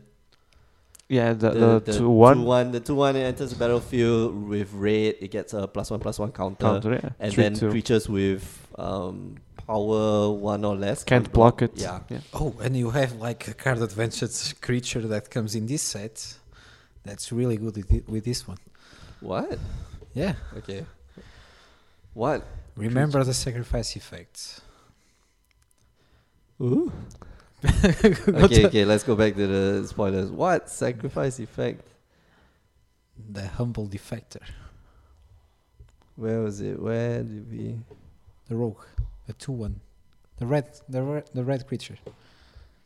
[1.09, 2.71] yeah, the, the, the two one two one.
[2.71, 5.15] The two one it enters the battlefield with red.
[5.19, 7.09] It gets a plus one plus one counter, counter, yeah.
[7.19, 7.69] and Three, then two.
[7.69, 8.43] creatures with
[8.77, 9.35] um
[9.67, 11.71] power one or less can't block it.
[11.75, 11.99] Yeah.
[12.09, 12.19] yeah.
[12.33, 16.35] Oh, and you have like a card advantage creature that comes in this set.
[17.03, 18.57] That's really good with, thi- with this one.
[19.19, 19.57] What?
[20.13, 20.33] Yeah.
[20.57, 20.85] Okay.
[22.13, 22.45] What?
[22.75, 24.61] Remember the sacrifice effect.
[26.61, 26.91] Ooh.
[28.27, 30.31] okay, okay, let's go back to the spoilers.
[30.31, 31.87] What sacrifice effect?
[33.31, 34.41] The humble defector,
[36.15, 36.81] Where was it?
[36.81, 37.75] Where did we?
[38.47, 38.83] the rogue,
[39.27, 39.79] the two one,
[40.37, 41.97] the red, the red, the red creature.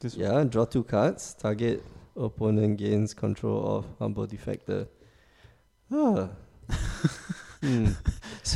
[0.02, 1.34] This Yeah, draw two cards.
[1.34, 1.82] Target
[2.16, 4.88] opponent gains control of humble defector.
[5.92, 6.30] Ah.
[7.62, 7.94] Hmm.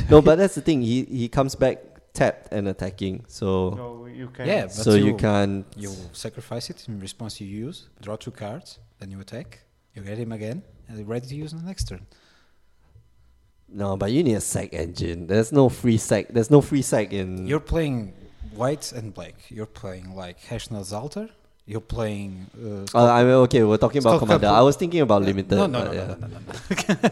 [0.08, 0.82] No, but that's the thing.
[0.82, 1.78] He he comes back
[2.12, 3.24] tapped and attacking.
[3.26, 4.46] So No, you can.
[4.46, 5.66] Yeah, so you, you- can't.
[5.76, 7.40] You sacrifice it in response.
[7.40, 9.60] You use draw two cards, then you attack.
[9.94, 12.06] You get him again, and you're ready to use on the next turn.
[13.68, 15.26] No, but you need a sack engine.
[15.26, 16.28] There's no free sack.
[16.30, 17.46] There's no free sack in.
[17.46, 18.12] You're playing
[18.54, 19.34] white and black.
[19.48, 21.30] You're playing like Ashnod's altar.
[21.66, 22.46] You're playing.
[22.56, 24.46] Uh, Uh, I mean, okay, we're talking about Skull commander.
[24.48, 24.58] Couple.
[24.58, 25.54] I was thinking about limited.
[25.56, 26.06] No, no, but no, yeah.
[26.06, 26.38] no, no, no,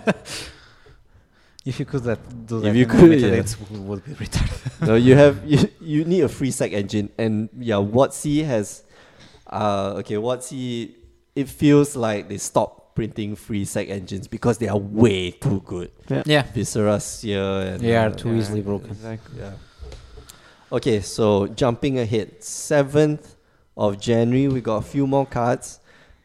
[0.07, 0.13] no.
[1.65, 3.41] if you could that, do If that, you could, limited, yeah.
[3.41, 4.87] it would, would be retarded.
[4.89, 8.83] no, you have you, you need a free sack engine, and yeah, WotC has,
[9.47, 10.91] uh, okay, WotC,
[11.37, 15.91] it feels like they stopped printing free sack engines because they are way too good.
[16.27, 18.91] yeah, Viscera Seer and They are uh, too easily broken.
[18.91, 19.39] Exactly.
[19.39, 19.53] yeah.
[20.73, 23.37] Okay, so jumping ahead, seventh
[23.79, 25.79] of January, we got a few more cards.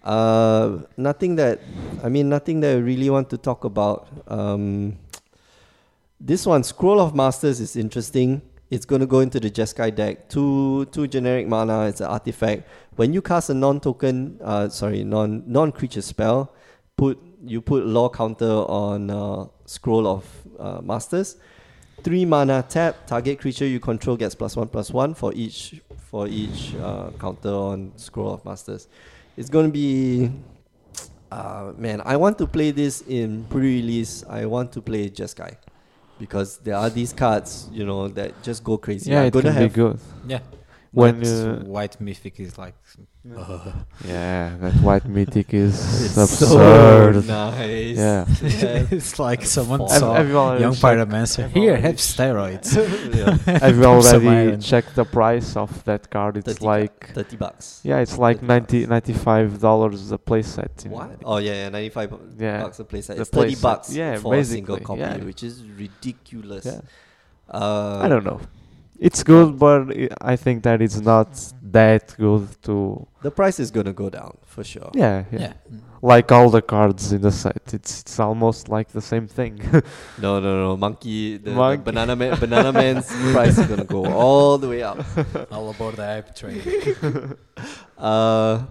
[0.04, 1.62] Uh, nothing that
[2.04, 4.08] I mean, nothing that I really want to talk about.
[4.28, 4.98] Um,
[6.20, 8.42] this one, Scroll of Masters, is interesting.
[8.70, 10.30] It's going to go into the Jeskai deck.
[10.30, 11.86] Two two generic mana.
[11.86, 12.68] It's an artifact.
[12.96, 16.52] When you cast a non-token, uh, sorry, non non-creature spell,
[16.98, 20.26] put you put law counter on uh, Scroll of
[20.60, 21.38] uh, Masters.
[22.04, 23.08] Three mana tap.
[23.08, 25.82] Target creature you control gets plus one plus one for each
[26.12, 28.88] for each uh, counter on Scroll of Masters.
[29.38, 30.32] It's going to be.
[31.32, 34.24] Uh, man, I want to play this in pre-release.
[34.30, 35.56] I want to play Jeskai
[36.20, 39.10] because there are these cards, you know, that just go crazy.
[39.10, 40.00] Yeah, I'm it gonna can be good.
[40.28, 40.40] yeah.
[40.94, 42.76] When white, uh, white mythic is like,
[43.36, 43.72] uh,
[44.06, 45.74] yeah, that white mythic is
[46.06, 47.16] It's absurd.
[47.16, 47.98] so nice.
[47.98, 48.26] Yeah.
[48.98, 51.50] it's like someone Have- Have, saw have you already young pyromancer.
[51.50, 52.70] Here, already have steroids.
[53.16, 53.58] yeah.
[53.66, 56.38] Have you already checked the price of that card?
[56.38, 57.82] It's 30 like thirty bucks.
[57.84, 58.90] yeah, it's like 30 90 bucks.
[58.90, 60.86] 95 dollars a playset.
[60.86, 61.10] in- What?
[61.26, 63.16] Oh yeah, yeah, ninety-five bu- Yeah, bucks a playset.
[63.16, 63.62] the It's thirty playset.
[63.64, 65.26] bucks Yeah, for a single basically, copy, yeah.
[65.26, 66.66] which is ridiculous.
[66.68, 66.82] Yeah.
[67.50, 68.40] Uh, I don't know.
[69.04, 71.30] It's good, but i I think that it's not
[71.78, 73.06] that good to.
[73.22, 74.92] The price is gonna go down for sure.
[74.94, 75.40] Yeah, yeah.
[75.40, 75.54] yeah.
[76.02, 79.56] Like all the cards in the set, it's it's almost like the same thing.
[80.26, 80.78] No, no, no.
[80.78, 85.00] Monkey, the, the banana man, banana man's price is gonna go all the way up.
[85.52, 86.62] All aboard the hype train.
[87.98, 88.64] Uh,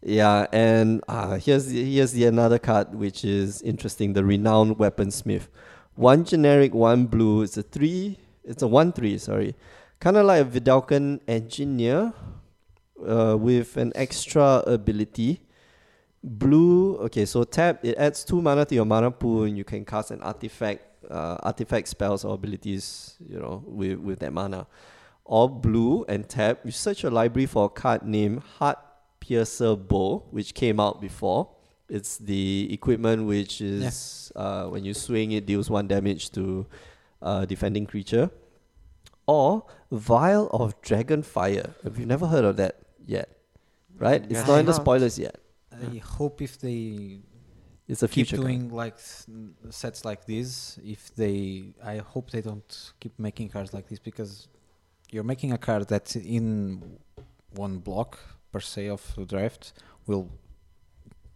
[0.00, 4.14] yeah, and uh, here's the, here's the another card which is interesting.
[4.14, 5.48] The renowned weaponsmith,
[5.96, 7.42] one generic, one blue.
[7.42, 8.16] It's a three.
[8.48, 9.18] It's a one three.
[9.18, 9.54] Sorry,
[10.00, 12.12] kind of like a Vedalken engineer,
[13.06, 15.40] uh, with an extra ability.
[16.24, 16.96] Blue.
[16.96, 17.84] Okay, so tap.
[17.84, 21.36] It adds two mana to your mana pool, and you can cast an artifact, uh,
[21.42, 23.14] artifact spells or abilities.
[23.20, 24.66] You know, with with that mana
[25.24, 28.78] or blue and tap, you search your library for a card named Heart
[29.20, 31.50] Piercer Bow, which came out before.
[31.88, 36.66] It's the equipment which is uh, when you swing it deals one damage to
[37.22, 38.30] uh, defending creature.
[39.36, 39.50] Or
[39.92, 41.68] Vial of Dragon Fire.
[41.84, 42.74] Have you never heard of that
[43.16, 43.28] yet?
[44.04, 44.22] Right?
[44.32, 45.36] It's not in the spoilers yet.
[45.70, 47.20] I hope if they
[47.86, 48.42] It's a keep future.
[48.42, 48.96] doing like
[49.82, 54.48] sets like this, if they, I hope they don't keep making cards like this because
[55.12, 56.98] you're making a card that's in
[57.64, 58.18] one block
[58.52, 59.64] per se of the draft
[60.06, 60.26] will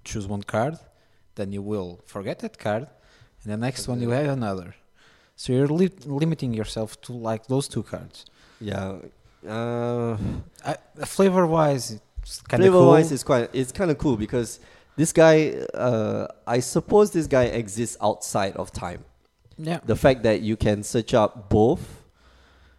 [0.04, 0.78] choose one card,
[1.36, 2.84] then you will forget that card,
[3.42, 4.74] and the next one you have another.
[5.36, 8.26] So you're li- limiting yourself to like those two cards.
[8.60, 8.98] Yeah.
[9.48, 10.16] Uh,
[10.64, 12.88] I, flavor wise, it's kind of flavor cool.
[12.88, 14.60] wise it's quite it's kind of cool because
[14.96, 19.04] this guy uh, i suppose this guy exists outside of time
[19.58, 19.80] yeah.
[19.84, 22.04] the fact that you can search up both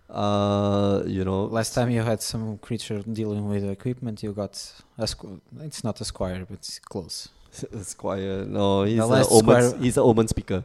[0.09, 4.55] uh you know Last time you had some creature dealing with equipment, you got
[4.97, 7.29] a squ- It's not a squire, but it's close.
[7.71, 10.63] A squire no he's The a last omen he's an omen speaker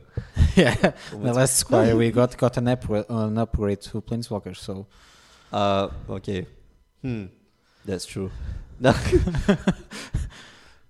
[0.57, 4.57] yeah, the last squire we got got an upgrade, an upgrade to planeswalker.
[4.57, 4.87] So
[5.53, 6.47] uh okay
[7.03, 7.27] hmm
[7.85, 8.31] that's true
[8.81, 8.95] no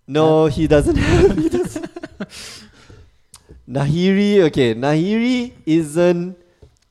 [0.07, 1.91] no he doesn't have he doesn't
[3.69, 6.37] Nahiri okay Nahiri isn't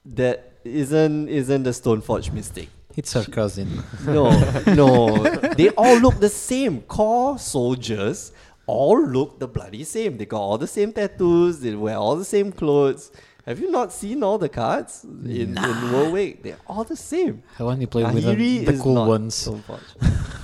[0.05, 3.83] that isn't isn't the Stoneforge Mystic it's her cousin.
[4.07, 4.31] No,
[4.73, 5.23] no.
[5.53, 6.81] They all look the same.
[6.81, 8.31] Kor soldiers
[8.67, 10.17] all look the bloody same.
[10.17, 11.59] They got all the same tattoos.
[11.61, 13.11] They wear all the same clothes.
[13.45, 16.43] Have you not seen all the cards in, in World Wake?
[16.43, 17.43] They're all the same.
[17.57, 19.35] I only play with the, the is cool not ones.
[19.35, 20.01] Stoneforge.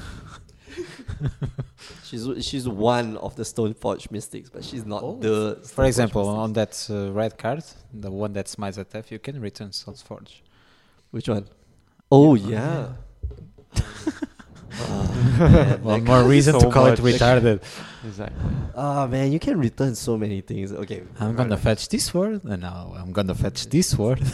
[2.03, 5.17] she's she's one of the Stoneforge mystics, but she's not Oh.
[5.19, 5.59] the.
[5.67, 6.39] For example, mystic.
[6.43, 7.63] on that uh, red card,
[7.93, 10.41] the one that smites at F, you can return Soulsforge.
[11.11, 11.47] which one?
[12.11, 12.93] Oh yeah.
[13.75, 13.81] Ah,
[15.39, 17.61] man, One that more reason so to call it retarded.
[18.05, 18.43] Exactly.
[18.75, 20.71] Ah man, you can return so many things.
[20.71, 24.21] Okay, I'm gonna fetch this word, and now I'm gonna fetch this word.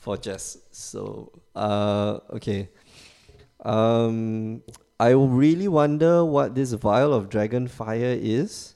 [0.00, 0.58] for chess.
[0.70, 2.70] So, uh, okay.
[3.60, 4.62] Um,
[4.98, 8.74] I really wonder what this vial of dragon fire is.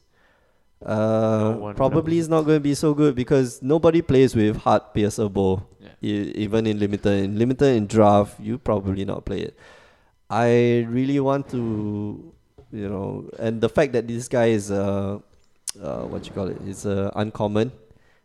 [0.85, 2.25] Uh, one probably knows.
[2.25, 5.63] it's not going to be so good because nobody plays with heart piercer bow.
[6.05, 6.13] Yeah.
[6.29, 9.55] E- even in limited, in limited in draft, you probably not play it.
[10.31, 12.33] I really want to,
[12.73, 15.19] you know, and the fact that this guy is uh,
[15.81, 17.71] uh what you call it, is uh, uncommon,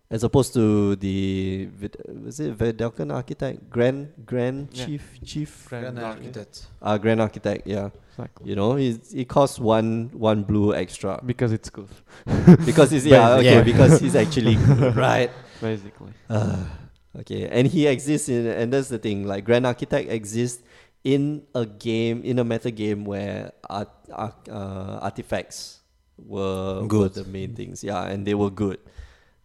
[0.10, 4.86] as opposed to the Vid- was it Vedalken architect, Grand Grand Yeah.
[4.86, 6.68] Chief Chief, Grand Grand Architect.
[6.82, 7.90] uh Grand Architect, yeah.
[8.12, 8.50] Exactly.
[8.50, 11.88] You know, it it costs one one blue extra Because it's good,
[12.66, 13.64] because he's yeah okay Yeah.
[13.64, 15.30] because he's actually good, right.
[15.62, 16.12] basically.
[16.30, 16.64] Uh,
[17.18, 19.26] okay, and he exists in, and that's the thing.
[19.26, 20.62] Like Grand Architect exists
[21.04, 25.80] in a game, in a meta game where art, art, uh, artifacts
[26.18, 27.14] were, were Good.
[27.14, 27.84] the main things.
[27.84, 28.80] Yeah, and they were good.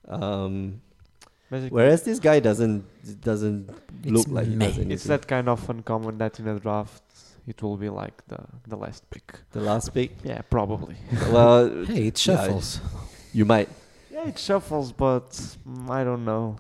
[0.09, 0.81] Um,
[1.51, 3.71] Basically, whereas this guy doesn't doesn't
[4.07, 4.91] look like he does anything.
[4.91, 7.03] it's that kind of uncommon that in a draft
[7.47, 9.35] it will be like the the last pick.
[9.53, 10.17] the last pick.
[10.25, 10.97] Yeah, probably.
[11.31, 12.81] well, Hey, it yeah, shuffles.
[13.33, 13.69] you might.
[14.11, 15.31] Yeah, it shuffles, but
[15.69, 16.57] mm, I don't know.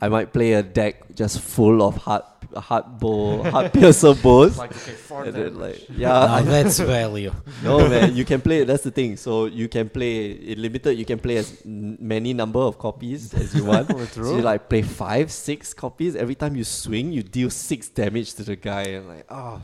[0.00, 2.24] I might play a deck just full of heart
[2.56, 4.56] heart bow heart piercer bows.
[4.56, 7.32] Like okay, four and then, like yeah, now I- that's value.
[7.64, 8.64] no man, you can play.
[8.64, 9.16] That's the thing.
[9.16, 10.96] So you can play in limited.
[10.98, 13.90] You can play as many number of copies as you want.
[13.92, 16.14] Oh, so you like play five, six copies.
[16.14, 18.82] Every time you swing, you deal six damage to the guy.
[18.82, 19.60] And like, oh,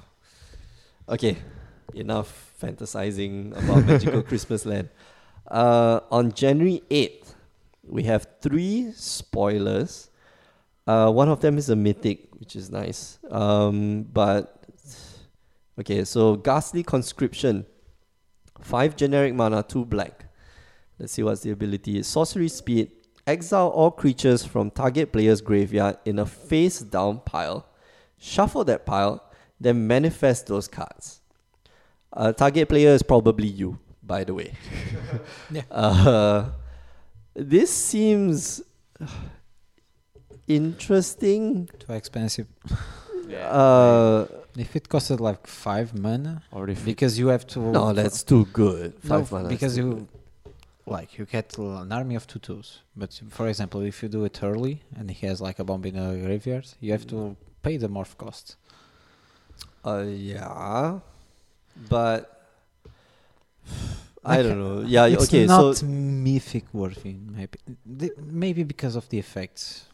[1.09, 1.39] okay,
[1.95, 4.89] enough fantasizing about magical Christmas land.
[5.47, 7.35] Uh, on January eighth,
[7.87, 10.11] we have three spoilers.
[10.87, 13.19] Uh, one of them is a mythic, which is nice.
[13.31, 14.65] Um, but
[15.81, 17.65] okay, so ghastly conscription,
[18.61, 20.27] five generic mana, two black.
[20.99, 22.03] Let's see what's the ability.
[22.03, 22.93] Sorcery speed.
[23.27, 27.67] Exile all creatures from target player's graveyard in a face down pile.
[28.19, 29.23] Shuffle that pile,
[29.59, 31.21] then manifest those cards.
[32.13, 34.53] Uh, target player is probably you, by the way.
[35.51, 35.63] Yeah.
[35.71, 36.51] Uh,
[37.35, 38.63] this seems
[40.47, 41.69] interesting.
[41.79, 42.47] Too expensive.
[43.29, 43.49] Yeah.
[43.49, 44.27] Uh,
[44.57, 47.59] If it costed like five mana, or if because you have to.
[47.61, 48.93] no, that's too good.
[49.03, 49.49] No, mana.
[49.49, 50.09] because you good.
[50.87, 52.69] like you get an army of tutus.
[52.95, 55.97] But for example, if you do it early and he has like a bomb in
[55.97, 58.57] a graveyard, you have to pay the morph cost.
[59.85, 61.01] Uh, yeah,
[61.91, 62.21] but
[64.25, 64.81] I don't know.
[64.87, 65.47] Yeah, it's okay.
[65.47, 67.59] not So mythic worthy, maybe.
[67.85, 68.15] The-
[68.45, 69.87] Maybe because of the effects.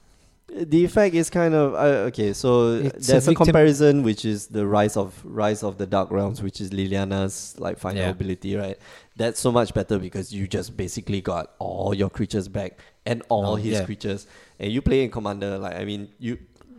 [0.52, 2.32] The effect is kind of uh, okay.
[2.32, 6.10] So It's there's a a, comparison, which is the rise of rise of the dark
[6.10, 8.10] realms, which is Liliana's like final Yeah.
[8.10, 8.76] ability, right?
[9.16, 13.52] That's so much better because you just basically got all your creatures back and all
[13.52, 13.84] Oh, his yeah.
[13.84, 14.26] creatures,
[14.58, 15.56] and you play in commander.
[15.58, 16.38] Like I mean, you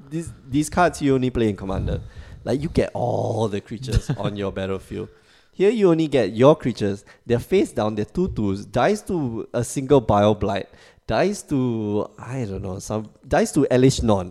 [0.10, 2.02] these these cards you only play in commander.
[2.44, 5.10] Like you get all the creatures on your battlefield.
[5.54, 7.06] Here you only get your creatures.
[7.26, 7.96] They're face down.
[7.96, 8.66] They're two twos.
[8.66, 10.68] Dies to a single Bile Blight.
[11.12, 11.60] Dies to
[12.18, 13.04] I don't know some
[13.36, 14.28] dies to Elesh Norn.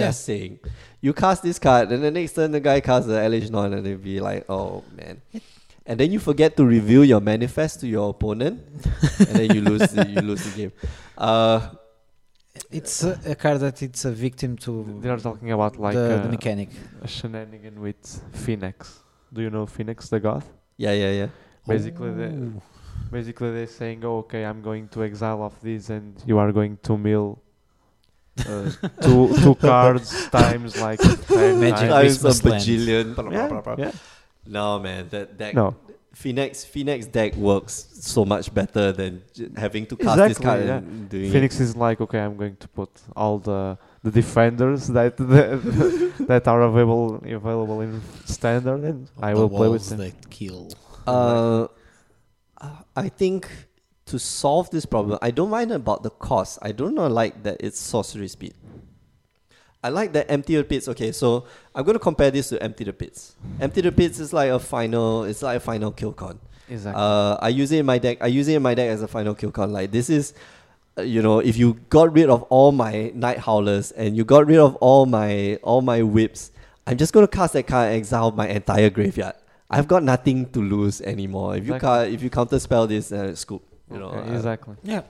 [0.00, 0.28] Just Yeah.
[0.28, 0.52] saying.
[1.06, 3.84] You cast this card, and the next turn the guy casts the Elesh Norn, and
[3.86, 5.16] it'd be like, oh man.
[5.86, 8.56] And then you forget to reveal your manifest to your opponent,
[9.28, 10.72] and then you lose the, you lose the game.
[11.18, 11.58] Uh,
[12.70, 14.70] It's a, a card that it's a victim to
[15.02, 16.68] They are talking about like the, uh, the mechanic.
[17.02, 18.00] a shenanigan with
[18.42, 18.78] Phenax.
[19.34, 20.42] Do you know Phenax the god?
[20.84, 21.28] yeah, yeah, yeah.
[21.66, 22.62] Basically, they, Ooh.
[23.10, 26.78] Basically they're saying, oh, okay, I'm going to exile off this, and you are going
[26.84, 27.42] to mill
[28.46, 28.70] uh,
[29.02, 31.90] two two cards times like ten Magic times.
[31.90, 33.32] Times a Christmas bajillion.
[33.32, 33.92] Yeah, yeah.
[34.46, 35.74] No man, that deck No,
[36.14, 40.64] Phenax Phenax deck works so much better than j- having to cast this Exactly, card
[40.66, 40.76] yeah.
[40.78, 41.30] and doing.
[41.32, 46.48] Phenax is like, okay, I'm going to put all the the defenders that that, that
[46.48, 49.98] are available available in standard, and I The will play with walls them.
[49.98, 50.70] that kill.
[51.06, 51.66] Uh,
[53.00, 53.48] I think
[54.06, 56.58] to solve this problem, I don't mind about the cost.
[56.62, 58.54] I do not like that it's sorcery speed.
[59.82, 60.88] I like that empty the pits.
[60.88, 63.36] Okay, so I'm going to compare this to empty the pits.
[63.60, 65.24] Empty the pits is like a final.
[65.24, 66.38] It's like a final kill con.
[66.68, 67.00] Exactly.
[67.02, 68.18] Uh, I use it in my deck.
[68.20, 69.72] I use it in my deck as a final kill con.
[69.72, 70.34] Like this is,
[70.98, 74.58] uh, you know, if you got rid of all my Nighthowlers and you got rid
[74.58, 76.52] of all my all my whips,
[76.86, 79.34] I'm just gonna cast that card and exile my entire graveyard.
[79.70, 81.56] I've got nothing to lose anymore.
[81.56, 82.08] If you Exactly.
[82.08, 83.62] ca- if you counter spell this, uh, scoop.
[83.92, 84.74] You know, Okay, uh, exactly.
[84.82, 85.02] Yeah.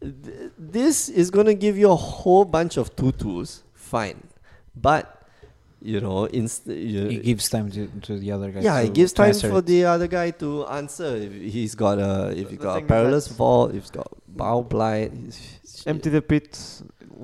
[0.00, 3.62] th- this is gonna give you a whole bunch of tutus.
[3.74, 4.22] Fine,
[4.76, 5.20] but
[5.80, 8.60] you know, inst- you, It gives time to, to the other guy.
[8.60, 9.66] yeah, to it gives time for it.
[9.66, 11.14] the other guy to answer.
[11.16, 14.08] If he's got a, if he The got a perilous that- vault, if he's got
[14.26, 15.12] Bile Blight.
[15.12, 16.58] he's- Empty the pit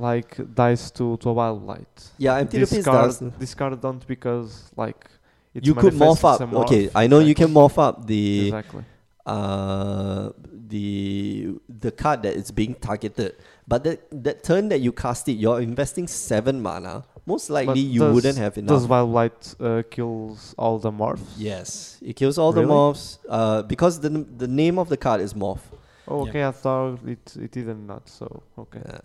[0.09, 2.11] like dies to to a Bile Blight.
[2.19, 3.19] Yeah, empty the pits discard, does.
[3.39, 5.20] discard don't because like it's
[5.55, 6.41] You could morph up.
[6.49, 6.65] morph.
[6.65, 8.85] Okay, I know you can morph up the Exactly.
[9.27, 10.31] uh
[10.69, 13.35] the the card that is being targeted.
[13.67, 17.05] But that that turn that you cast it, you're investing seven mana.
[17.27, 18.69] Most likely, But you does- wouldn't have enough.
[18.69, 21.21] Does Bile Blight uh, kills all the morphs?
[21.37, 23.19] Yes, it kills all the morphs.
[23.29, 24.09] Uh, because the
[24.43, 25.61] the name of the card is morph.
[26.09, 26.31] Oh, Yeah.
[26.31, 26.45] okay.
[26.45, 28.09] I thought it it didn't not.
[28.09, 28.83] So okay.
[28.87, 29.01] Yeah.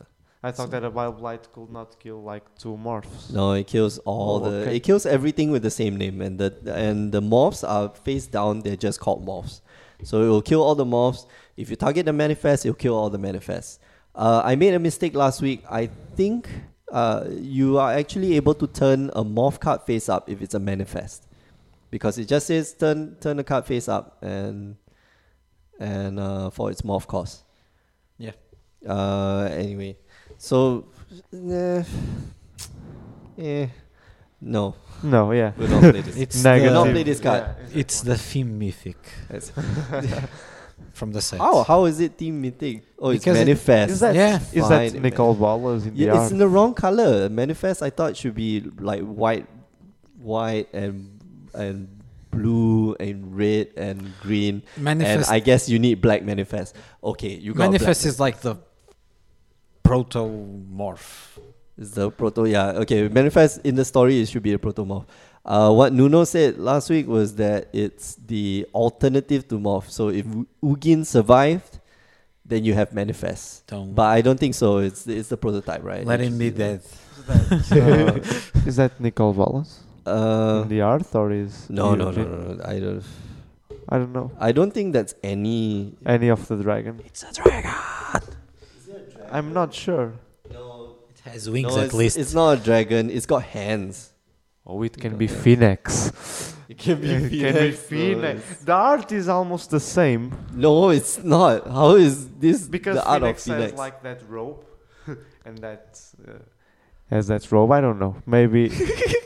[0.48, 3.32] I thought So- that a Bile Blight could not kill like two morphs.
[3.40, 4.58] No, it kills all Oh, the.
[4.62, 4.76] okay.
[4.78, 6.50] It kills everything with the same name, and the
[6.88, 8.52] and the morphs are face down.
[8.64, 9.56] They're just called morphs.
[10.10, 11.22] So it will kill all the morphs.
[11.62, 13.80] If you target the manifest, it will kill all the manifests.
[14.14, 15.60] Uh, I made a mistake last week.
[15.82, 15.84] I
[16.18, 16.42] think
[17.02, 17.22] uh,
[17.58, 21.20] you are actually able to turn a morph card face up if it's a manifest,
[21.96, 24.76] because it just says turn turn the card face up and
[25.80, 27.44] and uh, for its morph cost.
[28.18, 28.32] Yeah.
[28.88, 29.98] Uh, anyway,
[30.46, 30.86] so
[31.34, 31.84] eh,
[33.38, 33.68] eh,
[34.42, 35.52] no, No, yeah.
[35.58, 36.18] we'll not play this.
[36.18, 36.74] It's Negative.
[36.74, 37.42] Not the, play this card.
[37.74, 38.98] Yeah, it's the theme mythic
[39.30, 39.52] That's-
[40.94, 41.40] from the set.
[41.40, 42.84] How how is it team mythic?
[43.00, 43.92] Oh, it's Because it- manifest.
[43.94, 44.40] Is that Yeah.
[44.54, 46.32] is Fine, that Nicol Bolas in the yeah, it's art?
[46.32, 47.28] in the wrong color.
[47.30, 47.82] Manifest.
[47.82, 49.48] I thought should be like white,
[50.22, 51.20] white and
[51.54, 51.88] and
[52.32, 54.62] blue and red and green.
[54.78, 56.76] Manifest, And I guess you need black manifest.
[57.04, 58.12] Okay, you got manifest black.
[58.14, 58.56] is like the
[59.86, 60.20] proto
[60.72, 61.38] morph.
[61.78, 62.46] Is the proto?
[62.46, 62.82] Yeah.
[62.84, 63.08] Okay.
[63.08, 65.06] Manifest in the story it should be a protomorph.
[65.46, 69.90] Uh, what Nuno said last week was that it's the alternative to morph.
[69.90, 71.80] So if U- Ugin survived,
[72.46, 73.68] then you have manifest.
[73.68, 74.78] Don't But I don't think so.
[74.80, 76.06] It's it's the prototype, right?
[76.06, 76.82] let him be dead.
[77.28, 78.20] Uh,
[78.70, 79.82] is that Nicol Bolas?
[80.06, 82.64] Uh, in the art or is no, no, no, no, no.
[82.64, 83.04] I don't.
[83.90, 85.94] I don't know I don't think that's any.
[86.06, 87.02] any of the dragon.
[87.06, 87.72] It's a dragon.
[89.32, 90.14] I'm not sure.
[90.52, 92.18] No, It has wings no, at least.
[92.18, 93.10] It's not a dragon.
[93.10, 94.12] It's got hands.
[94.66, 95.28] Oh, it can be.
[95.28, 96.54] Phenax.
[96.68, 97.10] It can be.
[97.14, 101.68] It can be Phenax, so The art is almost the same No, it's not.
[101.68, 103.62] How is this because the art Phenax, of Phenax?
[103.62, 104.66] has like that rope
[105.46, 106.32] and that uh,
[107.12, 107.70] has that rope.
[107.70, 108.16] I don't know.
[108.26, 108.72] Maybe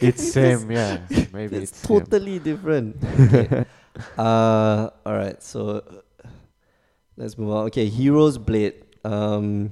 [0.02, 0.70] it's same.
[0.70, 1.00] Yeah,
[1.32, 2.00] maybe it's it's same.
[2.02, 2.98] totally different.
[3.22, 3.66] Okay.
[4.18, 5.42] uh, all right.
[5.42, 6.28] So uh,
[7.16, 7.66] let's move on.
[7.68, 8.84] Okay, Hero's Blade.
[9.06, 9.72] Um,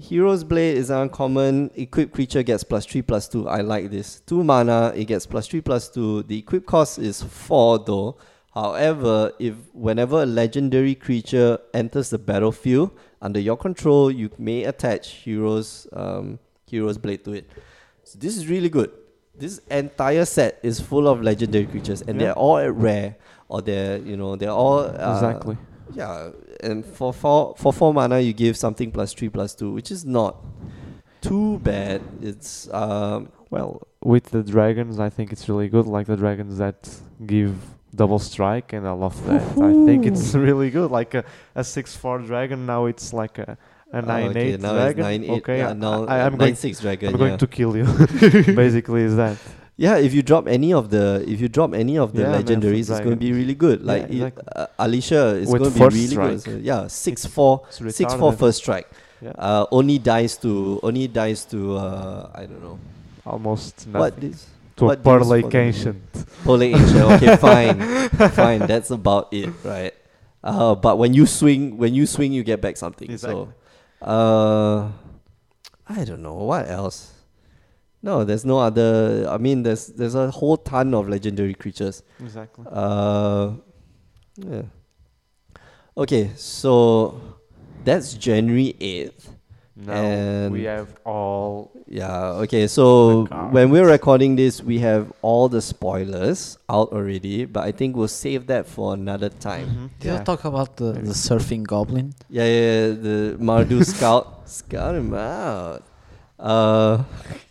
[0.00, 1.70] Hero's Blade is uncommon.
[1.74, 3.48] Equipped creature gets plus three plus two.
[3.48, 4.20] I like this.
[4.20, 6.22] Two mana, it gets plus three plus two.
[6.24, 8.16] The equip cost is four though.
[8.54, 15.10] However, if whenever a legendary creature enters the battlefield under your control, you may attach
[15.10, 17.50] Hero's, um, heroes blade to it.
[18.04, 18.90] So this is really good.
[19.36, 22.26] This entire set is full of legendary creatures, and Yeah.
[22.28, 23.16] they're all at rare,
[23.48, 25.56] or they're you know they're all uh, exactly.
[25.94, 29.90] yeah, and for four for four mana you give something plus three plus two, which
[29.90, 30.36] is not
[31.20, 32.02] too bad.
[32.22, 35.86] It's um Well, with the dragons, I think it's really good.
[35.86, 36.88] Like the dragons that
[37.26, 37.54] give
[37.94, 39.42] double strike, and I love that.
[39.58, 40.90] I think it's really good.
[40.90, 41.24] Like a,
[41.54, 42.66] a six four dragon.
[42.66, 43.56] Now it's like a,
[43.92, 44.88] a oh, nine okay, eight now dragon.
[44.90, 45.38] it's nine eight.
[45.38, 46.54] okay, yeah, now I, am going.
[46.54, 47.14] six dragon.
[47.14, 47.26] I'm yeah.
[47.28, 47.84] going to kill you.
[48.54, 49.38] Basically, is that.
[49.80, 52.42] Yeah, if you drop any of the if you drop any of the Yeah, man,
[52.42, 53.78] legendaries, it's going to be really good.
[53.80, 54.42] Yeah, Like it- exactly.
[54.56, 56.40] uh, Alesha is going to be really good.
[56.42, 58.90] So, yeah, six four It's six four first strike.
[59.22, 59.30] Yeah.
[59.38, 62.78] Uh, only dies to only dies to uh, I don't know
[63.24, 64.00] Almost nothing.
[64.00, 64.46] what this
[64.76, 65.76] to a what do you Parlay suppose it is?
[65.78, 66.26] Ancient.
[66.44, 67.06] Polling ancient.
[67.22, 67.78] Okay, fine,
[68.34, 68.60] fine.
[68.66, 69.94] That's about it, right?
[70.42, 73.10] Uh, but when you swing, when you swing, you get back something.
[73.10, 73.46] Exactly.
[73.46, 74.90] So, uh,
[75.88, 77.10] I don't know what else.
[78.08, 78.90] No, there's no other.
[79.28, 81.96] I mean, there's there's a whole ton of legendary creatures.
[82.26, 82.64] Exactly.
[82.82, 83.46] Uh,
[84.36, 84.62] yeah.
[85.96, 87.20] Okay, so
[87.84, 89.34] that's January eighth.
[89.76, 91.70] Now and- we have all.
[91.86, 92.66] Yeah, okay.
[92.66, 93.24] So
[93.56, 98.08] when we're recording this, we have all the spoilers out already, but I think we'll
[98.24, 99.66] save that for another time.
[99.68, 99.90] Mhm.
[100.00, 102.14] Did you talk about the, the surfing goblin?
[102.28, 104.48] Yeah, yeah, yeah, the Mardu Scout.
[104.48, 105.82] Scout him out.
[106.38, 107.02] Uh,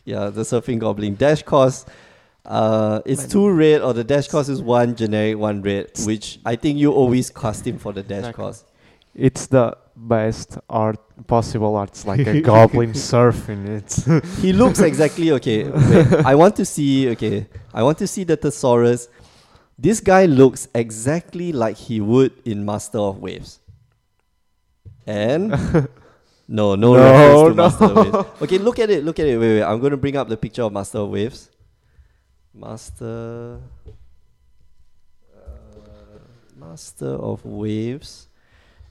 [0.06, 1.16] yeah, the Surfing Goblin.
[1.16, 1.88] Dash cost,
[2.46, 3.30] uh, it's Man.
[3.30, 6.92] two red, or the dash cost is one generic, one red, which I think you
[6.94, 8.44] always cost him for the dash Exactly.
[8.44, 8.66] cost.
[9.14, 11.90] It's the best art possible art.
[11.90, 13.68] It's like a goblin surfing.
[13.68, 15.64] it he looks exactly okay.
[15.64, 17.10] Wait, I want to see.
[17.10, 19.10] Okay, I want to see the thesaurus.
[19.80, 23.60] This guy looks exactly like he would in Master of Waves.
[25.06, 25.54] And
[26.48, 27.94] no, no, No, reference to no.
[27.94, 28.30] Master Waves.
[28.42, 29.04] Okay, look at it.
[29.04, 29.38] Look at it.
[29.38, 29.64] Wait, wait.
[29.64, 31.50] I'm going to bring up the picture of Master Waves.
[32.54, 33.60] Master.
[35.36, 35.40] Uh,
[36.56, 38.28] Master of Waves,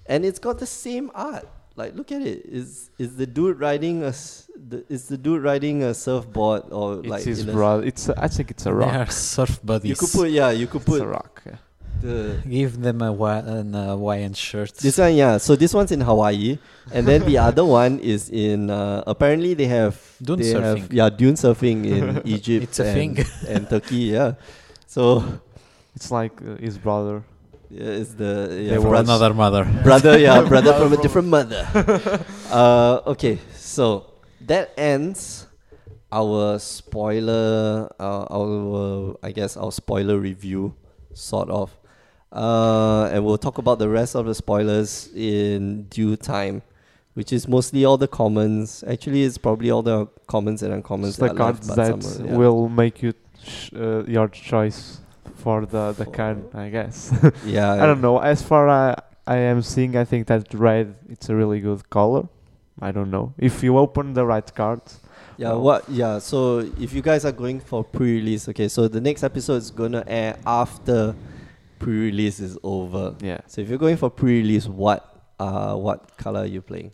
[0.07, 1.49] and it's got the same art.
[1.75, 2.43] Like, look at it.
[2.47, 7.01] Is is the dude riding a s- the, is the dude riding a surfboard or
[7.01, 7.85] it's like his in a- brother.
[7.85, 8.95] It's a, I think it's a They rock.
[8.95, 9.91] are surf buddies.
[9.91, 10.51] You could put yeah.
[10.51, 11.43] You could It's a rock.
[11.45, 11.57] Yeah.
[12.01, 14.75] The Give them a wa- an uh, Hawaiian shirt.
[14.75, 15.39] this one yeah.
[15.39, 16.59] So this one's in Hawaii,
[16.93, 20.93] and then the other one is in uh, apparently they have Dune they have- surfing.
[20.93, 22.63] yeah, dune surfing in Egypt.
[22.69, 23.13] It's a and, thing.
[23.49, 24.13] and Turkey.
[24.17, 24.35] Yeah.
[24.87, 25.23] So
[25.97, 27.25] It's like uh, his brother.
[27.71, 29.65] yeah, it's the yeah, they brother- another mother.
[29.83, 31.67] brother, yeah, brother from a different mother.
[32.53, 34.13] uh, okay, so
[34.47, 35.47] that ends
[36.13, 40.75] our spoiler, uh, our I guess our spoiler review,
[41.13, 41.75] sort of,
[42.33, 46.63] uh, and we'll talk about the rest of the spoilers in due time,
[47.15, 48.85] which is mostly all the commons.
[48.87, 52.03] Actually, it's probably all the commons and uncommons It's the that are left, cards that
[52.03, 52.37] some yeah.
[52.37, 55.01] will make you sh- uh, your choice
[55.37, 56.55] for the the For- card.
[56.55, 57.13] I guess.
[57.45, 58.19] yeah, I don't know.
[58.19, 58.97] As far I
[59.27, 62.29] I am seeing, I think that red it's a really good color.
[62.81, 65.01] I don't know if you open the right cards.
[65.39, 65.89] Yeah, Well- what?
[65.89, 69.71] Yeah, so if you guys are going for pre-release, okay, so the next episode is
[69.71, 71.15] gonna air after
[71.79, 73.15] pre-release is over.
[73.21, 73.41] Yeah.
[73.47, 75.01] So if you're going for pre-release, what
[75.39, 76.93] uh what color are you playing?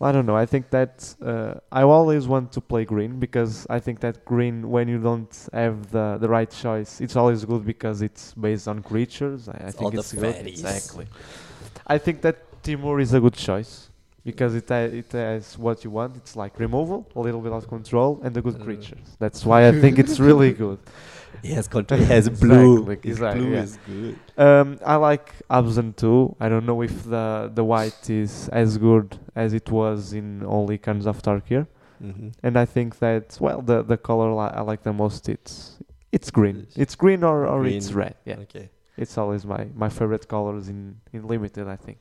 [0.00, 0.36] I don't know.
[0.36, 4.68] I think that uh, I always want to play green because I think that green,
[4.68, 8.82] when you don't have the, the right choice, it's always good because it's based on
[8.82, 9.48] creatures.
[9.48, 10.34] I, I think the it's good.
[10.34, 10.48] fatties.
[10.48, 11.06] Exactly.
[11.86, 13.88] I think that Temur is a good choice
[14.24, 16.16] because it ha- it has what you want.
[16.16, 18.64] It's like removal, a little bit of control, and the good Uh.
[18.64, 19.06] creatures.
[19.18, 20.80] That's why I think it's really good.
[21.42, 22.00] It has control.
[22.00, 22.90] Has blue.
[22.90, 23.62] Exactly, Its exactly, blue yeah.
[23.62, 24.16] is good.
[24.46, 26.34] Um, I like Abzan too.
[26.40, 30.78] I don't know if the the white is as good as it was in only
[30.78, 31.66] Khans of Tarkir.
[32.02, 32.28] Mm-hmm.
[32.42, 35.78] and I think that well the the color li- I like the most it's
[36.16, 38.68] it's green it's green or, or it's red yeah Okay.
[39.02, 40.80] it's always my my favorite colors in
[41.14, 42.00] in limited I think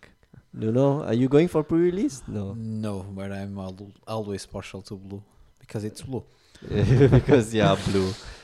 [0.62, 0.88] No, no.
[1.10, 2.18] are you going for pre-release?
[2.28, 2.46] No,
[2.86, 5.22] No, but I'm al- always partial to blue
[5.62, 6.24] because it's blue.
[7.18, 8.10] because yeah, blue.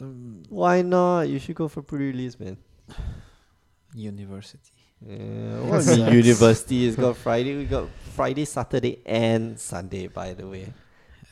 [0.00, 1.22] Um, Why not?
[1.28, 2.56] You should go for pre-release, man.
[3.94, 4.72] university.
[5.06, 7.56] Yeah, what do you mean university has got Friday.
[7.56, 10.08] We got Friday, Saturday, and Sunday.
[10.08, 10.72] By the way.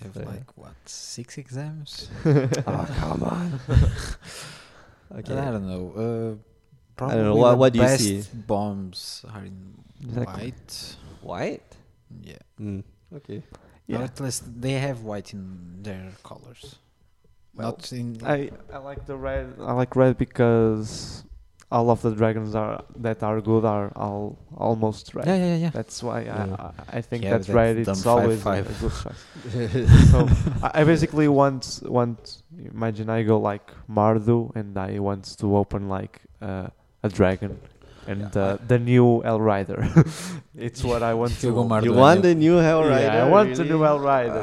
[0.00, 0.24] I have Yeah.
[0.26, 2.08] like what six exams?
[2.24, 2.48] oh
[3.00, 3.60] come on.
[5.18, 5.36] okay.
[5.36, 6.38] I don't know.
[7.00, 8.22] Uh, I don't know, what- what do you see?
[8.46, 10.34] Bombs are in Exactly.
[10.34, 10.96] white.
[11.22, 11.76] White.
[12.22, 12.38] Yeah.
[12.60, 12.82] Mm.
[13.16, 13.38] Okay.
[13.38, 13.42] Or
[13.86, 16.76] yeah at least they have white in their colors.
[17.58, 18.16] Well, Not in.
[18.24, 21.24] I I like the red I like red because
[21.70, 25.26] all of the dragons are that are good are all almost red.
[25.26, 25.70] Yeah, yeah, yeah.
[25.78, 26.56] That's why Yeah.
[26.58, 26.64] I,
[26.94, 27.84] I, I think Yeah, that's that right.
[27.84, 28.64] dumb It's always a- five.
[28.74, 29.22] a good choice.
[30.12, 30.18] so
[30.62, 32.42] I, I basically want want
[32.74, 33.66] imagine I go like
[33.98, 36.68] Mardu and I want to open like uh,
[37.02, 37.58] a dragon
[38.06, 39.80] and Yeah, uh, the new El Rider.
[40.56, 41.52] it's what I want to.
[41.52, 43.12] go Mardu you want the new Hellrider?
[43.12, 43.74] Yeah, I want the really?
[43.76, 44.40] new Hellrider.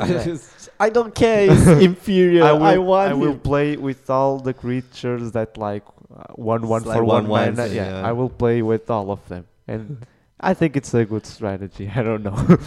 [0.80, 0.86] Yeah.
[0.86, 1.52] I don't care.
[1.52, 2.44] It's inferior.
[2.44, 3.40] I I, will, want I will him.
[3.40, 5.84] play with all the creatures that like
[6.16, 7.68] uh, one one It's for like one one mana.
[7.68, 8.08] Yeah, yeah.
[8.10, 10.06] I will play with all of them, and
[10.40, 11.92] I think it's a good strategy.
[11.96, 12.58] I don't know.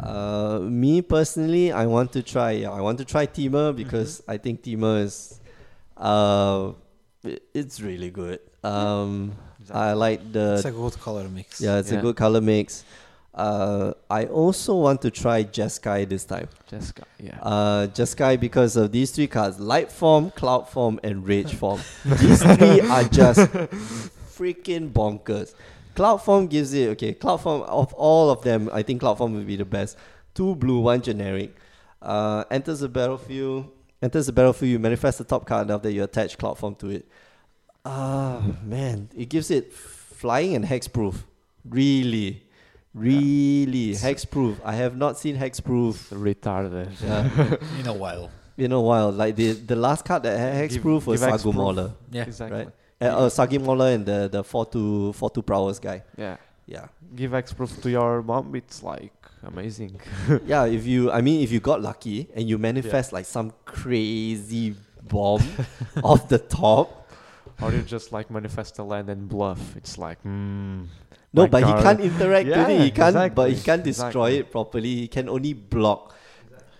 [0.00, 2.52] Uh, me personally, I want to try.
[2.52, 4.30] Yeah, I want to try Temur because Mm-hmm.
[4.30, 5.40] I think Temur is,
[5.96, 6.72] uh,
[7.54, 8.40] it's really good.
[8.64, 9.32] Um,
[9.70, 11.60] I like the It's a good color mix.
[11.60, 12.84] yeah, it's a good color mix.
[13.34, 16.48] Uh, I also want to try Jeskai this time.
[16.66, 17.38] Jessica, yeah.
[17.40, 21.80] Uh, Jeskai because of these three cards: Light Form, Cloud Form, and Rage Form.
[22.04, 23.40] these three are just
[24.36, 25.54] freaking bonkers.
[25.94, 27.14] Cloud Form gives it okay.
[27.14, 29.96] Cloud Form of all of them, I think Cloud Form would be the best.
[30.34, 31.56] Two blue, one generic.
[32.00, 33.70] Uh, enters the battlefield.
[34.02, 34.72] Enters the battlefield.
[34.72, 37.08] You manifest the top card after you attach Cloud Form to it.
[37.84, 41.24] Ah man, it gives it flying and hexproof.
[41.64, 42.44] Really,
[42.94, 44.56] really hexproof.
[44.64, 45.94] I have not seen hexproof.
[46.26, 46.90] retarded.
[47.02, 47.56] Yeah.
[47.80, 48.30] In a while.
[48.58, 49.10] in a while.
[49.10, 51.52] Like the the last card that had Give- hexproof was give hexproof.
[51.52, 51.90] Sagu Mauler.
[52.10, 52.22] Yeah.
[52.24, 52.58] exactly.
[52.58, 52.68] Right.
[53.00, 56.02] Uh, uh, Sagu Mauler and the the four two four two prowess guy.
[56.16, 56.36] Yeah,
[56.66, 56.86] Yeah.
[57.16, 58.54] give hexproof to your mom.
[58.54, 59.12] It's like
[59.42, 60.00] amazing.
[60.46, 64.76] yeah, if you I mean if you got lucky and you manifest like some crazy
[65.08, 65.42] bomb
[66.04, 66.98] off the top.
[67.60, 69.76] or you just like manifest a land and bluff.
[69.76, 70.86] It's like, mm,
[71.32, 72.80] No, my but he can't interact with Yeah, it.
[72.82, 74.38] He can't but he can't destroy exactly.
[74.38, 74.94] it properly.
[74.96, 76.14] He can only block.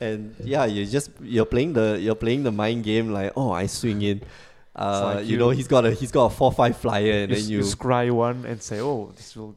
[0.00, 3.66] And yeah, you just you're playing the you're playing the mind game like, oh I
[3.66, 4.22] swing in.
[4.74, 7.36] Uh, like you, know he's got a he's got a four five flyer and you,
[7.36, 9.54] then you, you scry one and say, oh, this will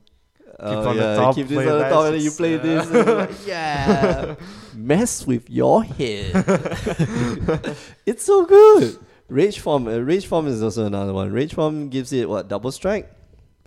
[0.58, 2.62] Oh, on the yeah, top, keep this on the top, and then you play uh,
[2.62, 2.90] this.
[2.90, 4.36] like, yeah,
[4.74, 6.32] mess with your head.
[8.06, 8.98] it's so good.
[9.30, 11.32] Rageform, uh, rageform is also another one.
[11.32, 13.12] Rageform gives it what double strike.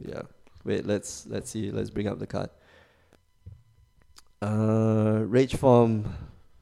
[0.00, 0.22] Yeah.
[0.64, 1.70] Wait, let's let's see.
[1.70, 2.50] Let's bring up the card.
[4.40, 6.04] Uh, rageform,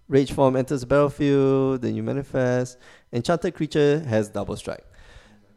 [0.09, 1.83] rage form enters the battlefield.
[1.83, 2.79] Then you manifest.
[3.13, 4.85] Enchanted creature has double strike.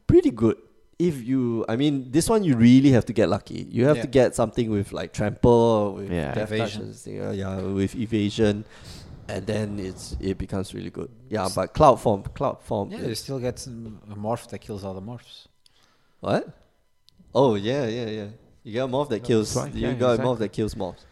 [0.07, 0.57] Pretty good.
[0.97, 3.65] If you, I mean, this one you really have to get lucky.
[3.71, 6.33] You have to get something with like trample, with Yeah.
[6.33, 6.81] death Evasion.
[6.81, 8.65] and this uh, yeah, with evasion,
[9.29, 11.09] and then it's it becomes really good.
[11.29, 12.91] Yeah, but cloudform, cloud form.
[12.91, 15.47] Yeah, you still get some- a morph that kills all the morphs.
[16.19, 16.49] What?
[17.33, 18.27] Oh yeah, yeah, yeah.
[18.63, 19.55] You got a morph that That's kills.
[19.55, 20.47] right, You yeah, got a morph exactly.
[20.47, 21.05] that kills morphs.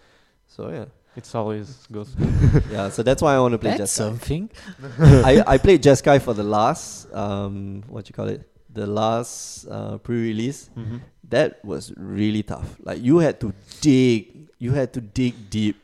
[0.48, 0.86] So yeah,
[1.16, 2.08] It's always good.
[2.72, 2.90] yeah.
[2.90, 3.96] So that's why I want to play That's Jeskai.
[3.96, 4.50] something.
[5.26, 8.42] I I played Jeskai for the last um what you call it
[8.74, 10.70] the last uh, pre-release.
[10.78, 10.98] mm-hmm.
[11.30, 12.78] That was really tough.
[12.84, 14.50] Like you had to dig.
[14.60, 15.78] You had to dig deep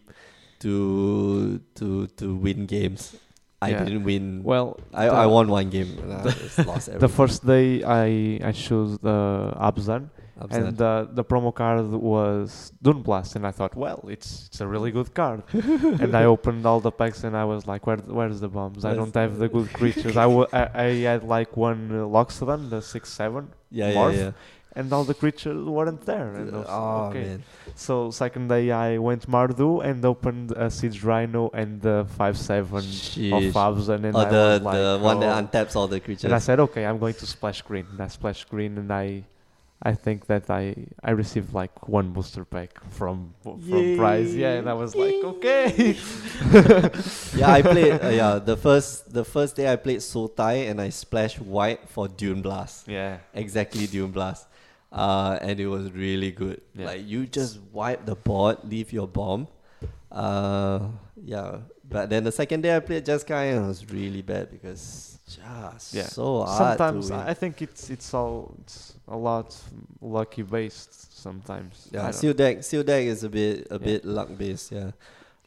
[0.60, 3.16] to to to win games.
[3.62, 3.84] I Yeah.
[3.86, 4.44] didn't win.
[4.44, 5.98] Well, I, I won one game.
[6.04, 10.10] And I just lost The first day I I chose the Abzan
[10.44, 10.62] Upset.
[10.62, 14.68] and uh, the promo card was Dune Blast and I thought, well, it's it's a
[14.68, 15.44] really good card.
[15.54, 18.84] and I opened all the packs and I was like, where where's the bombs?
[18.84, 20.18] I don't have the good creatures.
[20.18, 24.32] I I, I had like one uh, Loxodon, the six seven, yeah, yeah, morph, yeah.
[24.76, 26.34] and all the creatures weren't there.
[26.36, 27.24] And was, oh okay.
[27.24, 27.44] man.
[27.76, 32.78] So second day I went Mardu and opened a Siege Rhino and the five seven
[32.78, 33.54] of Sheesh.
[33.54, 35.42] Abzan and Or I the was like, the one that oh.
[35.42, 36.26] untaps all the creatures.
[36.26, 37.88] And I said, okay, I'm going to splash green.
[37.92, 39.24] And I splash green, and I,
[39.86, 44.34] I think that I I received like one booster pack from from prize.
[44.34, 45.98] Yeah, and I was like, okay.
[47.36, 48.00] yeah, I played.
[48.02, 52.08] Uh, yeah, the first the first day I played Sultai and I splashed white for
[52.08, 52.88] Dune Blast.
[52.88, 54.48] yeah, Exactly, Dune Blast.
[54.90, 56.62] Uh, and it was really good.
[56.76, 56.86] Yeah.
[56.86, 59.48] Like you just wipe the board, leave your bomb.
[60.12, 60.80] Uh,
[61.22, 61.58] yeah.
[61.84, 65.94] But then the second day I played Jeskai and it was really bad because just
[65.94, 66.04] Yeah.
[66.04, 67.12] so sometimes.
[67.12, 69.56] I think it's it's all it's a lot
[70.02, 71.18] lucky based.
[71.22, 73.78] Sometimes yeah, seal deck, seal deck is a bit a Yeah.
[73.78, 74.72] bit luck based.
[74.72, 74.92] Yeah.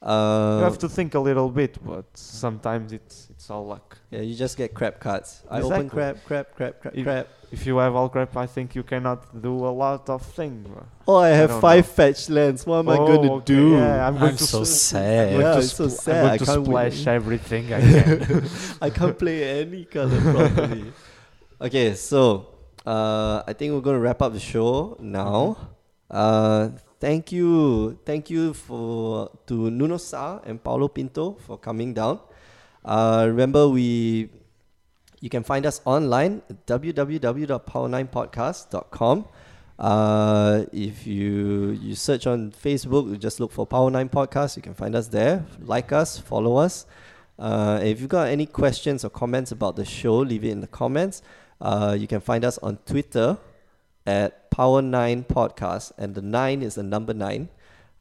[0.02, 3.98] Uh, you have to think a little bit, but sometimes it's it's all luck.
[4.10, 5.42] Yeah, you just get crap cards.
[5.50, 7.28] I open crap, crap, crap, crap, crap.
[7.52, 10.66] If you have all crap, I think you cannot do a lot of things.
[11.06, 12.66] Oh, I have don't five fetch lands.
[12.66, 13.70] What am I Oh, gonna okay, do?
[13.78, 15.28] Yeah, I'm I'm, to so s- sad.
[15.28, 16.24] I'm going Yeah, to it's so spl- sad.
[16.26, 16.66] I'm I to can't win.
[16.90, 18.44] splash everything I can.
[18.82, 20.92] I can't play any color properly.
[21.58, 22.52] Okay, so
[22.84, 25.56] uh, I think we're gonna wrap up the show now.
[26.10, 26.68] Uh,
[27.00, 32.20] thank you, thank you for to Nuno Sa and Paulo Pinto for coming down.
[32.84, 34.28] Uh, remember we
[35.20, 39.24] You can find us online at www.power9podcast.com.
[39.78, 44.56] Uh, if you you search on Facebook, you just look for Power Nine Podcast.
[44.56, 45.44] You can find us there.
[45.60, 46.86] Like us, follow us.
[47.38, 50.66] Uh, if you've got any questions or comments about the show, leave it in the
[50.66, 51.22] comments.
[51.60, 53.36] Uh, you can find us on Twitter
[54.06, 57.50] at Power Nine Podcast, and the nine is the number nine.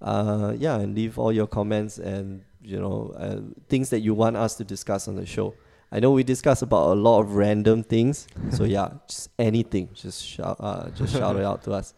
[0.01, 4.37] Uh, yeah, and leave all your comments and you know uh, things that you want
[4.37, 5.53] us to discuss on the show.
[5.91, 10.25] I know we discuss about a lot of random things, so yeah, just anything, just
[10.25, 11.93] shout, uh, just shout it out to us.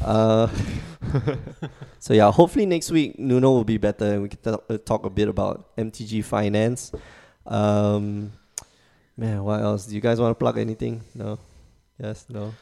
[0.00, 0.48] Uh,
[1.98, 5.04] so yeah, hopefully next week Nuno will be better and we can talk, uh, talk
[5.04, 6.92] a bit about MTG finance.
[7.46, 8.32] Um,
[9.16, 9.86] man, what else?
[9.86, 11.02] Do you guys want to plug anything?
[11.14, 11.38] No.
[11.98, 12.26] Yes.
[12.28, 12.54] No.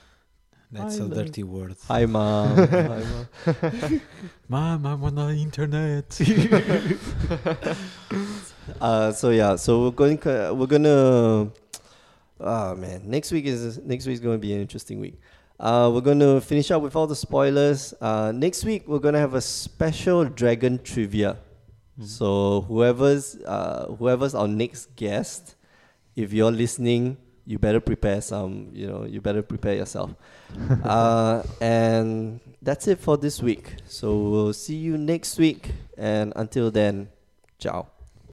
[0.73, 1.15] That's Hi, a Lou.
[1.25, 1.77] dirty word.
[1.89, 2.57] Hi, mom.
[2.57, 4.01] Hi, mom.
[4.49, 6.19] Mom, I'm on the internet.
[8.81, 10.19] Uh, so yeah, so we're going.
[10.25, 11.51] We're gonna.
[12.41, 15.21] Ah man, next week is next week is going to be an interesting week.
[15.61, 17.93] Uh, we're going to finish up with all the spoilers.
[18.01, 21.37] Uh, next week we're going to have a special dragon trivia.
[22.03, 25.57] So whoever's uh, whoever's our next guest,
[26.17, 28.71] if you're listening, you better prepare some.
[28.73, 30.15] You know, you better prepare yourself.
[30.85, 33.75] uh, and that's it for this week.
[33.87, 35.73] So we'll see you next week.
[35.99, 37.11] And until then,
[37.59, 38.00] ciao.